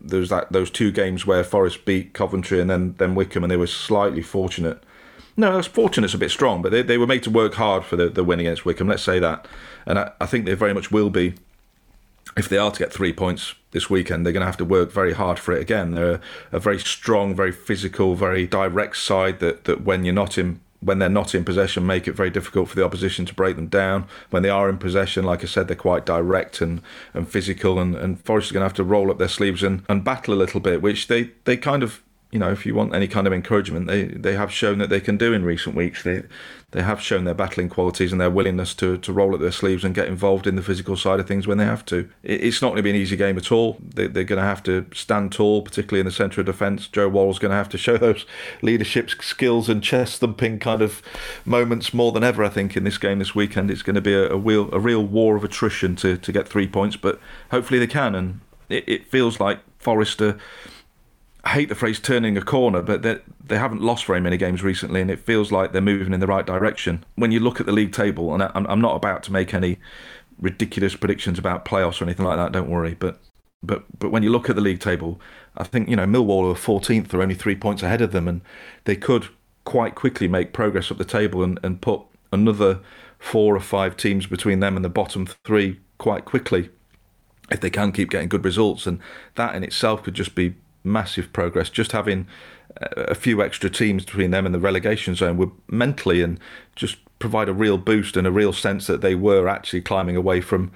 there 0.00 0.20
was 0.20 0.28
that 0.30 0.52
those 0.52 0.70
two 0.70 0.90
games 0.90 1.26
where 1.26 1.44
Forest 1.44 1.84
beat 1.84 2.12
Coventry 2.12 2.60
and 2.60 2.68
then 2.68 2.94
then 2.98 3.14
Wycombe 3.14 3.44
and 3.44 3.50
they 3.50 3.56
were 3.56 3.66
slightly 3.66 4.22
fortunate. 4.22 4.82
No, 5.36 5.54
that's 5.54 5.68
fortunate's 5.68 6.12
a 6.12 6.18
bit 6.18 6.30
strong, 6.30 6.60
but 6.60 6.72
they, 6.72 6.82
they 6.82 6.98
were 6.98 7.06
made 7.06 7.22
to 7.22 7.30
work 7.30 7.54
hard 7.54 7.84
for 7.84 7.96
the, 7.96 8.10
the 8.10 8.24
win 8.24 8.40
against 8.40 8.66
Wycombe. 8.66 8.88
Let's 8.88 9.02
say 9.02 9.18
that, 9.20 9.46
and 9.86 9.98
I, 9.98 10.12
I 10.20 10.26
think 10.26 10.44
they 10.44 10.54
very 10.54 10.74
much 10.74 10.90
will 10.90 11.10
be. 11.10 11.34
If 12.36 12.48
they 12.48 12.58
are 12.58 12.70
to 12.70 12.78
get 12.78 12.92
three 12.92 13.12
points 13.12 13.54
this 13.72 13.90
weekend, 13.90 14.24
they're 14.24 14.32
going 14.32 14.42
to 14.42 14.46
have 14.46 14.56
to 14.58 14.64
work 14.64 14.92
very 14.92 15.14
hard 15.14 15.38
for 15.38 15.52
it 15.52 15.60
again. 15.60 15.92
They're 15.92 16.12
a, 16.12 16.20
a 16.52 16.60
very 16.60 16.78
strong, 16.78 17.34
very 17.34 17.50
physical, 17.50 18.14
very 18.14 18.46
direct 18.46 18.98
side 18.98 19.40
that, 19.40 19.64
that 19.64 19.82
when 19.82 20.04
you're 20.04 20.14
not 20.14 20.38
in 20.38 20.60
when 20.80 20.98
they're 20.98 21.08
not 21.08 21.34
in 21.34 21.44
possession, 21.44 21.86
make 21.86 22.08
it 22.08 22.12
very 22.12 22.30
difficult 22.30 22.68
for 22.68 22.76
the 22.76 22.84
opposition 22.84 23.26
to 23.26 23.34
break 23.34 23.56
them 23.56 23.66
down. 23.66 24.06
When 24.30 24.42
they 24.42 24.48
are 24.48 24.68
in 24.68 24.78
possession, 24.78 25.24
like 25.24 25.42
I 25.42 25.46
said, 25.46 25.68
they're 25.68 25.76
quite 25.76 26.06
direct 26.06 26.60
and, 26.60 26.80
and 27.14 27.28
physical, 27.28 27.78
and, 27.78 27.94
and 27.94 28.20
Forest 28.24 28.50
are 28.50 28.54
going 28.54 28.62
to 28.62 28.68
have 28.68 28.76
to 28.76 28.84
roll 28.84 29.10
up 29.10 29.18
their 29.18 29.28
sleeves 29.28 29.62
and, 29.62 29.82
and 29.88 30.04
battle 30.04 30.34
a 30.34 30.36
little 30.36 30.60
bit, 30.60 30.82
which 30.82 31.08
they, 31.08 31.30
they 31.44 31.56
kind 31.56 31.82
of 31.82 32.02
you 32.30 32.38
know, 32.38 32.50
if 32.50 32.64
you 32.64 32.74
want 32.74 32.94
any 32.94 33.08
kind 33.08 33.26
of 33.26 33.32
encouragement, 33.32 33.86
they, 33.88 34.04
they 34.04 34.34
have 34.34 34.52
shown 34.52 34.78
that 34.78 34.88
they 34.88 35.00
can 35.00 35.16
do 35.16 35.32
in 35.32 35.44
recent 35.44 35.74
weeks. 35.74 36.02
They 36.04 36.22
they 36.72 36.82
have 36.82 37.00
shown 37.00 37.24
their 37.24 37.34
battling 37.34 37.68
qualities 37.68 38.12
and 38.12 38.20
their 38.20 38.30
willingness 38.30 38.74
to, 38.74 38.96
to 38.98 39.12
roll 39.12 39.34
up 39.34 39.40
their 39.40 39.50
sleeves 39.50 39.82
and 39.82 39.92
get 39.92 40.06
involved 40.06 40.46
in 40.46 40.54
the 40.54 40.62
physical 40.62 40.96
side 40.96 41.18
of 41.18 41.26
things 41.26 41.46
when 41.46 41.58
they 41.58 41.64
have 41.64 41.84
to. 41.86 42.08
It, 42.22 42.44
it's 42.44 42.62
not 42.62 42.68
going 42.68 42.76
to 42.76 42.82
be 42.84 42.90
an 42.90 42.96
easy 42.96 43.16
game 43.16 43.36
at 43.36 43.50
all. 43.50 43.78
They, 43.82 44.06
they're 44.06 44.22
going 44.22 44.40
to 44.40 44.46
have 44.46 44.62
to 44.64 44.86
stand 44.94 45.32
tall, 45.32 45.62
particularly 45.62 45.98
in 45.98 46.06
the 46.06 46.12
centre 46.12 46.40
of 46.40 46.46
defence. 46.46 46.86
Joe 46.86 47.08
Worrall's 47.08 47.40
going 47.40 47.50
to 47.50 47.56
have 47.56 47.68
to 47.70 47.78
show 47.78 47.96
those 47.98 48.24
leadership 48.62 49.10
skills 49.10 49.68
and 49.68 49.82
chest 49.82 50.20
thumping 50.20 50.60
kind 50.60 50.80
of 50.80 51.02
moments 51.44 51.92
more 51.92 52.12
than 52.12 52.22
ever. 52.22 52.44
I 52.44 52.48
think 52.48 52.76
in 52.76 52.84
this 52.84 52.98
game 52.98 53.18
this 53.18 53.34
weekend, 53.34 53.70
it's 53.70 53.82
going 53.82 53.96
to 53.96 54.00
be 54.00 54.14
a, 54.14 54.30
a 54.30 54.36
real 54.36 54.72
a 54.72 54.78
real 54.78 55.04
war 55.04 55.34
of 55.34 55.42
attrition 55.42 55.96
to 55.96 56.16
to 56.18 56.32
get 56.32 56.46
three 56.46 56.68
points, 56.68 56.96
but 56.96 57.18
hopefully 57.50 57.80
they 57.80 57.88
can. 57.88 58.14
And 58.14 58.40
it, 58.68 58.88
it 58.88 59.06
feels 59.10 59.40
like 59.40 59.58
Forrester 59.80 60.38
hate 61.46 61.68
the 61.68 61.74
phrase 61.74 61.98
turning 62.00 62.36
a 62.36 62.42
corner, 62.42 62.82
but 62.82 63.02
they 63.02 63.18
they 63.44 63.58
haven't 63.58 63.82
lost 63.82 64.04
very 64.04 64.20
many 64.20 64.36
games 64.36 64.62
recently, 64.62 65.00
and 65.00 65.10
it 65.10 65.18
feels 65.18 65.50
like 65.50 65.72
they're 65.72 65.80
moving 65.80 66.12
in 66.12 66.20
the 66.20 66.26
right 66.26 66.46
direction. 66.46 67.04
When 67.16 67.32
you 67.32 67.40
look 67.40 67.60
at 67.60 67.66
the 67.66 67.72
league 67.72 67.92
table, 67.92 68.32
and 68.34 68.42
I'm, 68.42 68.66
I'm 68.66 68.80
not 68.80 68.96
about 68.96 69.22
to 69.24 69.32
make 69.32 69.54
any 69.54 69.78
ridiculous 70.40 70.96
predictions 70.96 71.38
about 71.38 71.64
playoffs 71.64 72.00
or 72.00 72.04
anything 72.04 72.26
like 72.26 72.36
that. 72.36 72.52
Don't 72.52 72.70
worry, 72.70 72.94
but 72.94 73.20
but 73.62 73.84
but 73.98 74.10
when 74.10 74.22
you 74.22 74.30
look 74.30 74.48
at 74.50 74.56
the 74.56 74.62
league 74.62 74.80
table, 74.80 75.20
I 75.56 75.64
think 75.64 75.88
you 75.88 75.96
know 75.96 76.06
Millwall 76.06 76.50
are 76.50 76.54
14th, 76.54 77.12
are 77.14 77.22
only 77.22 77.34
three 77.34 77.56
points 77.56 77.82
ahead 77.82 78.00
of 78.00 78.12
them, 78.12 78.28
and 78.28 78.42
they 78.84 78.96
could 78.96 79.28
quite 79.64 79.94
quickly 79.94 80.28
make 80.28 80.52
progress 80.52 80.90
up 80.90 80.98
the 80.98 81.04
table 81.04 81.42
and, 81.42 81.58
and 81.62 81.80
put 81.80 82.00
another 82.32 82.80
four 83.18 83.54
or 83.54 83.60
five 83.60 83.96
teams 83.96 84.26
between 84.26 84.60
them 84.60 84.76
and 84.76 84.84
the 84.84 84.88
bottom 84.88 85.26
three 85.44 85.78
quite 85.98 86.24
quickly 86.24 86.70
if 87.50 87.60
they 87.60 87.68
can 87.68 87.92
keep 87.92 88.10
getting 88.10 88.28
good 88.28 88.44
results, 88.44 88.86
and 88.86 89.00
that 89.34 89.54
in 89.54 89.64
itself 89.64 90.02
could 90.02 90.14
just 90.14 90.34
be 90.34 90.54
massive 90.84 91.32
progress. 91.32 91.70
Just 91.70 91.92
having 91.92 92.26
a 92.80 93.14
few 93.14 93.42
extra 93.42 93.68
teams 93.68 94.04
between 94.04 94.30
them 94.30 94.46
and 94.46 94.54
the 94.54 94.58
relegation 94.58 95.14
zone 95.14 95.36
would 95.36 95.50
mentally 95.68 96.22
and 96.22 96.38
just 96.76 96.98
provide 97.18 97.48
a 97.48 97.52
real 97.52 97.76
boost 97.76 98.16
and 98.16 98.26
a 98.26 98.30
real 98.30 98.52
sense 98.52 98.86
that 98.86 99.00
they 99.00 99.14
were 99.14 99.48
actually 99.48 99.82
climbing 99.82 100.16
away 100.16 100.40
from 100.40 100.70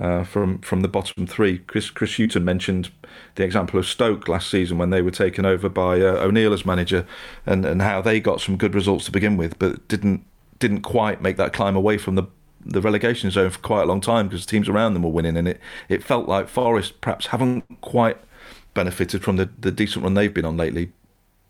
uh, 0.00 0.24
from 0.24 0.58
from 0.58 0.80
the 0.80 0.88
bottom 0.88 1.26
three. 1.26 1.58
Chris 1.58 1.90
Chris 1.90 2.16
Hughton 2.16 2.44
mentioned 2.44 2.90
the 3.36 3.44
example 3.44 3.78
of 3.78 3.86
Stoke 3.86 4.26
last 4.26 4.50
season 4.50 4.76
when 4.78 4.90
they 4.90 5.02
were 5.02 5.10
taken 5.10 5.46
over 5.46 5.68
by 5.68 6.00
uh, 6.00 6.24
O'Neill 6.24 6.52
as 6.52 6.66
manager, 6.66 7.06
and, 7.46 7.64
and 7.64 7.80
how 7.80 8.00
they 8.00 8.18
got 8.20 8.40
some 8.40 8.56
good 8.56 8.74
results 8.74 9.04
to 9.04 9.12
begin 9.12 9.36
with, 9.36 9.58
but 9.58 9.86
didn't 9.86 10.24
didn't 10.58 10.82
quite 10.82 11.22
make 11.22 11.36
that 11.36 11.52
climb 11.52 11.76
away 11.76 11.98
from 11.98 12.16
the 12.16 12.24
the 12.66 12.80
relegation 12.80 13.30
zone 13.30 13.50
for 13.50 13.58
quite 13.60 13.82
a 13.82 13.86
long 13.86 14.00
time 14.00 14.26
because 14.26 14.46
teams 14.46 14.68
around 14.68 14.94
them 14.94 15.02
were 15.02 15.10
winning, 15.10 15.36
and 15.36 15.46
it, 15.46 15.60
it 15.88 16.02
felt 16.02 16.26
like 16.26 16.48
Forest 16.48 17.00
perhaps 17.00 17.26
haven't 17.26 17.64
quite 17.80 18.18
benefited 18.74 19.22
from 19.22 19.36
the, 19.36 19.48
the 19.58 19.70
decent 19.70 20.04
run 20.04 20.14
they've 20.14 20.32
been 20.32 20.44
on 20.44 20.56
lately 20.56 20.92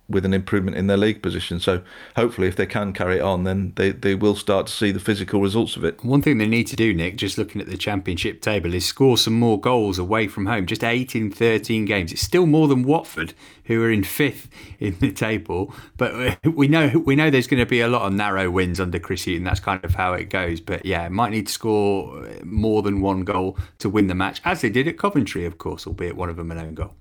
with 0.09 0.27
an 0.27 0.35
improvement 0.35 0.77
in 0.77 0.87
their 0.87 0.99
league 0.99 1.23
position. 1.23 1.59
So 1.59 1.83
hopefully, 2.15 2.47
if 2.47 2.57
they 2.57 2.67
can 2.67 2.93
carry 2.93 3.19
it 3.19 3.23
on, 3.23 3.45
then 3.45 3.73
they, 3.77 3.91
they 3.91 4.15
will 4.15 4.37
start 4.37 4.67
to 4.67 4.73
see 4.73 4.93
the 4.93 5.01
physical 5.01 5.41
results 5.41 5.77
of 5.77 5.85
it. 5.85 6.05
One 6.05 6.21
thing 6.21 6.37
they 6.37 6.47
need 6.47 6.67
to 6.69 6.77
do, 6.77 6.93
Nick, 6.93 7.17
just 7.17 7.39
looking 7.39 7.61
at 7.61 7.69
the 7.69 7.79
championship 7.79 8.43
table, 8.43 8.75
is 8.75 8.85
score 8.85 9.17
some 9.17 9.39
more 9.39 9.59
goals 9.59 9.99
away 9.99 10.29
from 10.29 10.47
home. 10.47 10.67
Just 10.67 10.85
8 10.85 11.17
in 11.17 11.31
13 11.31 11.87
games. 11.87 12.13
It's 12.13 12.21
still 12.21 12.45
more 12.45 12.69
than 12.69 12.83
Watford, 12.83 13.33
who 13.65 13.83
are 13.83 13.91
in 13.91 14.05
fifth 14.05 14.49
in 14.79 14.99
the 14.99 15.11
table. 15.11 15.75
But 15.97 16.15
uh, 16.15 16.51
we 16.51 16.69
know 16.69 17.03
we 17.05 17.17
know 17.17 17.31
there's 17.31 17.47
going 17.47 17.63
to 17.63 17.67
be 17.67 17.81
a 17.81 17.89
lot 17.89 18.03
of 18.03 18.13
narrow 18.13 18.51
wins 18.51 18.81
under 18.81 18.99
Chris 18.99 19.25
Hughton. 19.25 19.45
That's 19.45 19.61
kind 19.61 19.83
of 19.85 19.95
how 19.95 20.13
it 20.13 20.29
goes. 20.29 20.61
But 20.61 20.85
yeah, 20.85 21.09
might 21.09 21.31
need 21.31 21.47
to 21.47 21.53
score 21.53 22.29
more 22.45 22.83
than 22.83 23.01
one 23.01 23.25
goal 23.25 23.57
to 23.79 23.89
win 23.89 24.09
the 24.09 24.15
match, 24.15 24.43
as 24.45 24.61
they 24.61 24.69
did 24.69 24.87
at 24.87 24.99
Coventry, 24.99 25.47
of 25.47 25.57
course, 25.57 25.87
albeit 25.87 26.17
one 26.17 26.29
of 26.29 26.37
them 26.37 26.51
an 26.51 26.59
own 26.59 26.75
goal. 26.75 26.95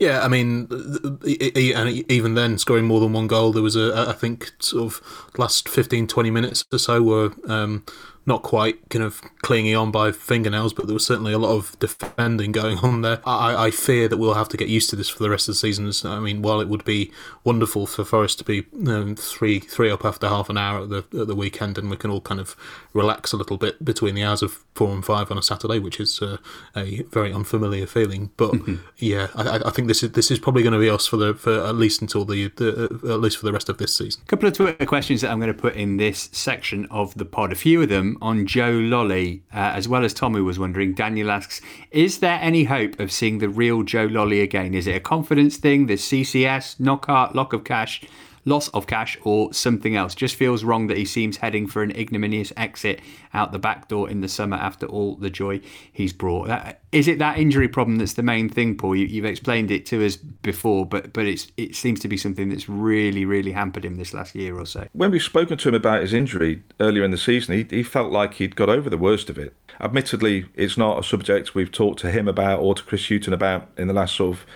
Yeah, 0.00 0.22
I 0.22 0.28
mean, 0.28 0.66
and 0.70 2.10
even 2.10 2.34
then, 2.34 2.56
scoring 2.56 2.86
more 2.86 3.00
than 3.00 3.12
one 3.12 3.26
goal, 3.26 3.52
there 3.52 3.62
was 3.62 3.76
a, 3.76 4.06
I 4.08 4.14
think, 4.14 4.50
sort 4.58 4.84
of 4.84 5.28
last 5.36 5.68
15, 5.68 6.06
20 6.06 6.30
minutes 6.30 6.64
or 6.72 6.78
so 6.78 7.02
were 7.02 7.32
um, 7.46 7.84
not 8.24 8.42
quite 8.42 8.88
kind 8.88 9.04
of 9.04 9.20
clinging 9.42 9.76
on 9.76 9.90
by 9.90 10.10
fingernails, 10.12 10.72
but 10.72 10.86
there 10.86 10.94
was 10.94 11.04
certainly 11.04 11.34
a 11.34 11.38
lot 11.38 11.54
of 11.54 11.78
defending 11.80 12.50
going 12.50 12.78
on 12.78 13.02
there. 13.02 13.20
I, 13.26 13.66
I 13.66 13.70
fear 13.70 14.08
that 14.08 14.16
we'll 14.16 14.34
have 14.34 14.48
to 14.50 14.56
get 14.56 14.68
used 14.68 14.88
to 14.90 14.96
this 14.96 15.10
for 15.10 15.22
the 15.22 15.28
rest 15.28 15.48
of 15.48 15.54
the 15.54 15.58
season. 15.58 15.90
I 16.10 16.18
mean, 16.20 16.40
while 16.40 16.60
it 16.60 16.68
would 16.68 16.84
be 16.84 17.12
wonderful 17.44 17.86
for 17.86 18.02
Forest 18.02 18.38
to 18.38 18.44
be 18.44 18.64
um, 18.86 19.16
three 19.16 19.58
three 19.58 19.90
up 19.90 20.04
after 20.04 20.28
half 20.28 20.48
an 20.48 20.56
hour 20.56 20.84
at 20.84 20.88
the 20.88 21.04
at 21.20 21.26
the 21.26 21.36
weekend, 21.36 21.76
and 21.76 21.90
we 21.90 21.96
can 21.96 22.10
all 22.10 22.20
kind 22.20 22.40
of 22.40 22.56
relax 22.92 23.32
a 23.32 23.36
little 23.36 23.56
bit 23.56 23.84
between 23.84 24.14
the 24.14 24.22
hours 24.22 24.42
of 24.42 24.64
four 24.74 24.90
and 24.90 25.04
five 25.04 25.30
on 25.30 25.38
a 25.38 25.42
Saturday, 25.42 25.78
which 25.78 26.00
is 26.00 26.20
uh, 26.22 26.38
a 26.76 27.02
very 27.04 27.32
unfamiliar 27.32 27.86
feeling. 27.86 28.30
But 28.36 28.52
mm-hmm. 28.52 28.76
yeah, 28.96 29.28
I, 29.34 29.60
I, 29.66 29.70
think 29.70 29.88
this 29.88 30.02
is 30.02 30.12
this 30.12 30.30
is 30.30 30.38
probably 30.38 30.62
going 30.62 30.72
to 30.72 30.78
be 30.78 30.90
us 30.90 31.06
for 31.06 31.16
the 31.16 31.34
for 31.34 31.64
at 31.64 31.76
least 31.76 32.00
until 32.00 32.24
the, 32.24 32.48
the 32.56 33.00
uh, 33.04 33.14
at 33.14 33.20
least 33.20 33.38
for 33.38 33.46
the 33.46 33.52
rest 33.52 33.68
of 33.68 33.78
this 33.78 33.94
season. 33.96 34.22
A 34.24 34.26
couple 34.26 34.48
of 34.48 34.54
Twitter 34.54 34.86
questions 34.86 35.20
that 35.20 35.30
I'm 35.30 35.38
going 35.38 35.52
to 35.52 35.58
put 35.58 35.74
in 35.76 35.96
this 35.96 36.28
section 36.32 36.86
of 36.90 37.14
the 37.14 37.24
pod. 37.24 37.52
A 37.52 37.56
few 37.56 37.82
of 37.82 37.88
them 37.88 38.18
on 38.20 38.46
Joe 38.46 38.72
Lolley, 38.72 39.42
uh, 39.52 39.58
as 39.58 39.88
well 39.88 40.04
as 40.04 40.12
Tommy 40.12 40.40
was 40.40 40.58
wondering. 40.58 40.94
Daniel 40.94 41.30
asks, 41.30 41.60
"Is 41.90 42.18
there 42.18 42.38
any 42.42 42.64
hope 42.64 42.98
of 42.98 43.12
seeing 43.12 43.38
the 43.38 43.48
real 43.48 43.82
Joe 43.82 44.08
Lolley 44.08 44.42
again? 44.42 44.74
Is 44.74 44.86
it 44.86 44.96
a 44.96 45.00
confidence 45.00 45.56
thing? 45.56 45.86
The 45.86 45.96
CCS 45.96 46.80
knockout 46.80 47.34
lock 47.34 47.52
of 47.52 47.64
cash?" 47.64 48.02
Loss 48.44 48.68
of 48.68 48.86
cash 48.86 49.18
or 49.22 49.52
something 49.52 49.96
else. 49.96 50.14
Just 50.14 50.34
feels 50.34 50.64
wrong 50.64 50.86
that 50.86 50.96
he 50.96 51.04
seems 51.04 51.38
heading 51.38 51.66
for 51.66 51.82
an 51.82 51.90
ignominious 51.90 52.52
exit 52.56 53.00
out 53.32 53.52
the 53.52 53.58
back 53.58 53.88
door 53.88 54.08
in 54.08 54.20
the 54.20 54.28
summer 54.28 54.56
after 54.56 54.86
all 54.86 55.16
the 55.16 55.30
joy 55.30 55.60
he's 55.92 56.12
brought. 56.12 56.48
That, 56.48 56.80
is 56.92 57.06
it 57.06 57.18
that 57.18 57.38
injury 57.38 57.68
problem 57.68 57.96
that's 57.96 58.14
the 58.14 58.22
main 58.22 58.48
thing, 58.48 58.76
Paul? 58.76 58.96
You, 58.96 59.22
have 59.22 59.30
explained 59.30 59.70
it 59.70 59.86
to 59.86 60.04
us 60.04 60.16
before, 60.16 60.86
but 60.86 61.12
but 61.12 61.26
it's 61.26 61.52
it 61.56 61.76
seems 61.76 62.00
to 62.00 62.08
be 62.08 62.16
something 62.16 62.48
that's 62.48 62.68
really 62.68 63.24
really 63.24 63.52
hampered 63.52 63.84
him 63.84 63.96
this 63.96 64.12
last 64.12 64.34
year 64.34 64.58
or 64.58 64.66
so. 64.66 64.88
When 64.92 65.10
we've 65.10 65.22
spoken 65.22 65.58
to 65.58 65.68
him 65.68 65.74
about 65.74 66.02
his 66.02 66.12
injury 66.12 66.62
earlier 66.80 67.04
in 67.04 67.10
the 67.10 67.18
season, 67.18 67.54
he, 67.54 67.76
he 67.76 67.82
felt 67.82 68.10
like 68.10 68.34
he'd 68.34 68.56
got 68.56 68.68
over 68.68 68.90
the 68.90 68.98
worst 68.98 69.30
of 69.30 69.38
it. 69.38 69.54
Admittedly, 69.80 70.46
it's 70.54 70.76
not 70.76 70.98
a 70.98 71.02
subject 71.02 71.54
we've 71.54 71.72
talked 71.72 72.00
to 72.00 72.10
him 72.10 72.28
about 72.28 72.60
or 72.60 72.74
to 72.74 72.82
Chris 72.82 73.08
Hughton 73.08 73.32
about 73.32 73.68
in 73.76 73.88
the 73.88 73.94
last 73.94 74.16
sort 74.16 74.36
of 74.36 74.46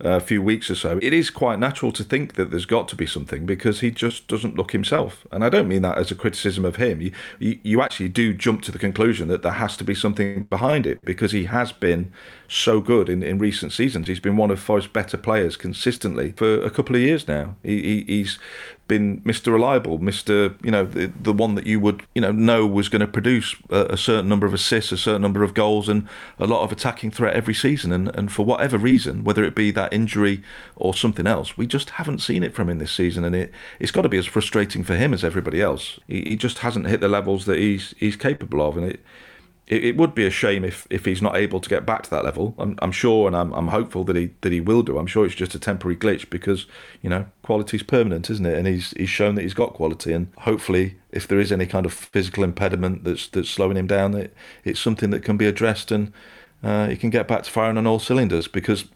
a 0.00 0.20
few 0.20 0.42
weeks 0.42 0.70
or 0.70 0.74
so, 0.74 0.98
it 1.02 1.12
is 1.12 1.30
quite 1.30 1.58
natural 1.58 1.92
to 1.92 2.04
think 2.04 2.34
that 2.34 2.50
there's 2.50 2.66
got 2.66 2.88
to 2.88 2.96
be 2.96 3.06
something 3.06 3.46
because 3.46 3.80
he 3.80 3.90
just 3.90 4.28
doesn't 4.28 4.56
look 4.56 4.72
himself. 4.72 5.26
And 5.30 5.44
I 5.44 5.48
don't 5.48 5.68
mean 5.68 5.82
that 5.82 5.98
as 5.98 6.10
a 6.10 6.14
criticism 6.14 6.64
of 6.64 6.76
him. 6.76 7.00
You, 7.00 7.12
you, 7.38 7.80
actually 7.80 8.08
do 8.08 8.34
jump 8.34 8.62
to 8.62 8.72
the 8.72 8.78
conclusion 8.78 9.28
that 9.28 9.42
there 9.42 9.52
has 9.52 9.76
to 9.78 9.84
be 9.84 9.94
something 9.94 10.44
behind 10.44 10.86
it 10.86 11.00
because 11.02 11.32
he 11.32 11.44
has 11.44 11.72
been 11.72 12.12
so 12.48 12.80
good 12.80 13.08
in, 13.08 13.22
in 13.22 13.38
recent 13.38 13.72
seasons. 13.72 14.08
He's 14.08 14.20
been 14.20 14.36
one 14.36 14.50
of 14.50 14.60
Forest's 14.60 14.90
better 14.90 15.16
players 15.16 15.56
consistently 15.56 16.32
for 16.32 16.62
a 16.62 16.70
couple 16.70 16.96
of 16.96 17.02
years 17.02 17.26
now. 17.26 17.56
He, 17.62 17.82
he, 17.82 18.04
he's 18.06 18.38
been 18.90 19.20
Mr. 19.20 19.52
Reliable, 19.52 20.00
Mr. 20.00 20.52
You 20.64 20.72
know 20.72 20.84
the, 20.84 21.06
the 21.06 21.32
one 21.32 21.54
that 21.54 21.64
you 21.64 21.78
would 21.78 22.02
you 22.12 22.20
know 22.20 22.32
know 22.32 22.66
was 22.66 22.88
going 22.88 23.00
to 23.00 23.06
produce 23.06 23.54
a, 23.70 23.86
a, 23.90 23.96
certain 23.96 24.28
number 24.28 24.46
of 24.46 24.52
assists, 24.52 24.90
a 24.90 24.98
certain 24.98 25.22
number 25.22 25.44
of 25.44 25.54
goals, 25.54 25.88
and 25.88 26.08
a 26.40 26.46
lot 26.46 26.64
of 26.64 26.72
attacking 26.72 27.12
threat 27.12 27.34
every 27.34 27.54
season. 27.54 27.92
And 27.92 28.14
and 28.16 28.32
for 28.32 28.44
whatever 28.44 28.76
reason, 28.76 29.22
whether 29.22 29.44
it 29.44 29.54
be 29.54 29.70
that 29.70 29.92
injury 29.92 30.42
or 30.74 30.92
something 30.92 31.28
else, 31.28 31.56
we 31.56 31.68
just 31.68 31.90
haven't 31.90 32.18
seen 32.18 32.42
it 32.42 32.52
from 32.52 32.68
him 32.68 32.78
this 32.78 32.92
season, 32.92 33.24
and 33.24 33.36
it 33.36 33.52
it's 33.78 33.92
got 33.92 34.02
to 34.02 34.08
be 34.08 34.18
as 34.18 34.26
frustrating 34.26 34.82
for 34.82 34.96
him 34.96 35.14
as 35.14 35.22
everybody 35.22 35.62
else. 35.62 36.00
He, 36.08 36.22
he 36.22 36.36
just 36.36 36.58
hasn't 36.58 36.88
hit 36.88 37.00
the 37.00 37.08
levels 37.08 37.46
that 37.46 37.58
he's 37.58 37.94
he's 37.96 38.16
capable 38.16 38.60
of, 38.60 38.76
and 38.76 38.86
it 38.90 39.00
it, 39.70 39.84
it, 39.84 39.96
would 39.96 40.16
be 40.16 40.26
a 40.26 40.30
shame 40.30 40.64
if, 40.64 40.86
if 40.90 41.04
he's 41.04 41.22
not 41.22 41.36
able 41.36 41.60
to 41.60 41.68
get 41.68 41.86
back 41.86 42.02
to 42.02 42.10
that 42.10 42.24
level. 42.24 42.54
I'm, 42.58 42.76
I'm 42.82 42.90
sure, 42.90 43.28
and 43.28 43.36
I'm, 43.36 43.52
I'm 43.52 43.68
hopeful 43.68 44.02
that 44.04 44.16
he 44.16 44.30
that 44.40 44.52
he 44.52 44.60
will 44.60 44.82
do. 44.82 44.98
I'm 44.98 45.06
sure 45.06 45.24
it's 45.24 45.34
just 45.34 45.54
a 45.54 45.60
temporary 45.60 45.96
glitch 45.96 46.28
because 46.28 46.66
you 47.00 47.08
know 47.08 47.26
quality's 47.42 47.84
permanent, 47.84 48.28
isn't 48.28 48.44
it? 48.44 48.58
And 48.58 48.66
he's 48.66 48.90
he's 48.96 49.08
shown 49.08 49.36
that 49.36 49.42
he's 49.42 49.54
got 49.54 49.72
quality, 49.72 50.12
and 50.12 50.26
hopefully, 50.38 50.96
if 51.12 51.28
there 51.28 51.38
is 51.38 51.52
any 51.52 51.66
kind 51.66 51.86
of 51.86 51.92
physical 51.92 52.42
impediment 52.42 53.04
that's 53.04 53.28
that's 53.28 53.48
slowing 53.48 53.76
him 53.76 53.86
down, 53.86 54.10
that 54.12 54.34
it's 54.64 54.80
something 54.80 55.10
that 55.10 55.24
can 55.24 55.36
be 55.36 55.46
addressed 55.46 55.92
and 55.92 56.12
uh, 56.64 56.88
he 56.88 56.96
can 56.96 57.10
get 57.10 57.28
back 57.28 57.44
to 57.44 57.50
firing 57.50 57.78
on 57.78 57.86
all 57.86 58.00
cylinders. 58.00 58.48
Because 58.48 58.86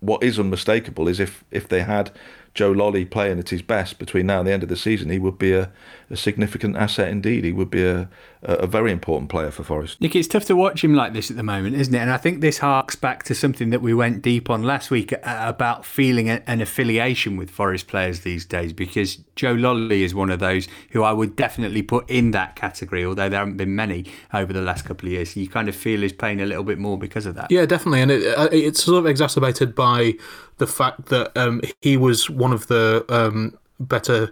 what 0.00 0.22
is 0.22 0.38
unmistakable 0.38 1.08
is 1.08 1.20
if 1.20 1.42
if 1.50 1.68
they 1.68 1.80
had 1.80 2.10
Joe 2.54 2.72
Lolley 2.72 3.08
playing 3.08 3.38
at 3.38 3.50
his 3.50 3.62
best 3.62 3.98
between 3.98 4.26
now 4.26 4.40
and 4.40 4.48
the 4.48 4.52
end 4.52 4.62
of 4.62 4.68
the 4.68 4.76
season, 4.76 5.10
he 5.10 5.18
would 5.18 5.38
be 5.38 5.52
a, 5.52 5.70
a 6.10 6.16
significant 6.16 6.76
asset 6.76 7.08
indeed. 7.08 7.44
He 7.44 7.52
would 7.52 7.70
be 7.70 7.84
a, 7.84 8.08
a 8.42 8.66
very 8.66 8.92
important 8.92 9.30
player 9.30 9.50
for 9.50 9.64
Forest. 9.64 10.00
Nick, 10.00 10.14
it's 10.14 10.28
tough 10.28 10.44
to 10.44 10.56
watch 10.56 10.84
him 10.84 10.94
like 10.94 11.12
this 11.12 11.30
at 11.30 11.36
the 11.36 11.42
moment, 11.42 11.74
isn't 11.76 11.94
it? 11.94 11.98
And 11.98 12.10
I 12.10 12.16
think 12.16 12.40
this 12.40 12.58
harks 12.58 12.94
back 12.94 13.24
to 13.24 13.34
something 13.34 13.70
that 13.70 13.82
we 13.82 13.92
went 13.92 14.22
deep 14.22 14.48
on 14.48 14.62
last 14.62 14.90
week 14.90 15.12
uh, 15.12 15.18
about 15.24 15.84
feeling 15.84 16.28
an 16.30 16.60
affiliation 16.60 17.36
with 17.36 17.50
Forest 17.50 17.88
players 17.88 18.20
these 18.20 18.44
days, 18.44 18.72
because 18.72 19.16
Joe 19.34 19.54
Lolley 19.54 20.02
is 20.02 20.14
one 20.14 20.30
of 20.30 20.38
those 20.38 20.68
who 20.90 21.02
I 21.02 21.12
would 21.12 21.36
definitely 21.36 21.82
put 21.82 22.08
in 22.08 22.30
that 22.32 22.54
category, 22.54 23.04
although 23.04 23.28
there 23.28 23.40
haven't 23.40 23.56
been 23.56 23.74
many 23.74 24.06
over 24.32 24.52
the 24.52 24.62
last 24.62 24.84
couple 24.84 25.08
of 25.08 25.12
years. 25.12 25.36
You 25.36 25.48
kind 25.48 25.68
of 25.68 25.74
feel 25.74 26.00
his 26.00 26.12
pain 26.12 26.40
a 26.40 26.46
little 26.46 26.64
bit 26.64 26.78
more 26.78 26.98
because 26.98 27.26
of 27.26 27.34
that. 27.34 27.50
Yeah, 27.50 27.66
definitely. 27.66 28.02
And 28.02 28.10
it, 28.10 28.38
uh, 28.38 28.48
it's 28.52 28.82
sort 28.82 28.98
of 28.98 29.06
exacerbated 29.06 29.74
by 29.74 30.14
the 30.58 30.66
fact 30.66 31.06
that 31.06 31.36
um, 31.36 31.60
he 31.82 31.96
was 31.96 32.30
one 32.30 32.52
of 32.52 32.66
the 32.68 33.04
um, 33.08 33.56
better 33.80 34.30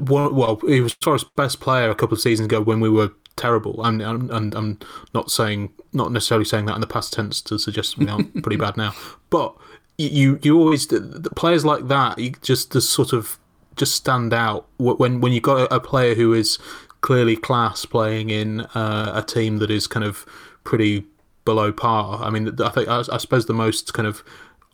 well, 0.00 0.60
he 0.66 0.80
was 0.80 0.94
Forest's 0.94 1.28
best 1.36 1.60
player 1.60 1.90
a 1.90 1.94
couple 1.94 2.14
of 2.14 2.20
seasons 2.20 2.46
ago 2.46 2.60
when 2.60 2.80
we 2.80 2.90
were 2.90 3.12
terrible. 3.36 3.84
And 3.84 4.02
I'm, 4.02 4.30
I'm, 4.30 4.52
I'm, 4.54 4.78
not 5.14 5.30
saying, 5.30 5.72
not 5.92 6.10
necessarily 6.12 6.44
saying 6.44 6.66
that 6.66 6.74
in 6.74 6.80
the 6.80 6.86
past 6.86 7.12
tense 7.12 7.40
to 7.42 7.58
suggest 7.58 7.98
we 7.98 8.08
aren't 8.08 8.42
pretty 8.42 8.56
bad 8.56 8.76
now. 8.76 8.94
But 9.30 9.54
you, 9.98 10.38
you 10.42 10.58
always 10.58 10.86
the 10.88 11.30
players 11.36 11.64
like 11.64 11.88
that, 11.88 12.18
you 12.18 12.32
just 12.42 12.72
just 12.72 12.90
sort 12.90 13.12
of 13.12 13.38
just 13.76 13.94
stand 13.94 14.32
out 14.32 14.66
when 14.78 15.20
when 15.20 15.32
you've 15.32 15.42
got 15.42 15.70
a, 15.70 15.76
a 15.76 15.80
player 15.80 16.14
who 16.14 16.32
is 16.32 16.58
clearly 17.00 17.36
class 17.36 17.84
playing 17.84 18.30
in 18.30 18.62
uh, 18.74 19.12
a 19.14 19.22
team 19.22 19.58
that 19.58 19.70
is 19.70 19.86
kind 19.86 20.04
of 20.04 20.26
pretty 20.64 21.04
below 21.44 21.72
par. 21.72 22.22
I 22.22 22.30
mean, 22.30 22.60
I 22.60 22.68
think 22.70 22.88
I, 22.88 23.04
I 23.10 23.16
suppose 23.18 23.46
the 23.46 23.54
most 23.54 23.94
kind 23.94 24.06
of 24.06 24.22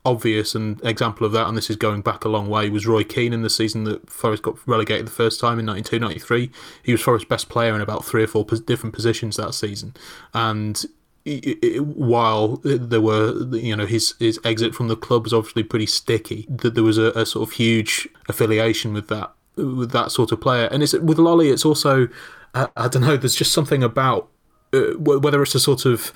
obvious 0.05 0.55
and 0.55 0.85
example 0.85 1.27
of 1.27 1.33
that, 1.33 1.47
and 1.47 1.57
this 1.57 1.71
is 1.71 1.77
going 1.77 2.03
back 2.03 2.25
a 2.25 2.29
long 2.29 2.49
way, 2.49 2.69
was 2.71 2.87
Roy 2.87 3.05
Keane 3.05 3.33
in 3.33 3.43
the 3.43 3.51
season 3.51 3.85
that 3.85 4.11
Forest 4.11 4.43
got 4.43 4.57
relegated 4.67 5.07
the 5.07 5.13
first 5.13 5.41
time 5.41 5.59
in 5.59 5.67
92 5.67 5.99
93. 5.99 6.51
He 6.83 6.93
was 6.93 7.01
Forest's 7.01 7.29
best 7.29 7.49
player 7.49 7.75
in 7.75 7.81
about 7.81 8.05
three 8.05 8.25
or 8.25 8.27
four 8.27 8.45
different 8.45 8.95
positions 8.95 9.37
that 9.37 9.55
season. 9.55 9.95
And 10.35 10.85
while 11.25 12.57
there 12.65 13.01
were, 13.01 13.57
you 13.57 13.77
know, 13.77 13.87
his 13.87 14.15
his 14.19 14.41
exit 14.45 14.75
from 14.75 14.89
the 14.89 14.97
club 14.97 15.25
was 15.25 15.33
obviously 15.33 15.63
pretty 15.63 15.87
sticky. 15.87 16.47
That 16.49 16.75
there 16.75 16.83
was 16.83 16.99
a, 16.99 17.13
a, 17.13 17.25
sort 17.25 17.49
of 17.49 17.55
huge 17.55 18.09
affiliation 18.29 18.93
with 18.93 19.09
that 19.09 19.33
with 19.57 19.93
that 19.93 20.11
sort 20.11 20.33
of 20.33 20.41
player, 20.41 20.69
and 20.73 20.83
it's 20.83 20.95
with 20.95 21.19
Lolley 21.19 21.53
It's 21.53 21.65
also, 21.65 22.09
I, 22.55 22.69
I 22.77 22.89
don't 22.89 23.03
know. 23.03 23.17
There's 23.17 23.37
just 23.37 23.53
something 23.53 23.85
about 23.85 24.32
uh, 24.73 24.93
whether 24.99 25.43
it's 25.43 25.55
a 25.55 25.61
sort 25.61 25.85
of 25.85 26.13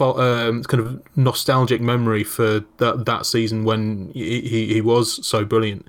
um, 0.00 0.62
kind 0.64 0.82
of 0.82 1.02
nostalgic 1.16 1.80
memory 1.80 2.24
for 2.24 2.60
that 2.78 3.04
that 3.06 3.26
season 3.26 3.64
when 3.64 4.10
he, 4.14 4.72
he 4.72 4.80
was 4.80 5.26
so 5.26 5.44
brilliant. 5.44 5.86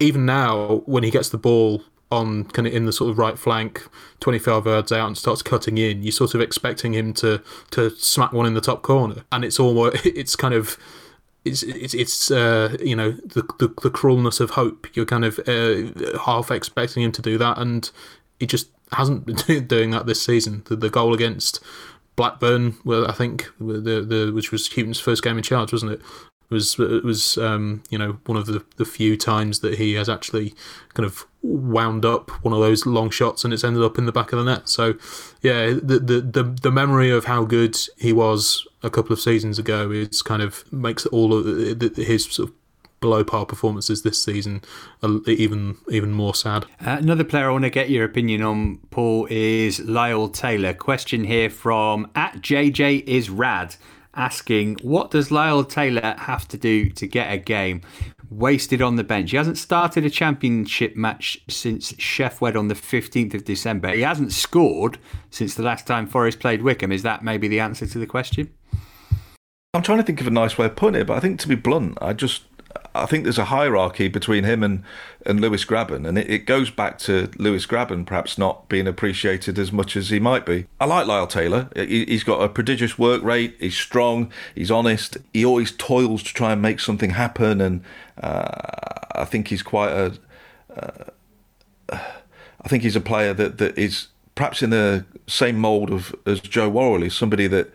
Even 0.00 0.24
now, 0.24 0.82
when 0.86 1.02
he 1.02 1.10
gets 1.10 1.28
the 1.28 1.38
ball 1.38 1.82
on 2.10 2.44
kind 2.44 2.66
of 2.66 2.72
in 2.72 2.86
the 2.86 2.92
sort 2.92 3.10
of 3.10 3.18
right 3.18 3.38
flank, 3.38 3.86
25 4.20 4.66
yards 4.66 4.92
out, 4.92 5.06
and 5.06 5.18
starts 5.18 5.42
cutting 5.42 5.76
in, 5.76 6.02
you're 6.02 6.12
sort 6.12 6.34
of 6.34 6.40
expecting 6.40 6.94
him 6.94 7.12
to 7.14 7.42
to 7.72 7.90
smack 7.90 8.32
one 8.32 8.46
in 8.46 8.54
the 8.54 8.60
top 8.60 8.82
corner, 8.82 9.24
and 9.32 9.44
it's 9.44 9.60
almost 9.60 10.06
it's 10.06 10.36
kind 10.36 10.54
of 10.54 10.78
it's 11.44 11.62
it's, 11.62 11.94
it's 11.94 12.30
uh, 12.30 12.76
you 12.80 12.96
know 12.96 13.12
the, 13.12 13.42
the, 13.58 13.68
the 13.82 13.90
cruelness 13.90 14.40
of 14.40 14.50
hope. 14.50 14.86
You're 14.94 15.06
kind 15.06 15.24
of 15.24 15.38
uh, 15.46 16.18
half 16.24 16.50
expecting 16.50 17.02
him 17.02 17.12
to 17.12 17.22
do 17.22 17.38
that, 17.38 17.58
and 17.58 17.90
he 18.38 18.46
just 18.46 18.70
hasn't 18.92 19.26
been 19.26 19.66
doing 19.66 19.90
that 19.90 20.06
this 20.06 20.22
season. 20.22 20.62
The, 20.66 20.76
the 20.76 20.90
goal 20.90 21.14
against 21.14 21.60
Blackburn, 22.16 22.76
well, 22.84 23.08
I 23.08 23.12
think 23.12 23.48
the 23.60 24.02
the 24.02 24.32
which 24.34 24.50
was 24.50 24.66
Hughton's 24.68 25.00
first 25.00 25.22
game 25.22 25.36
in 25.36 25.42
charge, 25.42 25.72
wasn't 25.72 25.92
it? 25.92 26.00
Was 26.50 26.78
was 26.78 27.36
um, 27.38 27.82
you 27.90 27.98
know 27.98 28.18
one 28.26 28.38
of 28.38 28.46
the, 28.46 28.64
the 28.76 28.84
few 28.84 29.16
times 29.16 29.60
that 29.60 29.78
he 29.78 29.94
has 29.94 30.08
actually 30.08 30.54
kind 30.94 31.06
of 31.06 31.26
wound 31.42 32.04
up 32.04 32.30
one 32.42 32.52
of 32.52 32.60
those 32.60 32.86
long 32.86 33.10
shots 33.10 33.44
and 33.44 33.54
it's 33.54 33.62
ended 33.62 33.82
up 33.82 33.98
in 33.98 34.06
the 34.06 34.12
back 34.12 34.32
of 34.32 34.38
the 34.38 34.44
net. 34.44 34.68
So 34.68 34.94
yeah, 35.42 35.66
the 35.66 36.00
the 36.00 36.20
the, 36.20 36.42
the 36.62 36.72
memory 36.72 37.10
of 37.10 37.26
how 37.26 37.44
good 37.44 37.76
he 37.98 38.12
was 38.12 38.66
a 38.82 38.90
couple 38.90 39.12
of 39.12 39.20
seasons 39.20 39.58
ago 39.58 39.90
is 39.90 40.22
kind 40.22 40.42
of 40.42 40.64
makes 40.72 41.06
all 41.06 41.34
of 41.34 41.44
his 41.96 42.24
sort 42.24 42.48
of 42.48 42.57
below 43.00 43.24
par 43.24 43.46
performances 43.46 44.02
this 44.02 44.22
season 44.22 44.62
even 45.26 45.76
even 45.90 46.12
more 46.12 46.34
sad. 46.34 46.64
Uh, 46.84 46.96
another 47.00 47.24
player 47.24 47.48
I 47.48 47.52
want 47.52 47.64
to 47.64 47.70
get 47.70 47.90
your 47.90 48.04
opinion 48.04 48.42
on, 48.42 48.78
Paul, 48.90 49.26
is 49.30 49.80
Lyle 49.80 50.28
Taylor. 50.28 50.74
Question 50.74 51.24
here 51.24 51.50
from 51.50 52.10
at 52.14 52.36
JJ 52.36 53.04
is 53.04 53.30
rad 53.30 53.76
asking 54.14 54.76
what 54.82 55.10
does 55.10 55.30
Lyle 55.30 55.64
Taylor 55.64 56.14
have 56.18 56.48
to 56.48 56.58
do 56.58 56.90
to 56.90 57.06
get 57.06 57.32
a 57.32 57.38
game? 57.38 57.82
Wasted 58.30 58.82
on 58.82 58.96
the 58.96 59.04
bench. 59.04 59.30
He 59.30 59.38
hasn't 59.38 59.56
started 59.56 60.04
a 60.04 60.10
championship 60.10 60.96
match 60.96 61.40
since 61.48 61.94
Sheffield 61.98 62.56
on 62.56 62.68
the 62.68 62.74
15th 62.74 63.32
of 63.32 63.44
December. 63.44 63.88
He 63.92 64.02
hasn't 64.02 64.32
scored 64.32 64.98
since 65.30 65.54
the 65.54 65.62
last 65.62 65.86
time 65.86 66.06
Forest 66.06 66.38
played 66.38 66.62
Wycombe. 66.62 66.92
Is 66.92 67.04
that 67.04 67.24
maybe 67.24 67.48
the 67.48 67.60
answer 67.60 67.86
to 67.86 67.98
the 67.98 68.06
question? 68.06 68.52
I'm 69.72 69.82
trying 69.82 69.98
to 69.98 70.04
think 70.04 70.20
of 70.20 70.26
a 70.26 70.30
nice 70.30 70.58
way 70.58 70.66
of 70.66 70.76
putting 70.76 71.00
it, 71.00 71.06
but 71.06 71.16
I 71.16 71.20
think 71.20 71.40
to 71.40 71.48
be 71.48 71.54
blunt, 71.54 71.96
I 72.02 72.12
just 72.12 72.44
I 72.94 73.06
think 73.06 73.24
there's 73.24 73.38
a 73.38 73.46
hierarchy 73.46 74.08
between 74.08 74.44
him 74.44 74.62
and, 74.62 74.82
and 75.24 75.40
Lewis 75.40 75.64
Grabban, 75.64 76.06
and 76.06 76.18
it, 76.18 76.30
it, 76.30 76.38
goes 76.46 76.70
back 76.70 76.98
to 77.00 77.30
Lewis 77.36 77.66
Grabban 77.66 78.06
perhaps 78.06 78.38
not 78.38 78.68
being 78.68 78.86
appreciated 78.86 79.58
as 79.58 79.72
much 79.72 79.96
as 79.96 80.10
he 80.10 80.18
might 80.18 80.44
be. 80.44 80.66
I 80.80 80.86
like 80.86 81.06
Lyle 81.06 81.26
Taylor. 81.26 81.68
He, 81.74 82.06
has 82.10 82.24
got 82.24 82.42
a 82.42 82.48
prodigious 82.48 82.98
work 82.98 83.22
rate. 83.22 83.56
He's 83.60 83.76
strong. 83.76 84.32
He's 84.54 84.70
honest. 84.70 85.16
He 85.32 85.44
always 85.44 85.72
toils 85.72 86.22
to 86.24 86.34
try 86.34 86.52
and 86.52 86.62
make 86.62 86.80
something 86.80 87.10
happen, 87.10 87.60
and 87.60 87.82
uh, 88.22 88.48
I 89.14 89.24
think 89.24 89.48
he's 89.48 89.62
quite 89.62 89.92
a. 89.92 90.12
Uh, 90.74 92.00
I 92.60 92.68
think 92.68 92.82
he's 92.82 92.96
a 92.96 93.00
player 93.00 93.32
that, 93.34 93.58
that 93.58 93.78
is 93.78 94.08
perhaps 94.34 94.62
in 94.62 94.70
the 94.70 95.04
same 95.26 95.58
mould 95.58 95.90
of 95.90 96.14
as 96.26 96.40
Joe 96.40 96.68
Worrall. 96.68 97.02
He's 97.02 97.14
somebody 97.14 97.46
that 97.46 97.72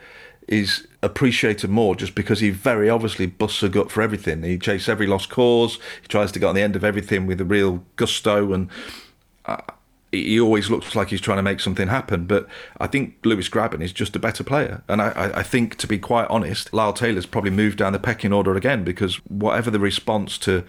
is 0.48 0.88
appreciated 1.02 1.70
more 1.70 1.96
just 1.96 2.16
because 2.16 2.40
he 2.40 2.50
very 2.50 2.90
obviously 2.90 3.26
busts 3.26 3.64
a 3.64 3.70
gut 3.70 3.92
for 3.92 4.02
everything. 4.02 4.44
He 4.44 4.58
chases 4.58 4.90
every 4.90 5.08
lost 5.08 5.30
cause. 5.30 5.80
He 6.02 6.08
tries 6.08 6.32
to 6.34 6.40
get 6.40 6.48
on 6.48 6.56
the 6.56 6.62
end 6.62 6.76
of 6.76 6.84
everything 6.84 7.28
with 7.28 7.40
a 7.42 7.46
real 7.46 7.84
gusto, 7.96 8.54
and 8.54 8.70
uh, 9.46 9.58
he 10.12 10.40
always 10.40 10.70
looks 10.70 10.96
like 10.96 11.10
he's 11.10 11.22
trying 11.22 11.38
to 11.38 11.44
make 11.44 11.60
something 11.60 11.88
happen. 11.88 12.26
But 12.26 12.48
I 12.80 12.88
think 12.88 13.16
Lewis 13.24 13.50
Grabban 13.50 13.82
is 13.82 13.92
just 13.92 14.16
a 14.16 14.20
better 14.20 14.44
player, 14.44 14.84
and 14.88 15.02
I, 15.02 15.32
I 15.36 15.44
think, 15.44 15.78
to 15.78 15.88
be 15.88 15.98
quite 15.98 16.28
honest, 16.30 16.74
Lyle 16.74 16.94
Taylor's 16.94 17.26
probably 17.26 17.52
moved 17.52 17.78
down 17.78 17.94
the 17.94 18.00
pecking 18.00 18.34
order 18.34 18.56
again 18.56 18.84
because 18.84 19.16
whatever 19.28 19.72
the 19.72 19.80
response 19.80 20.38
to 20.40 20.64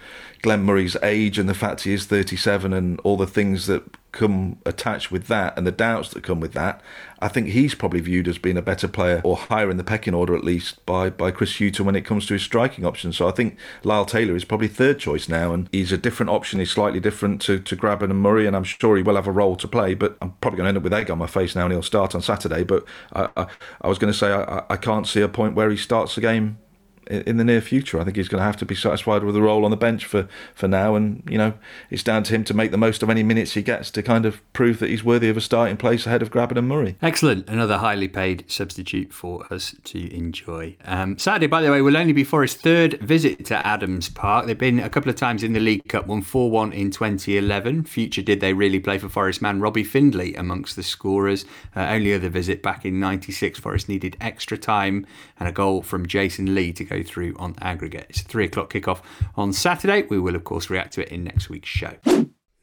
Glenn 0.45 0.61
Murray's 0.61 0.95
age 1.01 1.39
and 1.39 1.49
the 1.49 1.55
fact 1.55 1.81
he 1.81 1.91
is 1.91 2.05
37 2.05 2.71
and 2.71 2.99
all 2.99 3.17
the 3.17 3.25
things 3.25 3.65
that 3.65 3.83
come 4.11 4.59
attached 4.63 5.09
with 5.11 5.25
that 5.25 5.57
and 5.57 5.65
the 5.65 5.71
doubts 5.71 6.09
that 6.09 6.21
come 6.21 6.39
with 6.39 6.53
that, 6.53 6.81
I 7.19 7.29
think 7.29 7.47
he's 7.47 7.73
probably 7.73 7.99
viewed 7.99 8.27
as 8.27 8.37
being 8.37 8.55
a 8.55 8.61
better 8.61 8.87
player 8.87 9.21
or 9.23 9.37
higher 9.37 9.71
in 9.71 9.77
the 9.77 9.83
pecking 9.83 10.13
order 10.13 10.35
at 10.35 10.43
least 10.43 10.85
by, 10.85 11.09
by 11.09 11.31
Chris 11.31 11.57
Hughton 11.57 11.83
when 11.87 11.95
it 11.95 12.05
comes 12.05 12.27
to 12.27 12.33
his 12.33 12.43
striking 12.43 12.85
options. 12.85 13.17
So 13.17 13.27
I 13.27 13.31
think 13.31 13.57
Lyle 13.83 14.05
Taylor 14.05 14.35
is 14.35 14.45
probably 14.45 14.67
third 14.67 14.99
choice 14.99 15.27
now 15.27 15.51
and 15.51 15.67
he's 15.71 15.91
a 15.91 15.97
different 15.97 16.29
option. 16.29 16.59
He's 16.59 16.69
slightly 16.69 16.99
different 16.99 17.41
to, 17.41 17.57
to 17.57 17.75
Grabban 17.75 18.11
and 18.11 18.21
Murray 18.21 18.45
and 18.45 18.55
I'm 18.55 18.63
sure 18.63 18.97
he 18.97 19.01
will 19.01 19.15
have 19.15 19.25
a 19.25 19.31
role 19.31 19.55
to 19.55 19.67
play, 19.67 19.95
but 19.95 20.15
I'm 20.21 20.33
probably 20.41 20.57
going 20.57 20.65
to 20.65 20.69
end 20.69 20.77
up 20.77 20.83
with 20.83 20.93
egg 20.93 21.09
on 21.09 21.17
my 21.17 21.25
face 21.25 21.55
now 21.55 21.63
and 21.63 21.71
he'll 21.73 21.81
start 21.81 22.13
on 22.13 22.21
Saturday. 22.21 22.63
But 22.63 22.85
I, 23.13 23.29
I, 23.35 23.47
I 23.81 23.87
was 23.87 23.97
going 23.97 24.13
to 24.13 24.17
say 24.17 24.31
I, 24.31 24.63
I 24.69 24.77
can't 24.77 25.07
see 25.07 25.21
a 25.21 25.27
point 25.27 25.55
where 25.55 25.71
he 25.71 25.77
starts 25.77 26.13
the 26.13 26.21
game 26.21 26.59
in 27.07 27.37
the 27.37 27.43
near 27.43 27.61
future. 27.61 27.99
I 27.99 28.03
think 28.03 28.17
he's 28.17 28.27
going 28.27 28.39
to 28.39 28.45
have 28.45 28.57
to 28.57 28.65
be 28.65 28.75
satisfied 28.75 29.23
with 29.23 29.35
a 29.35 29.41
role 29.41 29.65
on 29.65 29.71
the 29.71 29.77
bench 29.77 30.05
for, 30.05 30.27
for 30.53 30.67
now, 30.67 30.95
and 30.95 31.23
you 31.29 31.37
know 31.37 31.53
it's 31.89 32.03
down 32.03 32.23
to 32.23 32.33
him 32.33 32.43
to 32.45 32.53
make 32.53 32.71
the 32.71 32.77
most 32.77 33.03
of 33.03 33.09
any 33.09 33.23
minutes 33.23 33.53
he 33.53 33.61
gets 33.61 33.91
to 33.91 34.03
kind 34.03 34.25
of 34.25 34.41
prove 34.53 34.79
that 34.79 34.89
he's 34.89 35.03
worthy 35.03 35.29
of 35.29 35.37
a 35.37 35.41
starting 35.41 35.77
place 35.77 36.05
ahead 36.05 36.21
of 36.21 36.31
Grabban 36.31 36.57
and 36.57 36.67
Murray. 36.67 36.95
Excellent, 37.01 37.47
another 37.49 37.77
highly 37.77 38.07
paid 38.07 38.49
substitute 38.49 39.13
for 39.13 39.45
us 39.51 39.75
to 39.85 40.13
enjoy. 40.15 40.75
Um, 40.85 41.17
Saturday, 41.17 41.47
by 41.47 41.61
the 41.61 41.71
way, 41.71 41.81
will 41.81 41.97
only 41.97 42.13
be 42.13 42.23
Forest's 42.23 42.61
third 42.61 42.99
visit 43.01 43.45
to 43.45 43.65
Adams 43.65 44.09
Park. 44.09 44.45
They've 44.45 44.57
been 44.57 44.79
a 44.79 44.89
couple 44.89 45.09
of 45.09 45.15
times 45.15 45.43
in 45.43 45.53
the 45.53 45.59
League 45.59 45.87
Cup, 45.87 46.07
won 46.07 46.21
four 46.21 46.49
one 46.49 46.73
in 46.73 46.91
2011. 46.91 47.85
Future 47.85 48.21
did 48.21 48.39
they 48.39 48.53
really 48.53 48.79
play 48.79 48.97
for 48.97 49.09
Forest 49.09 49.41
man 49.41 49.59
Robbie 49.59 49.83
Findley 49.83 50.35
amongst 50.35 50.75
the 50.75 50.83
scorers. 50.83 51.45
Uh, 51.75 51.81
only 51.81 52.13
other 52.13 52.29
visit 52.29 52.63
back 52.63 52.85
in 52.85 52.99
'96, 52.99 53.59
Forest 53.59 53.89
needed 53.89 54.17
extra 54.19 54.57
time 54.57 55.05
and 55.39 55.47
a 55.49 55.51
goal 55.51 55.81
from 55.81 56.07
Jason 56.07 56.55
Lee 56.55 56.71
to 56.73 56.83
go 56.83 56.94
go 56.95 57.03
through 57.03 57.35
on 57.37 57.55
aggregate. 57.61 58.07
It's 58.09 58.21
a 58.21 58.25
three 58.25 58.45
o'clock 58.45 58.71
kickoff 58.71 59.01
on 59.35 59.53
Saturday. 59.53 60.03
We 60.03 60.19
will, 60.19 60.35
of 60.35 60.43
course, 60.43 60.69
react 60.69 60.93
to 60.93 61.01
it 61.01 61.09
in 61.09 61.23
next 61.23 61.49
week's 61.49 61.69
show. 61.69 61.93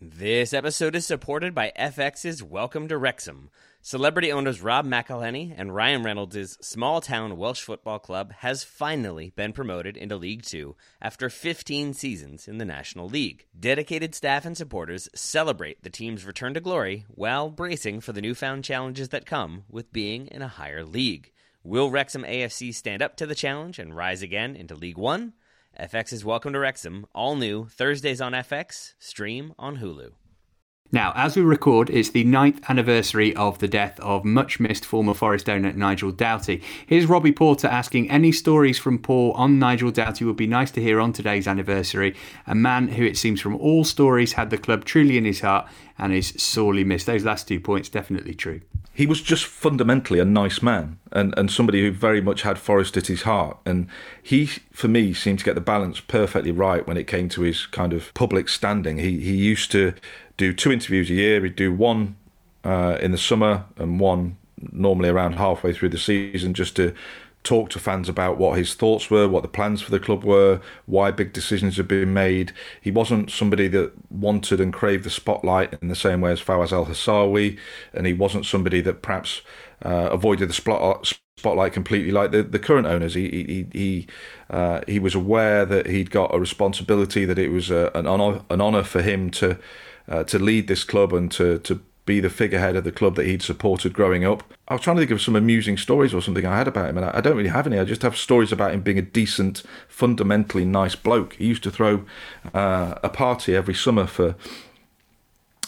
This 0.01 0.53
episode 0.53 0.97
is 0.97 1.07
supported 1.07 1.55
by 1.55 1.73
FX's 1.79 2.43
Welcome 2.43 2.89
to 2.89 2.99
Wrexham. 2.99 3.51
Celebrity 3.85 4.33
owners 4.33 4.63
Rob 4.63 4.87
McElhenney 4.87 5.55
and 5.57 5.75
Ryan 5.75 6.03
Reynolds' 6.05 6.57
small 6.61 7.01
town 7.01 7.37
Welsh 7.37 7.63
football 7.63 7.99
club 7.99 8.33
has 8.39 8.63
finally 8.63 9.33
been 9.35 9.53
promoted 9.53 9.97
into 9.97 10.17
League 10.17 10.43
Two 10.43 10.77
after 11.01 11.29
15 11.29 11.93
seasons 11.93 12.47
in 12.47 12.59
the 12.59 12.65
National 12.65 13.09
League. 13.09 13.47
Dedicated 13.59 14.15
staff 14.15 14.45
and 14.45 14.57
supporters 14.57 15.09
celebrate 15.15 15.83
the 15.83 15.91
team's 15.91 16.25
return 16.25 16.55
to 16.55 16.61
glory 16.61 17.05
while 17.09 17.51
bracing 17.51 18.01
for 18.01 18.13
the 18.13 18.23
newfound 18.23 18.65
challenges 18.65 19.09
that 19.09 19.27
come 19.27 19.65
with 19.69 19.93
being 19.93 20.29
in 20.29 20.43
a 20.43 20.49
higher 20.49 20.85
league. 20.85 21.32
Will 21.65 21.91
Wrexham 21.91 22.25
AFC 22.25 22.75
stand 22.75 23.03
up 23.03 23.15
to 23.17 23.25
the 23.25 23.37
challenge 23.37 23.79
and 23.79 23.95
rise 23.95 24.21
again 24.21 24.57
into 24.57 24.75
League 24.75 24.99
One? 24.99 25.35
FX 25.79 26.13
is 26.13 26.25
Welcome 26.25 26.53
to 26.55 26.59
Wrexham, 26.59 27.07
all 27.15 27.37
new, 27.37 27.67
Thursdays 27.67 28.21
on 28.21 28.33
FX, 28.33 28.95
stream 28.99 29.55
on 29.61 29.77
Hulu. 29.77 30.11
Now, 30.91 31.13
as 31.15 31.37
we 31.37 31.43
record, 31.43 31.89
it's 31.89 32.11
the 32.11 32.25
ninth 32.25 32.61
anniversary 32.69 33.35
of 33.37 33.59
the 33.61 33.69
death 33.69 33.99
of 34.01 34.25
much 34.25 34.61
missed 34.61 34.85
former 34.85 35.15
Forest 35.15 35.49
owner 35.49 35.73
Nigel 35.73 36.13
Doughty. 36.13 36.63
Here's 36.87 37.07
Robbie 37.07 37.33
Porter 37.33 37.69
asking 37.69 38.11
any 38.11 38.31
stories 38.31 38.79
from 38.79 38.99
Paul 38.99 39.33
on 39.33 39.59
Nigel 39.59 39.91
Doughty 39.91 40.25
would 40.25 40.37
be 40.37 40.47
nice 40.47 40.71
to 40.73 40.83
hear 40.83 41.01
on 41.01 41.15
today's 41.15 41.47
anniversary. 41.47 42.15
A 42.47 42.55
man 42.55 42.89
who, 42.89 43.05
it 43.05 43.17
seems 43.17 43.41
from 43.41 43.57
all 43.57 43.85
stories, 43.85 44.35
had 44.35 44.51
the 44.51 44.59
club 44.59 44.85
truly 44.85 45.17
in 45.17 45.25
his 45.25 45.41
heart 45.41 45.67
and 45.97 46.13
is 46.13 46.35
sorely 46.37 46.85
missed. 46.85 47.07
Those 47.07 47.25
last 47.25 47.49
two 47.49 47.61
points 47.61 47.89
definitely 47.89 48.35
true 48.35 48.61
he 48.95 49.07
was 49.07 49.23
just 49.23 49.47
fundamentally 49.47 50.19
a 50.19 50.25
nice 50.25 50.61
man 50.61 50.99
and, 51.13 51.33
and 51.39 51.51
somebody 51.51 51.81
who 51.83 51.91
very 51.91 52.21
much 52.21 52.43
had 52.43 52.59
Forest 52.59 52.97
at 52.97 53.07
his 53.07 53.23
heart. 53.23 53.57
And 53.65 53.87
he, 54.23 54.47
for 54.47 54.89
me, 54.89 55.15
seemed 55.15 55.39
to 55.39 55.45
get 55.45 55.55
the 55.55 55.63
balance 55.63 56.01
perfectly 56.01 56.53
right 56.53 56.87
when 56.87 56.99
it 56.99 57.07
came 57.07 57.29
to 57.31 57.43
his 57.43 57.67
kind 57.67 57.95
of 57.95 58.13
public 58.13 58.49
standing. 58.51 58.99
He, 58.99 59.19
he 59.21 59.35
used 59.35 59.73
to 59.73 59.95
do 60.43 60.53
two 60.53 60.73
interviews 60.73 61.09
a 61.11 61.15
year. 61.15 61.41
We'd 61.41 61.57
do 61.57 61.73
one 61.73 62.17
uh, 62.65 62.99
in 63.01 63.13
the 63.13 63.19
summer 63.19 63.65
and 63.77 64.01
one 64.01 64.37
normally 64.73 65.09
around 65.09 65.35
halfway 65.35 65.73
through 65.73 65.91
the 65.91 65.99
season 65.99 66.55
just 66.55 66.77
to 66.77 66.95
talk 67.45 67.71
to 67.71 67.79
fans 67.79 68.09
about 68.09 68.39
what 68.39 68.57
his 68.57 68.75
thoughts 68.75 69.11
were, 69.11 69.29
what 69.29 69.43
the 69.43 69.49
plans 69.49 69.83
for 69.83 69.91
the 69.91 69.99
club 69.99 70.23
were, 70.25 70.61
why 70.87 71.11
big 71.11 71.33
decisions 71.33 71.77
had 71.77 71.89
been 71.89 72.13
made. 72.15 72.53
He 72.81 72.91
wasn't 72.91 73.31
somebody 73.31 73.69
that 73.69 73.93
wanted 74.11 74.61
and 74.61 74.73
craved 74.73 75.05
the 75.05 75.11
spotlight 75.11 75.77
in 75.83 75.89
the 75.89 75.97
same 75.97 76.21
way 76.21 76.33
as 76.33 76.41
Fawaz 76.41 76.73
Al 76.73 76.87
Hassawi, 76.87 77.59
and 77.93 78.07
he 78.07 78.13
wasn't 78.13 78.47
somebody 78.47 78.81
that 78.83 79.03
perhaps 79.03 79.43
uh, 79.85 80.09
avoided 80.13 80.49
the 80.49 80.53
spot, 80.53 81.13
spotlight 81.37 81.73
completely 81.73 82.13
like 82.13 82.31
the, 82.31 82.45
the 82.45 82.61
current 82.61 82.87
owners. 82.87 83.15
He 83.15 83.29
he 83.29 83.67
he 83.73 84.07
uh, 84.49 84.81
he 84.87 85.01
was 85.01 85.17
aware 85.17 85.67
that 85.67 85.87
he'd 85.87 86.13
got 86.13 86.33
a 86.33 86.39
responsibility, 86.39 87.25
that 87.25 87.39
it 87.39 87.49
was 87.49 87.71
a, 87.71 87.91
an 87.95 88.07
honor 88.07 88.43
an 88.51 88.61
honor 88.61 88.85
for 88.85 89.03
him 89.03 89.31
to 89.31 89.59
uh, 90.09 90.25
to 90.25 90.39
lead 90.39 90.69
this 90.69 90.85
club 90.85 91.13
and 91.13 91.31
to 91.33 91.59
to 91.61 91.81
be 92.05 92.21
the 92.21 92.31
figurehead 92.31 92.77
of 92.77 92.85
the 92.85 92.93
club 92.93 93.15
that 93.15 93.27
he'd 93.27 93.43
supported 93.43 93.93
growing 93.93 94.25
up. 94.25 94.43
I 94.69 94.75
was 94.75 94.83
trying 94.83 94.97
to 94.97 95.03
think 95.03 95.13
of 95.13 95.21
some 95.21 95.37
amusing 95.37 95.77
stories 95.77 96.13
or 96.13 96.21
something 96.21 96.45
I 96.45 96.59
had 96.59 96.69
about 96.69 96.91
him, 96.91 96.97
and 96.97 97.07
I 97.07 97.21
don't 97.21 97.37
really 97.37 97.49
have 97.49 97.67
any. 97.67 97.79
I 97.79 97.85
just 97.85 98.03
have 98.03 98.17
stories 98.17 98.51
about 98.51 98.73
him 98.73 98.81
being 98.81 98.99
a 98.99 99.03
decent, 99.03 99.63
fundamentally 99.89 100.65
nice 100.65 100.97
bloke. 100.97 101.35
He 101.35 101.47
used 101.47 101.63
to 101.63 101.71
throw 101.71 102.05
uh, 102.53 102.95
a 103.03 103.09
party 103.09 103.55
every 103.55 103.75
summer 103.75 104.07
for. 104.07 104.35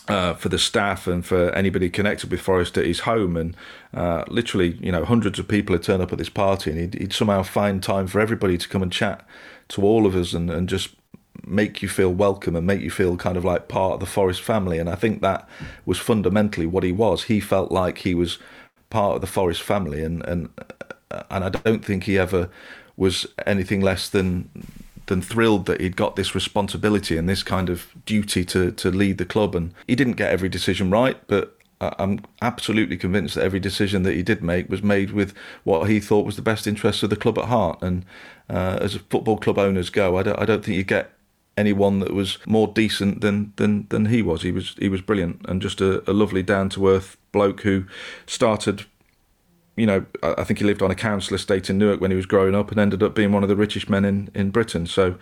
Uh, 0.07 0.35
for 0.35 0.51
the 0.51 0.59
staff 0.59 1.07
and 1.07 1.25
for 1.25 1.49
anybody 1.53 1.89
connected 1.89 2.31
with 2.31 2.39
Forest 2.39 2.77
at 2.77 2.85
his 2.85 3.01
home, 3.01 3.39
and 3.39 3.57
uh, 3.95 4.23
literally, 4.29 4.77
you 4.83 4.93
know, 4.93 5.03
hundreds 5.03 5.39
of 5.39 5.49
people 5.49 5.73
would 5.73 5.83
turn 5.83 6.03
up 6.03 6.13
at 6.13 6.19
this 6.19 6.29
party, 6.29 6.71
and 6.71 6.79
he'd, 6.79 6.93
he'd 6.93 7.13
somehow 7.15 7.43
find 7.43 7.83
time 7.83 8.07
for 8.07 8.21
everybody 8.21 8.59
to 8.59 8.69
come 8.69 8.83
and 8.83 8.93
chat 8.93 9.27
to 9.69 9.81
all 9.81 10.05
of 10.05 10.15
us, 10.15 10.35
and, 10.35 10.51
and 10.51 10.69
just 10.69 10.91
make 11.47 11.83
you 11.83 11.89
feel 11.89 12.13
welcome 12.13 12.57
and 12.57 12.67
make 12.67 12.81
you 12.81 12.91
feel 12.91 13.17
kind 13.17 13.37
of 13.37 13.45
like 13.45 13.69
part 13.69 13.95
of 13.95 14.01
the 14.01 14.07
Forest 14.07 14.43
family. 14.43 14.79
And 14.79 14.89
I 14.89 14.95
think 14.95 15.21
that 15.21 15.49
was 15.87 15.99
fundamentally 15.99 16.67
what 16.67 16.85
he 16.85 16.93
was. 16.93 17.25
He 17.25 17.41
felt 17.41 17.71
like 17.71 17.99
he 17.99 18.15
was 18.15 18.39
part 18.91 19.17
of 19.17 19.21
the 19.21 19.27
Forest 19.27 19.63
family, 19.63 20.03
and 20.03 20.25
and 20.25 20.49
and 21.31 21.45
I 21.45 21.49
don't 21.49 21.85
think 21.85 22.05
he 22.05 22.19
ever 22.19 22.49
was 22.97 23.27
anything 23.47 23.81
less 23.81 24.09
than 24.09 24.49
than 25.07 25.21
thrilled 25.21 25.67
that 25.67 25.81
he'd 25.81 25.97
got 25.97 26.17
this 26.17 26.35
responsibility 26.35 27.19
and 27.19 27.29
this 27.29 27.43
kind 27.43 27.69
of 27.69 27.87
duty 28.07 28.45
to 28.47 28.73
to 28.73 28.91
lead 28.91 29.19
the 29.19 29.25
club. 29.25 29.55
And 29.55 29.75
he 29.87 29.95
didn't 29.95 30.15
get 30.15 30.31
every 30.31 30.49
decision 30.49 30.91
right, 30.91 31.19
but 31.27 31.59
I'm 31.81 32.21
absolutely 32.41 32.97
convinced 32.97 33.35
that 33.35 33.45
every 33.45 33.61
decision 33.61 34.03
that 34.05 34.15
he 34.15 34.23
did 34.23 34.43
make 34.43 34.69
was 34.69 34.83
made 34.83 35.11
with 35.11 35.35
what 35.65 35.89
he 35.91 36.01
thought 36.01 36.27
was 36.27 36.37
the 36.37 36.43
best 36.43 36.67
interest 36.67 37.03
of 37.03 37.11
the 37.11 37.17
club 37.17 37.39
at 37.39 37.47
heart. 37.47 37.83
And 37.83 38.05
uh, 38.49 38.79
as 38.81 38.95
football 38.95 39.37
club 39.37 39.59
owners 39.59 39.91
go, 39.91 40.17
I 40.17 40.23
don't, 40.23 40.39
I 40.39 40.45
don't 40.45 40.65
think 40.65 40.77
you 40.77 40.85
get 40.85 41.11
anyone 41.57 42.01
that 42.01 42.13
was 42.13 42.39
more 42.47 42.69
decent 42.69 43.21
than 43.21 43.53
than 43.57 43.87
than 43.89 44.07
he 44.07 44.23
was. 44.23 44.43
He 44.43 44.53
was 44.53 44.75
he 44.79 44.89
was 44.89 45.01
brilliant 45.01 45.45
and 45.49 45.63
just 45.63 45.81
a, 45.81 46.09
a 46.11 46.13
lovely 46.13 46.43
down 46.43 46.69
to 46.71 46.89
earth 46.89 47.17
bloke 47.33 47.63
who 47.63 47.85
started. 48.27 48.85
You 49.77 49.87
know, 49.87 50.07
I 50.23 50.45
think 50.45 50.61
he 50.61 50.65
lived 50.65 50.83
on 50.83 50.93
a 50.93 50.95
council 50.95 51.35
estate 51.35 51.69
in 51.69 51.79
Newark 51.79 52.01
when 52.01 52.13
he 52.13 52.17
was 52.17 52.27
growing 52.27 52.55
up, 52.55 52.71
and 52.71 52.79
ended 52.79 53.03
up 53.03 53.13
being 53.13 53.33
one 53.33 53.43
of 53.43 53.49
the 53.49 53.57
richest 53.57 53.91
men 53.91 54.05
in, 54.05 54.31
in 54.33 54.51
Britain. 54.51 54.87
So, 54.87 55.17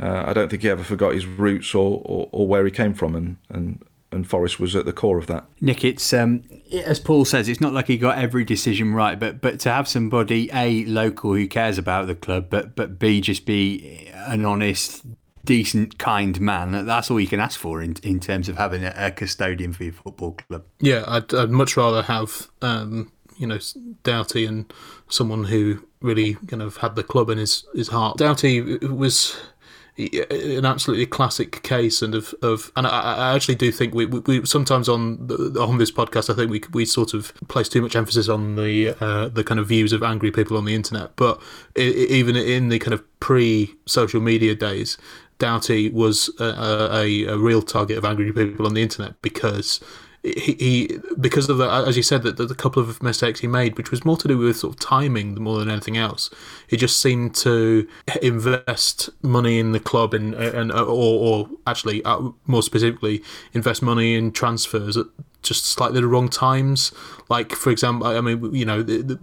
uh, 0.00 0.24
I 0.26 0.32
don't 0.32 0.48
think 0.48 0.62
he 0.62 0.70
ever 0.70 0.82
forgot 0.82 1.12
his 1.12 1.26
roots 1.26 1.74
or, 1.74 2.00
or, 2.06 2.26
or 2.32 2.48
where 2.48 2.64
he 2.64 2.70
came 2.70 2.94
from, 2.94 3.14
and, 3.14 3.36
and 3.50 3.84
and 4.10 4.26
Forest 4.26 4.58
was 4.58 4.74
at 4.74 4.86
the 4.86 4.92
core 4.92 5.18
of 5.18 5.26
that. 5.26 5.44
Nick, 5.60 5.84
it's 5.84 6.12
um, 6.12 6.42
as 6.72 6.98
Paul 6.98 7.24
says, 7.24 7.48
it's 7.48 7.60
not 7.60 7.72
like 7.72 7.86
he 7.86 7.98
got 7.98 8.18
every 8.18 8.44
decision 8.44 8.94
right, 8.94 9.18
but 9.18 9.40
but 9.40 9.60
to 9.60 9.70
have 9.70 9.86
somebody 9.86 10.48
a 10.52 10.84
local 10.86 11.34
who 11.34 11.46
cares 11.46 11.78
about 11.78 12.06
the 12.06 12.14
club, 12.14 12.46
but 12.48 12.74
but 12.74 12.98
b 12.98 13.20
just 13.20 13.44
be 13.44 14.10
an 14.14 14.44
honest, 14.44 15.04
decent, 15.48 15.98
kind 15.98 16.38
man. 16.42 16.84
That's 16.84 17.10
all 17.10 17.18
you 17.18 17.26
can 17.26 17.40
ask 17.40 17.58
for 17.58 17.80
in, 17.80 17.96
in 18.02 18.20
terms 18.20 18.50
of 18.50 18.58
having 18.58 18.84
a, 18.84 18.92
a 18.94 19.10
custodian 19.10 19.72
for 19.72 19.84
your 19.84 19.94
football 19.94 20.32
club. 20.32 20.64
Yeah, 20.78 21.04
I'd, 21.08 21.32
I'd 21.32 21.48
much 21.48 21.74
rather 21.74 22.02
have, 22.02 22.50
um, 22.60 23.10
you 23.38 23.46
know, 23.46 23.58
Doughty 24.02 24.44
and 24.44 24.70
someone 25.08 25.44
who 25.44 25.86
really 26.02 26.34
kind 26.48 26.60
of 26.60 26.76
had 26.76 26.96
the 26.96 27.02
club 27.02 27.30
in 27.30 27.38
his, 27.38 27.64
his 27.74 27.88
heart. 27.88 28.18
Doughty 28.18 28.76
was 28.88 29.40
an 29.96 30.66
absolutely 30.66 31.06
classic 31.06 31.62
case, 31.62 32.02
and 32.02 32.14
of, 32.14 32.34
of 32.42 32.70
and 32.76 32.86
I, 32.86 32.90
I 33.14 33.34
actually 33.34 33.54
do 33.54 33.72
think 33.72 33.94
we, 33.94 34.04
we, 34.04 34.20
we 34.20 34.46
sometimes 34.46 34.86
on 34.86 35.28
the, 35.28 35.58
on 35.60 35.78
this 35.78 35.90
podcast, 35.90 36.28
I 36.30 36.34
think 36.34 36.50
we 36.50 36.60
we 36.72 36.84
sort 36.84 37.14
of 37.14 37.32
place 37.48 37.68
too 37.68 37.82
much 37.82 37.96
emphasis 37.96 38.28
on 38.28 38.54
the 38.54 38.94
uh, 39.00 39.28
the 39.28 39.42
kind 39.42 39.58
of 39.58 39.66
views 39.66 39.92
of 39.92 40.02
angry 40.02 40.30
people 40.30 40.56
on 40.56 40.66
the 40.66 40.74
internet, 40.74 41.16
but 41.16 41.40
even 41.74 42.36
in 42.36 42.68
the 42.68 42.78
kind 42.78 42.94
of 42.94 43.02
pre 43.18 43.74
social 43.86 44.20
media 44.20 44.54
days, 44.54 44.98
Doughty 45.38 45.88
was 45.90 46.30
a, 46.40 46.44
a, 46.44 47.24
a 47.26 47.38
real 47.38 47.62
target 47.62 47.98
of 47.98 48.04
angry 48.04 48.32
people 48.32 48.66
on 48.66 48.74
the 48.74 48.82
internet 48.82 49.20
because 49.22 49.80
he, 50.36 50.52
he 50.54 50.98
because 51.20 51.48
of 51.48 51.58
the 51.58 51.68
as 51.68 51.96
you 51.96 52.02
said 52.02 52.22
that 52.22 52.36
the, 52.36 52.46
the, 52.46 52.54
couple 52.54 52.82
of 52.82 53.02
mistakes 53.02 53.40
he 53.40 53.46
made, 53.46 53.76
which 53.76 53.90
was 53.90 54.04
more 54.04 54.16
to 54.16 54.28
do 54.28 54.38
with 54.38 54.56
sort 54.56 54.74
of 54.74 54.80
timing 54.80 55.34
more 55.36 55.58
than 55.58 55.70
anything 55.70 55.96
else. 55.96 56.30
He 56.66 56.76
just 56.76 57.00
seemed 57.00 57.34
to 57.36 57.88
invest 58.22 59.10
money 59.22 59.58
in 59.58 59.72
the 59.72 59.80
club 59.80 60.14
and 60.14 60.34
and 60.34 60.72
or, 60.72 60.86
or 60.86 61.50
actually 61.66 62.02
uh, 62.04 62.30
more 62.46 62.62
specifically 62.62 63.22
invest 63.52 63.82
money 63.82 64.14
in 64.14 64.32
transfers 64.32 64.96
at 64.96 65.06
just 65.42 65.66
slightly 65.66 66.00
the 66.00 66.06
wrong 66.06 66.28
times. 66.28 66.92
Like 67.28 67.52
for 67.52 67.70
example, 67.70 68.06
I 68.06 68.20
mean 68.20 68.54
you 68.54 68.64
know 68.64 68.82
the, 68.82 69.02
the, 69.02 69.14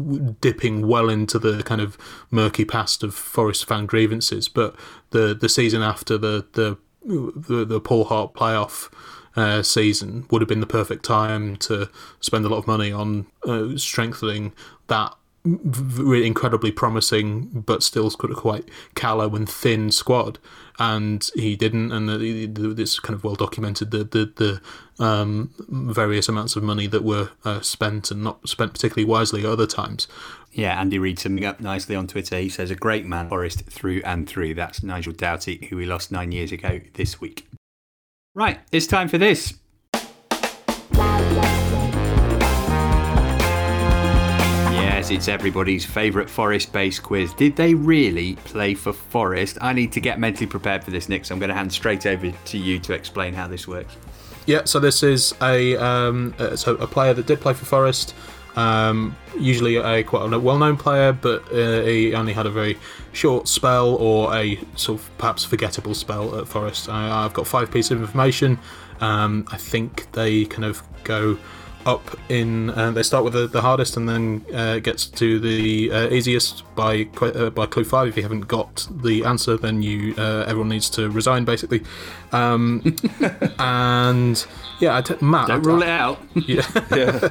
dipping 0.41 0.87
well 0.87 1.09
into 1.09 1.39
the 1.39 1.63
kind 1.63 1.81
of 1.81 1.97
murky 2.31 2.65
past 2.65 3.03
of 3.03 3.13
Forest 3.13 3.65
fan 3.65 3.85
grievances, 3.85 4.47
but 4.47 4.75
the 5.11 5.33
the 5.33 5.49
season 5.49 5.81
after 5.81 6.17
the 6.17 6.45
the 6.53 6.77
the, 7.05 7.65
the 7.65 7.79
Paul 7.79 8.05
Hart 8.05 8.33
playoff 8.33 8.91
uh, 9.35 9.61
season 9.61 10.25
would 10.31 10.41
have 10.41 10.49
been 10.49 10.59
the 10.59 10.67
perfect 10.67 11.03
time 11.03 11.55
to 11.57 11.89
spend 12.19 12.45
a 12.45 12.49
lot 12.49 12.57
of 12.57 12.67
money 12.67 12.91
on 12.91 13.25
uh, 13.45 13.75
strengthening 13.77 14.53
that 14.87 15.13
really 15.45 16.25
incredibly 16.25 16.71
promising 16.71 17.45
but 17.65 17.83
still 17.83 18.09
quite 18.09 18.67
callow 18.95 19.35
and 19.35 19.47
thin 19.47 19.91
squad 19.91 20.39
and 20.79 21.29
he 21.35 21.55
didn't 21.55 21.91
and 21.91 22.09
this 22.55 22.99
kind 22.99 23.13
of 23.13 23.23
well 23.23 23.35
documented 23.35 23.91
the 23.91 24.03
the, 24.03 24.33
the 24.97 25.03
um, 25.03 25.51
various 25.69 26.27
amounts 26.27 26.55
of 26.55 26.63
money 26.63 26.87
that 26.87 27.03
were 27.03 27.29
uh, 27.43 27.61
spent 27.61 28.09
and 28.09 28.23
not 28.23 28.47
spent 28.49 28.73
particularly 28.73 29.05
wisely 29.05 29.41
at 29.41 29.45
other 29.45 29.67
times 29.67 30.07
yeah, 30.55 30.79
Andy 30.79 30.99
reads 30.99 31.21
something 31.21 31.43
up 31.43 31.59
nicely 31.59 31.97
on 31.97 32.07
Twitter. 32.07 32.37
He 32.39 32.47
says, 32.47 32.71
a 32.71 32.75
great 32.75 33.05
man, 33.05 33.27
Forest 33.27 33.63
through 33.63 34.01
and 34.05 34.27
through. 34.27 34.53
That's 34.53 34.81
Nigel 34.81 35.11
Doughty, 35.11 35.67
who 35.69 35.75
we 35.75 35.85
lost 35.85 36.13
nine 36.13 36.31
years 36.31 36.53
ago 36.53 36.79
this 36.93 37.19
week. 37.19 37.45
Right, 38.35 38.59
it's 38.69 38.85
time 38.85 39.07
for 39.07 39.17
this. 39.17 39.53
Yes, 44.73 45.09
it's 45.09 45.29
everybody's 45.29 45.85
favourite 45.85 46.29
Forest 46.29 46.73
based 46.73 47.01
quiz. 47.01 47.33
Did 47.33 47.55
they 47.55 47.73
really 47.73 48.35
play 48.43 48.73
for 48.73 48.91
Forest? 48.91 49.57
I 49.61 49.71
need 49.71 49.93
to 49.93 50.01
get 50.01 50.19
mentally 50.19 50.47
prepared 50.47 50.83
for 50.83 50.91
this, 50.91 51.07
Nick, 51.07 51.23
so 51.23 51.33
I'm 51.33 51.39
going 51.39 51.47
to 51.47 51.55
hand 51.55 51.71
straight 51.71 52.05
over 52.05 52.29
to 52.29 52.57
you 52.57 52.77
to 52.79 52.91
explain 52.91 53.33
how 53.33 53.47
this 53.47 53.69
works. 53.69 53.95
Yeah, 54.45 54.65
so 54.65 54.81
this 54.81 55.01
is 55.01 55.33
a 55.41 55.77
um, 55.77 56.35
so 56.57 56.75
a 56.75 56.87
player 56.87 57.13
that 57.13 57.27
did 57.27 57.39
play 57.39 57.53
for 57.53 57.63
Forest. 57.63 58.13
Um, 58.55 59.15
usually 59.37 59.75
a 59.75 60.03
quite 60.03 60.31
a 60.31 60.39
well-known 60.39 60.77
player, 60.77 61.11
but 61.11 61.43
uh, 61.51 61.81
he 61.81 62.13
only 62.13 62.33
had 62.33 62.45
a 62.45 62.49
very 62.49 62.77
short 63.11 63.47
spell 63.47 63.95
or 63.95 64.33
a 64.33 64.59
sort 64.75 65.01
of 65.01 65.17
perhaps 65.17 65.43
forgettable 65.43 65.93
spell 65.93 66.39
at 66.39 66.47
Forest. 66.47 66.89
I, 66.89 67.23
have 67.23 67.33
got 67.33 67.47
five 67.47 67.71
pieces 67.71 67.91
of 67.91 68.01
information. 68.01 68.57
Um, 69.01 69.45
I 69.51 69.57
think 69.57 70.11
they 70.13 70.45
kind 70.45 70.63
of 70.63 70.81
go 71.03 71.37
up 71.85 72.17
in. 72.29 72.69
Uh, 72.71 72.91
they 72.91 73.03
start 73.03 73.23
with 73.23 73.33
the, 73.33 73.47
the, 73.47 73.61
hardest 73.61 73.97
and 73.97 74.07
then 74.09 74.45
uh, 74.53 74.79
gets 74.79 75.05
to 75.05 75.39
the 75.39 75.91
uh, 75.91 76.09
easiest 76.09 76.63
by 76.75 77.07
uh, 77.21 77.49
by 77.51 77.65
clue 77.65 77.83
five. 77.83 78.07
If 78.07 78.17
you 78.17 78.23
haven't 78.23 78.47
got 78.47 78.87
the 78.89 79.23
answer, 79.23 79.57
then 79.57 79.81
you 79.81 80.15
uh, 80.17 80.45
everyone 80.47 80.69
needs 80.69 80.89
to 80.91 81.09
resign 81.09 81.45
basically. 81.45 81.83
Um, 82.31 82.95
and 83.59 84.45
yeah, 84.79 85.01
Matt, 85.21 85.47
don't 85.47 85.63
rule 85.63 85.81
it 85.81 85.89
out. 85.89 86.19
Yeah, 86.47 86.67
yeah. 86.91 87.29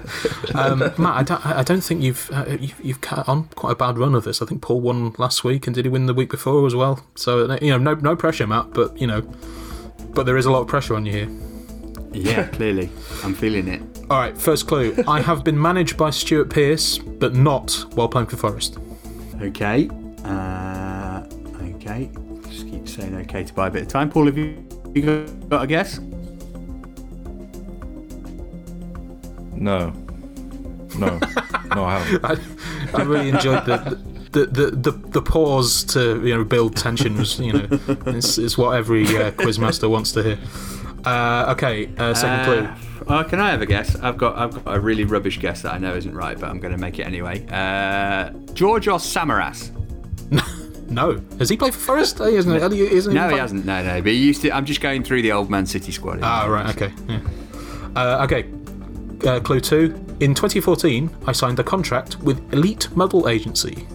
um, 0.55 0.79
Matt, 0.99 1.17
I 1.17 1.23
don't, 1.23 1.47
I 1.47 1.63
don't 1.63 1.83
think 1.83 2.03
you've, 2.03 2.31
uh, 2.33 2.57
you've 2.59 2.81
you've 2.83 2.99
on 3.29 3.45
quite 3.55 3.73
a 3.73 3.77
bad 3.77 3.99
run 3.99 4.15
of 4.15 4.25
this. 4.25 4.43
I 4.43 4.47
think 4.47 4.63
Paul 4.63 4.81
won 4.81 5.15
last 5.19 5.45
week, 5.45 5.67
and 5.67 5.75
did 5.75 5.85
he 5.85 5.89
win 5.89 6.07
the 6.07 6.15
week 6.15 6.31
before 6.31 6.67
as 6.67 6.75
well? 6.75 7.05
So 7.15 7.57
you 7.61 7.71
know, 7.71 7.79
no 7.79 7.95
no 7.95 8.17
pressure, 8.17 8.47
Matt, 8.47 8.73
but 8.73 8.99
you 8.99 9.07
know, 9.07 9.21
but 10.15 10.27
there 10.27 10.37
is 10.37 10.47
a 10.47 10.51
lot 10.51 10.63
of 10.63 10.69
pressure 10.69 10.95
on 10.95 11.07
you 11.07 11.13
here. 11.13 11.29
Yeah, 12.15 12.47
clearly. 12.49 12.91
I'm 13.23 13.35
feeling 13.35 13.69
it. 13.69 13.83
All 14.11 14.19
right, 14.19 14.37
first 14.37 14.67
clue. 14.67 14.95
I 15.09 15.21
have 15.21 15.45
been 15.45 15.61
managed 15.61 15.97
by 15.97 16.11
Stuart 16.11 16.51
Pearce, 16.51 16.99
but 16.99 17.35
not 17.35 17.73
while 17.95 18.09
playing 18.09 18.29
for 18.29 18.37
Forest. 18.37 18.79
Okay. 19.41 19.89
Uh, 20.25 21.25
okay. 21.63 22.11
Just 22.49 22.69
keep 22.69 22.89
saying 22.89 23.15
okay 23.17 23.45
to 23.45 23.55
buy 23.55 23.69
a 23.69 23.71
bit 23.71 23.83
of 23.83 23.89
time. 23.89 24.11
Paul, 24.11 24.27
have 24.27 24.39
you, 24.39 24.65
you 24.95 25.27
got 25.49 25.63
a 25.63 25.67
guess? 25.67 25.99
No. 29.55 29.93
No. 30.99 31.19
no, 31.75 31.85
I 31.85 31.99
haven't. 31.99 32.25
I, 32.95 32.99
I 32.99 33.03
really 33.03 33.31
enjoyed 33.31 33.65
the, 33.65 33.99
the, 34.31 34.47
the, 34.47 34.71
the, 34.71 34.91
the 34.91 35.23
pause 35.23 35.85
to 35.85 36.25
you 36.25 36.35
know 36.35 36.45
build 36.45 36.77
tension 36.77 37.17
was 37.17 37.39
you 37.41 37.53
know 37.53 37.67
it's, 38.07 38.39
it's 38.39 38.59
what 38.59 38.77
every 38.77 39.05
uh, 39.05 39.31
quizmaster 39.33 39.89
wants 39.89 40.13
to 40.13 40.23
hear. 40.23 40.39
Uh, 41.05 41.53
okay, 41.53 41.89
uh, 41.99 42.15
second 42.15 42.41
uh, 42.41 42.45
clue. 42.45 43.15
Uh, 43.15 43.23
can 43.25 43.41
I 43.41 43.51
have 43.51 43.61
a 43.61 43.67
guess? 43.67 43.95
I've 43.97 44.17
got 44.17 44.37
I've 44.37 44.65
got 44.65 44.77
a 44.77 44.81
really 44.81 45.05
rubbish 45.05 45.39
guess 45.39 45.63
that 45.63 45.75
I 45.75 45.79
know 45.79 45.95
isn't 45.95 46.15
right, 46.15 46.39
but 46.39 46.49
I'm 46.49 46.61
going 46.61 46.73
to 46.73 46.79
make 46.79 46.99
it 46.99 47.07
anyway. 47.07 47.47
Uh, 47.51 48.31
Georgios 48.55 49.05
Samaras. 49.05 49.71
no, 50.91 51.21
has 51.39 51.51
he 51.51 51.57
played 51.57 51.75
for 51.75 51.81
Forest? 51.81 52.19
He 52.19 52.35
hasn't, 52.35 52.73
he, 52.73 52.81
isn't 52.81 53.13
no, 53.13 53.29
he, 53.29 53.35
he 53.35 53.41
hasn't. 53.41 53.67
No, 53.67 53.83
no. 53.83 54.01
But 54.01 54.13
he 54.13 54.19
used 54.19 54.43
to. 54.43 54.51
I'm 54.53 54.65
just 54.65 54.81
going 54.81 55.05
through 55.05 55.23
the 55.23 55.33
old 55.33 55.51
Man 55.51 55.67
City 55.67 55.93
squad. 55.93 56.21
Ah, 56.23 56.47
right. 56.47 56.75
Okay. 56.75 56.93
Yeah. 57.09 57.21
Uh, 57.95 58.25
okay. 58.25 58.51
Uh, 59.27 59.41
clue 59.41 59.61
two. 59.61 60.01
In 60.21 60.35
2014, 60.35 61.11
I 61.27 61.33
signed 61.33 61.59
a 61.59 61.65
contract 61.65 62.19
with 62.21 62.53
Elite 62.53 62.89
Model 62.97 63.29
Agency. 63.29 63.87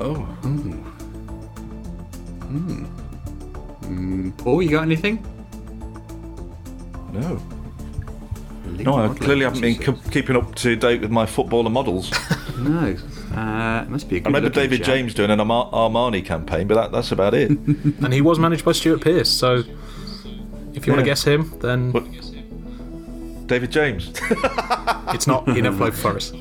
Oh. 0.00 0.26
Paul, 4.38 4.62
you 4.62 4.70
got 4.70 4.82
anything? 4.82 5.24
No. 7.12 7.42
no, 8.66 8.94
I 8.96 9.14
clearly 9.14 9.44
haven't 9.44 9.60
been 9.60 10.00
keeping 10.10 10.36
up 10.36 10.54
to 10.56 10.76
date 10.76 11.00
with 11.00 11.10
my 11.10 11.26
footballer 11.26 11.70
models. 11.70 12.12
no. 12.58 12.96
Uh, 13.34 13.82
it 13.82 13.88
must 13.88 14.08
be 14.08 14.18
a 14.18 14.20
I 14.20 14.24
remember 14.24 14.48
David 14.48 14.82
James 14.82 15.14
doing 15.14 15.30
an 15.30 15.38
Armani 15.38 16.24
campaign, 16.24 16.66
but 16.66 16.74
that, 16.74 16.92
that's 16.92 17.12
about 17.12 17.34
it. 17.34 17.50
and 18.00 18.12
he 18.12 18.20
was 18.20 18.38
managed 18.38 18.64
by 18.64 18.72
Stuart 18.72 19.00
Pearce, 19.00 19.28
so 19.28 19.62
if 20.74 20.86
you 20.86 20.92
yeah. 20.92 20.96
want 20.96 20.98
to 21.00 21.04
guess 21.04 21.24
him, 21.24 21.52
then. 21.60 21.92
What? 21.92 22.04
David 23.46 23.70
James. 23.70 24.12
it's 25.14 25.26
not. 25.26 25.48
He 25.48 25.60
never 25.60 25.76
played 25.76 25.94
Forest. 25.94 26.34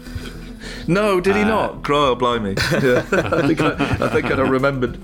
No, 0.87 1.19
did 1.19 1.35
he 1.35 1.41
uh, 1.41 1.47
not? 1.47 1.83
Grow, 1.83 2.15
blimey. 2.15 2.55
Yeah. 2.71 3.05
I 3.11 3.47
think 3.47 3.61
I, 3.61 3.73
I 4.05 4.09
think 4.09 4.25
I 4.25 4.41
remembered. 4.41 4.99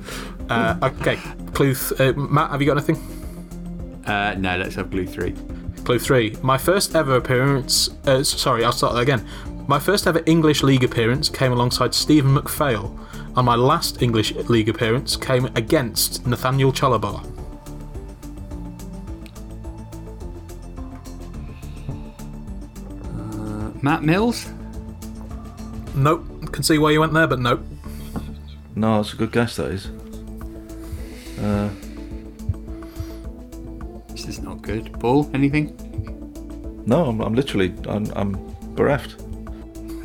Uh, 0.50 0.78
okay, 0.84 1.18
clue. 1.54 1.74
Th- 1.74 2.00
uh, 2.00 2.14
Matt, 2.14 2.52
have 2.52 2.62
you 2.62 2.68
got 2.68 2.78
anything? 2.78 2.98
Uh, 4.06 4.36
no, 4.38 4.58
let's 4.58 4.76
have 4.76 4.91
clue 4.91 5.08
three. 5.08 5.34
Clue 5.84 6.00
three. 6.00 6.36
My 6.41 6.58
first 6.58 6.96
ever 6.96 7.16
appearance. 7.16 7.89
Uh, 8.06 8.24
sorry, 8.24 8.64
I'll 8.64 8.72
start 8.72 8.94
that 8.94 9.02
again. 9.02 9.26
My 9.68 9.80
first 9.80 10.08
ever 10.08 10.22
English 10.26 10.62
League 10.62 10.84
appearance 10.84 11.30
came 11.30 11.54
alongside 11.54 11.94
Stephen 11.94 12.36
McPhail, 12.36 13.00
and 13.38 13.46
my 13.46 13.56
last 13.56 14.02
English 14.02 14.34
League 14.34 14.68
appearance 14.68 15.16
came 15.16 15.46
against 15.56 16.28
Nathaniel 16.28 16.74
Chalobah. 16.74 17.24
Uh, 23.06 23.72
Matt 23.82 24.04
Mills? 24.04 24.50
Nope. 25.96 26.26
Can 26.52 26.64
see 26.64 26.78
why 26.78 26.91
you 26.91 27.00
went 27.00 27.14
there, 27.14 27.28
but 27.28 27.39
nope. 27.39 27.66
No, 28.76 29.00
it's 29.00 29.14
a 29.14 29.16
good 29.16 29.32
guess, 29.32 29.56
that 29.56 29.72
is. 29.72 29.89
Uh, 31.39 31.69
this 34.09 34.25
is 34.27 34.39
not 34.39 34.61
good. 34.61 34.97
Paul, 34.99 35.29
anything? 35.34 35.75
No, 36.86 37.05
I'm, 37.05 37.21
I'm 37.21 37.34
literally, 37.34 37.73
I'm, 37.88 38.11
I'm 38.15 38.34
bereft. 38.75 39.15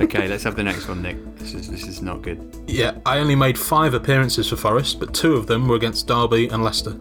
okay, 0.01 0.29
let's 0.29 0.45
have 0.45 0.57
the 0.57 0.63
next 0.63 0.89
one, 0.89 1.03
Nick. 1.03 1.17
This 1.37 1.55
is 1.55 1.71
this 1.71 1.87
is 1.87 2.03
not 2.03 2.23
good. 2.23 2.55
Yeah, 2.67 2.99
I 3.07 3.19
only 3.19 3.35
made 3.35 3.59
five 3.59 3.95
appearances 3.95 4.49
for 4.49 4.57
Forest, 4.57 5.01
but 5.01 5.15
two 5.15 5.35
of 5.35 5.47
them 5.47 5.67
were 5.69 5.77
against 5.77 6.07
Derby 6.07 6.49
and 6.49 6.63
Leicester. 6.63 6.97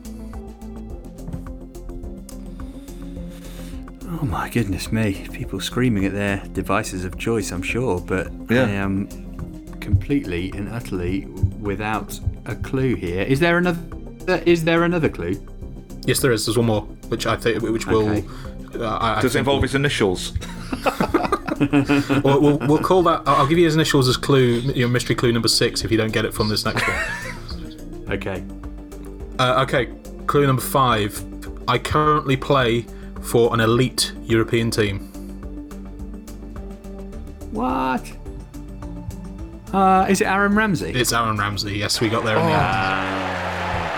Oh 4.10 4.26
my 4.26 4.50
goodness 4.50 4.92
me! 4.92 5.28
People 5.32 5.60
screaming 5.60 6.06
at 6.06 6.14
their 6.14 6.38
devices 6.54 7.06
of 7.06 7.18
choice, 7.18 7.52
I'm 7.52 7.62
sure, 7.62 8.00
but 8.00 8.32
yeah. 8.50 8.64
I 8.64 8.70
am 8.70 9.08
completely 9.80 10.52
and 10.56 10.70
utterly 10.70 11.26
without 11.60 12.20
a 12.46 12.56
clue 12.56 12.96
here. 12.96 13.22
Is 13.22 13.40
there 13.40 13.58
another? 13.58 13.80
Is 14.28 14.64
there 14.64 14.84
another 14.84 15.10
clue? 15.10 15.42
Yes, 16.06 16.20
there 16.20 16.32
is. 16.32 16.46
There's 16.46 16.58
one 16.58 16.68
more, 16.68 16.82
which 17.10 17.26
I 17.26 17.36
think, 17.36 17.62
which 17.62 17.88
will. 17.88 18.10
Okay. 18.10 18.26
Uh, 18.76 18.98
I, 19.00 19.22
Does 19.22 19.36
it 19.36 19.40
involve 19.40 19.62
his 19.62 19.76
initials? 19.76 20.34
well, 22.24 22.42
we'll, 22.42 22.58
we'll 22.60 22.80
call 22.80 23.04
that. 23.04 23.24
I'll 23.26 23.48
give 23.48 23.58
you 23.58 23.66
his 23.66 23.76
initials 23.76 24.08
as 24.08 24.18
clue, 24.18 24.60
your 24.60 24.90
mystery 24.90 25.16
clue 25.16 25.32
number 25.32 25.48
six, 25.48 25.84
if 25.84 25.92
you 25.92 25.98
don't 25.98 26.12
get 26.12 26.26
it 26.26 26.34
from 26.34 26.50
this 26.50 26.66
next 26.66 26.86
one. 26.88 28.06
okay. 28.12 28.44
Uh, 29.40 29.64
okay, 29.64 29.88
clue 30.28 30.46
number 30.46 30.62
five. 30.62 31.24
I 31.68 31.78
currently 31.78 32.38
play 32.38 32.86
for 33.22 33.54
an 33.54 33.60
elite 33.60 34.14
European 34.24 34.72
team. 34.72 35.00
What? 37.52 38.12
Uh, 39.74 40.06
is 40.10 40.22
it 40.22 40.28
Aaron 40.28 40.56
Ramsey? 40.56 40.92
It's 40.92 41.12
Aaron 41.12 41.38
Ramsey. 41.38 41.78
Yes, 41.78 42.00
we 42.00 42.10
got 42.10 42.24
there 42.24 42.38
in 42.38 42.46
the 42.46 42.52
end. 42.52 43.17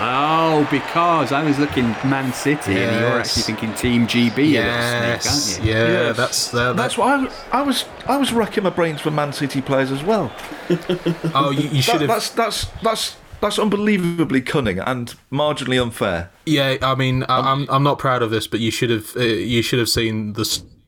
Oh, 0.02 0.66
because 0.70 1.30
I 1.30 1.42
was 1.44 1.58
looking 1.58 1.84
Man 2.04 2.32
City 2.32 2.76
and 2.78 3.00
you're 3.00 3.18
actually 3.20 3.42
thinking 3.42 3.74
Team 3.74 4.06
GB. 4.06 4.24
you 4.24 4.30
little 4.30 4.46
Yes, 4.52 5.24
snake, 5.24 5.60
aren't 5.60 5.66
you? 5.66 5.72
yeah, 5.72 5.88
Yes. 5.88 6.16
that's 6.16 6.54
uh, 6.54 6.72
That's 6.72 6.96
that's. 6.96 6.98
why 6.98 7.12
I, 7.14 7.16
was- 7.22 7.32
I 7.52 7.62
was 7.62 7.84
I 8.06 8.16
was 8.16 8.32
racking 8.32 8.64
my 8.64 8.70
brains 8.70 9.00
for 9.02 9.10
Man 9.10 9.32
City 9.32 9.60
players 9.60 9.90
as 9.90 10.02
well. 10.02 10.32
Oh, 11.34 11.50
you, 11.50 11.68
you 11.68 11.82
should 11.82 11.94
That, 11.94 12.00
have. 12.00 12.08
that's 12.08 12.30
that's 12.30 12.64
that's 12.82 13.16
that's 13.40 13.58
unbelievably 13.58 14.42
cunning 14.42 14.78
and 14.78 15.14
marginally 15.32 15.80
unfair. 15.80 16.30
Yeah, 16.46 16.76
I 16.82 16.94
mean, 16.94 17.24
I, 17.24 17.52
I'm 17.52 17.68
I'm 17.70 17.82
not 17.82 17.98
proud 17.98 18.22
of 18.22 18.30
this, 18.30 18.46
but 18.46 18.60
you 18.60 18.70
should 18.70 18.90
have 18.90 19.14
uh, 19.16 19.20
you 19.20 19.60
should 19.62 19.78
have 19.78 19.88
seen 19.88 20.32
the 20.34 20.44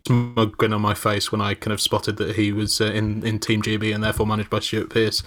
smug 0.06 0.56
grin 0.56 0.72
on 0.72 0.80
my 0.80 0.94
face 0.94 1.30
when 1.30 1.40
I 1.40 1.54
kind 1.54 1.72
of 1.72 1.80
spotted 1.80 2.16
that 2.16 2.36
he 2.36 2.52
was 2.52 2.80
uh, 2.80 2.86
in 2.86 3.24
in 3.26 3.38
Team 3.38 3.62
GB 3.62 3.94
and 3.94 4.02
therefore 4.02 4.26
managed 4.26 4.50
by 4.50 4.60
Stuart 4.60 4.90
Pearce. 4.90 5.22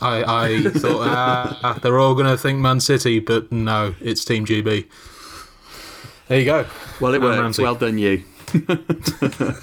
I 0.00 0.24
I 0.24 0.62
thought 0.70 1.06
ah, 1.08 1.78
they're 1.82 1.98
all 1.98 2.14
going 2.14 2.26
to 2.26 2.36
think 2.36 2.58
Man 2.60 2.80
City, 2.80 3.18
but 3.20 3.50
no, 3.52 3.94
it's 4.00 4.24
Team 4.24 4.44
GB. 4.46 4.86
There 6.28 6.38
you 6.40 6.44
go. 6.44 6.66
Well, 7.00 7.14
it 7.14 7.18
Aaron 7.18 7.28
worked. 7.30 7.40
Ramsey. 7.42 7.62
Well 7.62 7.74
done, 7.76 7.98
you. 7.98 8.24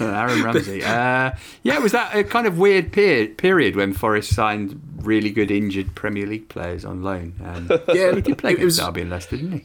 Aaron 0.00 0.42
Ramsey. 0.42 0.82
Uh, 0.82 1.32
yeah, 1.62 1.74
it 1.76 1.82
was 1.82 1.92
that 1.92 2.14
a 2.14 2.24
kind 2.24 2.46
of 2.46 2.58
weird 2.58 2.92
per- 2.92 3.26
period 3.28 3.76
when 3.76 3.92
Forest 3.92 4.34
signed 4.34 4.80
really 5.02 5.30
good 5.30 5.50
injured 5.50 5.94
Premier 5.94 6.26
League 6.26 6.48
players 6.48 6.84
on 6.84 7.02
loan? 7.02 7.34
Um, 7.44 7.68
Yeah, 7.92 8.14
he 8.14 8.20
did 8.22 8.38
play 8.38 8.52
it 8.52 8.54
against 8.54 8.78
was- 8.80 8.86
Derby 8.86 9.02
and 9.02 9.10
Leicester, 9.10 9.36
didn't 9.36 9.52
he? 9.52 9.64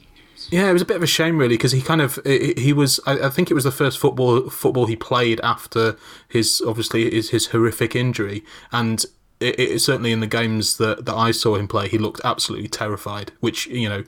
Yeah, 0.52 0.70
it 0.70 0.74
was 0.74 0.82
a 0.82 0.86
bit 0.86 0.98
of 0.98 1.04
a 1.04 1.08
shame, 1.08 1.38
really, 1.38 1.56
because 1.56 1.72
he 1.72 1.82
kind 1.82 2.02
of 2.02 2.20
he 2.26 2.74
was. 2.74 3.00
I, 3.06 3.28
I 3.28 3.30
think 3.30 3.52
it 3.52 3.54
was 3.54 3.64
the 3.64 3.72
first 3.72 4.00
football 4.00 4.50
football 4.50 4.88
he 4.88 4.96
played 4.96 5.40
after 5.42 5.96
his 6.28 6.62
obviously 6.66 7.10
his, 7.10 7.30
his 7.30 7.48
horrific 7.48 7.96
injury, 7.96 8.44
and 8.72 9.06
it, 9.40 9.60
it 9.60 9.80
certainly 9.80 10.12
in 10.12 10.20
the 10.20 10.28
games 10.28 10.78
that, 10.78 11.06
that 11.06 11.16
I 11.16 11.32
saw 11.32 11.56
him 11.56 11.68
play, 11.68 11.88
he 11.88 11.98
looked 11.98 12.22
absolutely 12.24 12.68
terrified. 12.68 13.32
Which 13.40 13.68
you 13.68 13.90
know, 13.90 14.04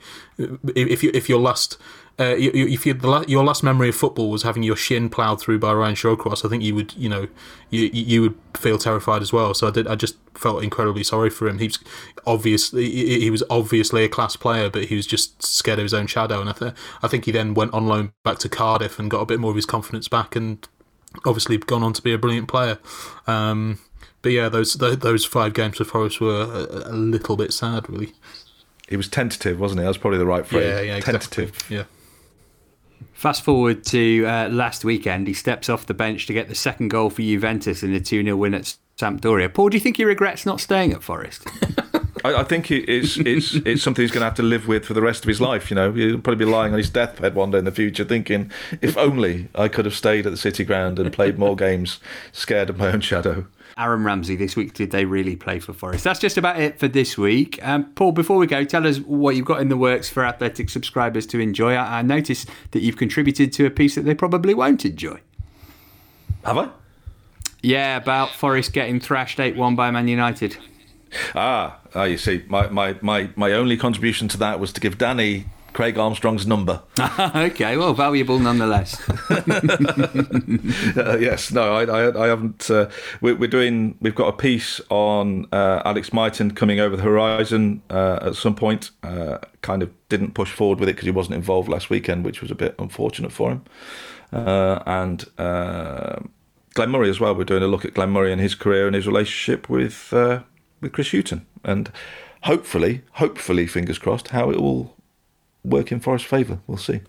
if 0.76 1.04
you 1.04 1.12
if 1.14 1.30
your 1.30 1.40
last. 1.40 1.78
Uh, 2.20 2.36
you- 2.36 2.52
you- 2.54 2.68
if 2.68 2.86
you, 2.86 2.94
the 2.94 3.08
la- 3.08 3.24
your 3.28 3.44
last 3.44 3.64
memory 3.64 3.90
of 3.90 3.96
football 3.96 4.30
was 4.30 4.44
having 4.44 4.62
your 4.64 4.76
shin 4.76 5.10
ploughed 5.10 5.40
through 5.40 5.58
by 5.58 5.74
Ryan 5.74 5.96
Shawcross, 5.96 6.46
I 6.46 6.50
think 6.50 6.62
you 6.62 6.76
would, 6.76 6.94
you 6.96 7.10
know, 7.10 7.28
you 7.72 7.90
you 7.94 8.22
would 8.22 8.36
feel 8.56 8.78
terrified 8.78 9.22
as 9.24 9.34
well. 9.34 9.54
So 9.54 9.68
I 9.68 9.72
did. 9.72 9.88
I 9.88 9.96
just 9.96 10.18
felt 10.36 10.62
incredibly 10.64 11.04
sorry 11.04 11.30
for 11.32 11.48
him. 11.48 11.58
He's 11.58 11.80
obviously 12.28 12.90
he 12.92 13.22
he 13.22 13.30
was 13.32 13.44
obviously 13.50 14.04
a 14.04 14.10
class 14.10 14.36
player, 14.36 14.70
but 14.70 14.86
he 14.86 14.96
was 14.96 15.08
just 15.08 15.42
scared 15.42 15.80
of 15.80 15.84
his 15.84 15.94
own 15.94 16.06
shadow. 16.06 16.42
And 16.42 16.50
I, 16.50 16.54
th- 16.54 16.74
I 17.02 17.08
think 17.08 17.26
he 17.26 17.32
then 17.32 17.54
went 17.56 17.74
on 17.74 17.88
loan 17.88 18.12
back 18.24 18.38
to 18.40 18.50
Cardiff 18.50 19.00
and 19.00 19.10
got 19.10 19.22
a 19.22 19.26
bit 19.26 19.40
more 19.40 19.50
of 19.52 19.56
his 19.56 19.66
confidence 19.66 20.08
back, 20.08 20.36
and 20.36 20.68
obviously 21.26 21.58
gone 21.58 21.82
on 21.82 21.94
to 21.94 22.02
be 22.02 22.14
a 22.14 22.18
brilliant 22.20 22.48
player. 22.48 22.78
Um, 23.26 23.80
but 24.22 24.32
yeah, 24.34 24.48
those 24.50 24.74
those, 24.76 25.00
those 25.00 25.26
five 25.26 25.54
games 25.54 25.78
for 25.78 25.86
Forest 25.86 26.22
were 26.22 26.42
a, 26.42 26.92
a 26.92 26.96
little 26.96 27.36
bit 27.38 27.52
sad, 27.52 27.90
really. 27.90 28.14
He 28.90 28.98
was 28.98 29.08
tentative, 29.08 29.60
wasn't 29.60 29.80
he? 29.80 29.86
That's 29.86 29.98
probably 29.98 30.20
the 30.20 30.26
right 30.26 30.46
phrase. 30.46 30.66
Yeah, 30.68 30.82
yeah, 30.82 30.96
exactly. 30.98 31.20
tentative. 31.48 31.68
Yeah. 31.72 31.84
Fast 33.14 33.44
forward 33.44 33.84
to 33.86 34.26
uh, 34.26 34.50
last 34.50 34.84
weekend, 34.84 35.28
he 35.28 35.34
steps 35.34 35.70
off 35.70 35.86
the 35.86 35.94
bench 35.94 36.26
to 36.28 36.34
get 36.34 36.48
the 36.48 36.56
second 36.56 36.90
goal 36.90 37.10
for 37.10 37.22
Juventus 37.22 37.84
in 37.84 37.94
the 37.94 38.00
2 38.00 38.24
0 38.24 38.36
win 38.36 38.54
at 38.54 38.76
Sampdoria. 38.98 39.54
Paul, 39.54 39.70
do 39.70 39.78
you 39.78 39.82
think 39.82 39.98
he 39.98 40.06
regrets 40.06 40.46
not 40.46 40.60
staying 40.60 40.94
at 40.94 41.04
Forest? 41.04 41.48
I, 42.24 42.36
I 42.36 42.44
think 42.44 42.70
it's 42.72 43.18
it's 43.18 43.56
it's 43.56 43.82
something 43.82 44.04
he's 44.04 44.12
going 44.12 44.22
to 44.22 44.26
have 44.26 44.36
to 44.36 44.44
live 44.44 44.68
with 44.68 44.86
for 44.86 44.94
the 44.94 45.02
rest 45.02 45.24
of 45.24 45.28
his 45.28 45.42
life. 45.42 45.70
You 45.70 45.76
know, 45.76 45.92
he'll 45.92 46.20
probably 46.20 46.46
be 46.46 46.52
lying 46.52 46.74
on 46.74 46.78
his 46.78 46.90
deathbed 46.90 47.36
one 47.36 47.52
day 47.52 47.58
in 47.58 47.66
the 47.66 47.72
future, 47.72 48.04
thinking, 48.04 48.52
"If 48.82 48.98
only 48.98 49.50
I 49.56 49.68
could 49.68 49.86
have 49.86 49.96
stayed 49.96 50.26
at 50.26 50.32
the 50.32 50.38
City 50.38 50.64
Ground 50.64 51.00
and 51.00 51.12
played 51.12 51.40
more 51.40 51.56
games, 51.68 52.00
scared 52.32 52.70
of 52.70 52.78
my 52.78 52.92
own 52.92 53.02
shadow." 53.02 53.48
Aaron 53.82 54.04
Ramsey 54.04 54.36
this 54.36 54.56
week, 54.56 54.74
did 54.74 54.92
they 54.92 55.06
really 55.06 55.36
play 55.36 55.60
for 55.60 55.74
Forest? 55.74 56.04
That's 56.04 56.20
just 56.20 56.38
about 56.38 56.60
it 56.60 56.80
for 56.80 56.88
this 56.88 57.18
week. 57.18 57.60
Um, 57.66 57.86
Paul, 57.96 58.12
before 58.12 58.38
we 58.38 58.46
go, 58.46 58.64
tell 58.64 58.86
us 58.86 59.00
what 59.00 59.36
you've 59.36 59.46
got 59.46 59.60
in 59.60 59.70
the 59.70 59.78
works 59.78 60.08
for 60.08 60.24
Athletic 60.24 60.70
subscribers 60.70 61.26
to 61.28 61.40
enjoy. 61.40 61.74
I, 61.74 62.00
I 62.00 62.02
noticed 62.04 62.50
that 62.72 62.82
you've 62.82 62.98
contributed 62.98 63.52
to 63.54 63.66
a 63.66 63.70
piece 63.72 63.96
that 63.96 64.02
they 64.02 64.14
probably 64.14 64.54
won't 64.54 64.86
enjoy. 64.86 65.20
Have 66.46 66.58
I? 66.58 66.70
Yeah, 67.62 67.98
about 67.98 68.32
Forest 68.32 68.74
getting 68.74 69.00
thrashed 69.00 69.40
8 69.40 69.56
1 69.56 69.76
by 69.76 69.92
Man 69.92 70.08
United. 70.08 70.58
Ah, 71.36 71.80
ah, 71.94 72.04
you 72.04 72.18
see, 72.18 72.44
my, 72.48 72.68
my, 72.70 72.96
my, 73.02 73.30
my 73.36 73.52
only 73.52 73.78
contribution 73.78 74.28
to 74.30 74.38
that 74.38 74.60
was 74.60 74.72
to 74.74 74.82
give 74.82 74.98
Danny 74.98 75.46
Craig 75.74 75.98
Armstrong's 75.98 76.46
number. 76.46 76.82
okay, 77.00 77.78
well, 77.78 77.94
valuable 77.94 78.40
nonetheless. 78.40 79.02
Uh, 80.96 81.18
yes, 81.18 81.52
no, 81.52 81.74
I, 81.74 81.84
I, 81.84 82.26
I 82.26 82.28
haven't. 82.28 82.70
Uh, 82.70 82.90
we're, 83.22 83.36
we're 83.36 83.50
doing. 83.50 83.98
We've 84.02 84.16
got 84.16 84.28
a 84.28 84.34
piece 84.34 84.82
on 84.90 85.48
uh, 85.52 85.82
Alex 85.86 86.12
Mighten 86.12 86.52
coming 86.52 86.80
over 86.80 86.96
the 86.96 87.04
horizon 87.04 87.82
uh, 87.90 88.20
at 88.22 88.36
some 88.36 88.56
point. 88.56 88.92
Uh, 89.04 89.38
kind 89.62 89.82
of 89.82 89.92
didn't 90.10 90.34
push 90.34 90.52
forward 90.52 90.80
with 90.80 90.90
it 90.90 90.94
because 90.94 91.06
he 91.06 91.12
wasn't 91.12 91.36
involved 91.36 91.70
last 91.70 91.90
weekend, 91.90 92.26
which 92.26 92.42
was 92.42 92.52
a 92.52 92.56
bit 92.56 92.76
unfortunate 92.78 93.32
for 93.32 93.52
him. 93.52 93.64
Uh, 94.34 94.82
and 94.86 95.26
uh, 95.38 96.20
Glenn 96.74 96.90
Murray 96.90 97.10
as 97.10 97.20
well. 97.20 97.36
We're 97.36 97.44
doing 97.44 97.64
a 97.64 97.68
look 97.68 97.86
at 97.86 97.94
Glenn 97.94 98.12
Murray 98.12 98.32
and 98.32 98.42
his 98.42 98.56
career 98.56 98.88
and 98.88 98.96
his 98.96 99.08
relationship 99.08 99.70
with 99.70 100.12
uh, 100.14 100.42
with 100.82 100.94
Chris 100.94 101.12
Hughton, 101.12 101.46
and 101.64 101.92
hopefully, 102.44 103.04
hopefully, 103.14 103.68
fingers 103.68 103.98
crossed, 103.98 104.30
how 104.30 104.50
it 104.52 104.60
will 104.60 104.96
work 105.64 105.92
in 105.92 106.00
Forest's 106.00 106.28
favour. 106.28 106.60
We'll 106.68 106.78
see. 106.78 107.02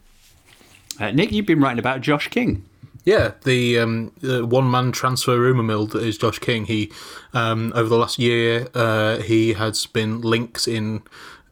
Uh, 1.00 1.10
Nick, 1.10 1.32
you've 1.32 1.46
been 1.46 1.60
writing 1.60 1.78
about 1.78 2.00
Josh 2.00 2.28
King. 2.28 2.64
Yeah, 3.04 3.32
the, 3.44 3.78
um, 3.80 4.12
the 4.20 4.46
one-man 4.46 4.92
transfer 4.92 5.38
rumor 5.38 5.64
mill 5.64 5.86
that 5.88 6.02
is 6.02 6.16
Josh 6.16 6.38
King. 6.38 6.66
He 6.66 6.92
um, 7.32 7.72
over 7.74 7.88
the 7.88 7.96
last 7.96 8.18
year 8.18 8.68
uh, 8.74 9.18
he 9.18 9.54
has 9.54 9.86
been 9.86 10.20
linked 10.20 10.68
in 10.68 11.02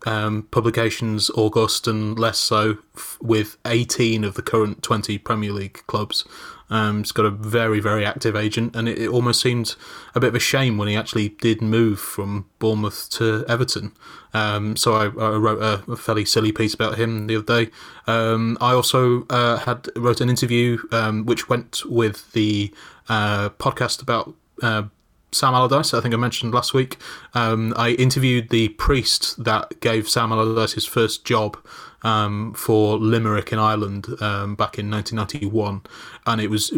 um, 0.06 0.46
publications 0.50 1.30
August 1.30 1.88
and 1.88 2.18
less 2.18 2.38
so 2.38 2.78
f- 2.96 3.18
with 3.20 3.56
18 3.66 4.22
of 4.22 4.34
the 4.34 4.42
current 4.42 4.82
20 4.82 5.18
Premier 5.18 5.52
League 5.52 5.82
clubs. 5.86 6.24
Um, 6.70 6.98
he's 6.98 7.12
got 7.12 7.26
a 7.26 7.30
very 7.30 7.80
very 7.80 8.04
active 8.04 8.36
agent, 8.36 8.74
and 8.76 8.88
it, 8.88 8.98
it 8.98 9.08
almost 9.08 9.40
seemed 9.40 9.74
a 10.14 10.20
bit 10.20 10.28
of 10.28 10.34
a 10.34 10.40
shame 10.40 10.78
when 10.78 10.88
he 10.88 10.96
actually 10.96 11.30
did 11.30 11.60
move 11.60 11.98
from 12.00 12.46
Bournemouth 12.58 13.10
to 13.10 13.44
Everton. 13.48 13.92
Um, 14.32 14.76
so 14.76 14.94
I, 14.94 15.04
I 15.04 15.36
wrote 15.36 15.60
a, 15.60 15.90
a 15.90 15.96
fairly 15.96 16.24
silly 16.24 16.52
piece 16.52 16.74
about 16.74 16.98
him 16.98 17.26
the 17.26 17.36
other 17.36 17.64
day. 17.64 17.70
Um, 18.06 18.56
I 18.60 18.72
also 18.72 19.26
uh, 19.28 19.58
had 19.58 19.88
wrote 19.96 20.20
an 20.20 20.30
interview 20.30 20.78
um, 20.92 21.26
which 21.26 21.48
went 21.48 21.82
with 21.86 22.32
the 22.32 22.72
uh, 23.08 23.50
podcast 23.50 24.00
about 24.00 24.34
uh, 24.62 24.84
Sam 25.32 25.54
Allardyce. 25.54 25.94
I 25.94 26.00
think 26.00 26.14
I 26.14 26.16
mentioned 26.16 26.54
last 26.54 26.74
week. 26.74 26.96
Um, 27.34 27.74
I 27.76 27.90
interviewed 27.90 28.50
the 28.50 28.70
priest 28.70 29.42
that 29.44 29.80
gave 29.80 30.08
Sam 30.08 30.32
Allardyce 30.32 30.72
his 30.72 30.86
first 30.86 31.24
job 31.24 31.56
um, 32.02 32.54
for 32.54 32.98
Limerick 32.98 33.52
in 33.52 33.58
Ireland 33.58 34.06
um, 34.20 34.54
back 34.54 34.78
in 34.78 34.90
1991, 34.90 35.82
and 36.26 36.40
it 36.40 36.48
was 36.48 36.76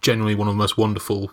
generally 0.00 0.34
one 0.34 0.48
of 0.48 0.54
the 0.54 0.58
most 0.58 0.76
wonderful 0.76 1.30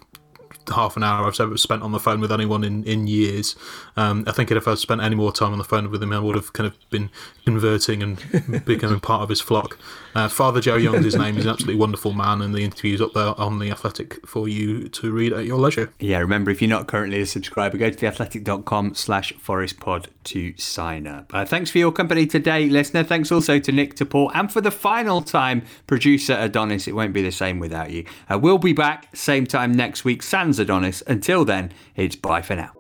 half 0.74 0.98
an 0.98 1.04
hour 1.04 1.28
I've 1.28 1.40
ever 1.40 1.58
spent 1.58 1.84
on 1.84 1.92
the 1.92 2.00
phone 2.00 2.20
with 2.20 2.32
anyone 2.32 2.64
in, 2.64 2.84
in 2.84 3.08
years. 3.08 3.56
Um, 3.98 4.24
I 4.28 4.32
think 4.32 4.52
if 4.52 4.68
I'd 4.68 4.78
spent 4.78 5.02
any 5.02 5.16
more 5.16 5.32
time 5.32 5.52
on 5.52 5.58
the 5.58 5.64
phone 5.64 5.90
with 5.92 6.02
him, 6.02 6.14
I 6.14 6.20
would 6.20 6.36
have 6.36 6.54
kind 6.54 6.68
of 6.68 6.78
been 6.90 7.10
converting 7.46 8.02
and 8.02 8.66
becoming 8.66 9.00
part 9.00 9.22
of 9.22 9.30
his 9.30 9.42
flock. 9.42 9.78
Uh, 10.16 10.30
Father 10.30 10.62
Joe 10.62 10.78
Young's 10.78 11.04
his 11.04 11.16
name. 11.16 11.36
He's 11.36 11.46
an 11.46 11.52
absolutely 11.52 11.80
wonderful 11.80 12.14
man, 12.14 12.42
and 12.42 12.56
the 12.56 12.64
interview's 12.64 13.02
up 13.02 13.14
there 13.14 13.40
on 13.40 13.60
The 13.60 13.70
Athletic 13.70 14.26
for 14.26 14.48
you 14.48 14.88
to 14.90 15.12
read 15.12 15.34
at 15.34 15.46
your 15.46 15.58
leisure. 15.58 15.92
Yeah, 16.00 16.20
remember, 16.20 16.52
if 16.52 16.62
you're 16.62 16.70
not 16.70 16.88
currently 16.88 17.22
a 17.22 17.26
subscriber, 17.26 17.78
go 17.78 17.90
to 17.90 17.96
theathletic.com 17.96 18.96
slash 18.96 19.34
forestpod 19.34 20.08
to 20.26 20.58
sign 20.58 21.06
up. 21.06 21.34
Uh, 21.34 21.46
thanks 21.46 21.70
for 21.70 21.80
your 21.80 21.92
company 21.92 22.26
today, 22.26 22.68
listener. 22.68 23.04
Thanks 23.04 23.32
also 23.32 23.60
to 23.60 23.72
Nick, 23.72 23.96
to 23.96 24.06
Paul, 24.06 24.32
and 24.34 24.52
for 24.52 24.62
the 24.62 24.72
final 24.72 25.22
time, 25.22 25.64
producer 25.86 26.38
Adonis. 26.40 26.88
It 26.88 26.96
won't 26.96 27.14
be 27.14 27.22
the 27.22 27.32
same 27.32 27.60
without 27.60 27.92
you. 27.92 28.06
Uh, 28.32 28.40
we'll 28.40 28.58
be 28.58 28.74
back 28.74 29.16
same 29.16 29.46
time 29.46 29.74
next 29.74 30.06
week. 30.06 30.24
Sans 30.24 30.55
Adonis. 30.60 31.04
Until 31.08 31.46
then, 31.46 31.72
it's 31.96 32.16
bye 32.16 32.42
for 32.42 32.56
now. 32.56 32.72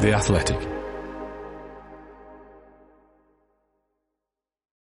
The 0.00 0.12
Athletic. 0.14 0.77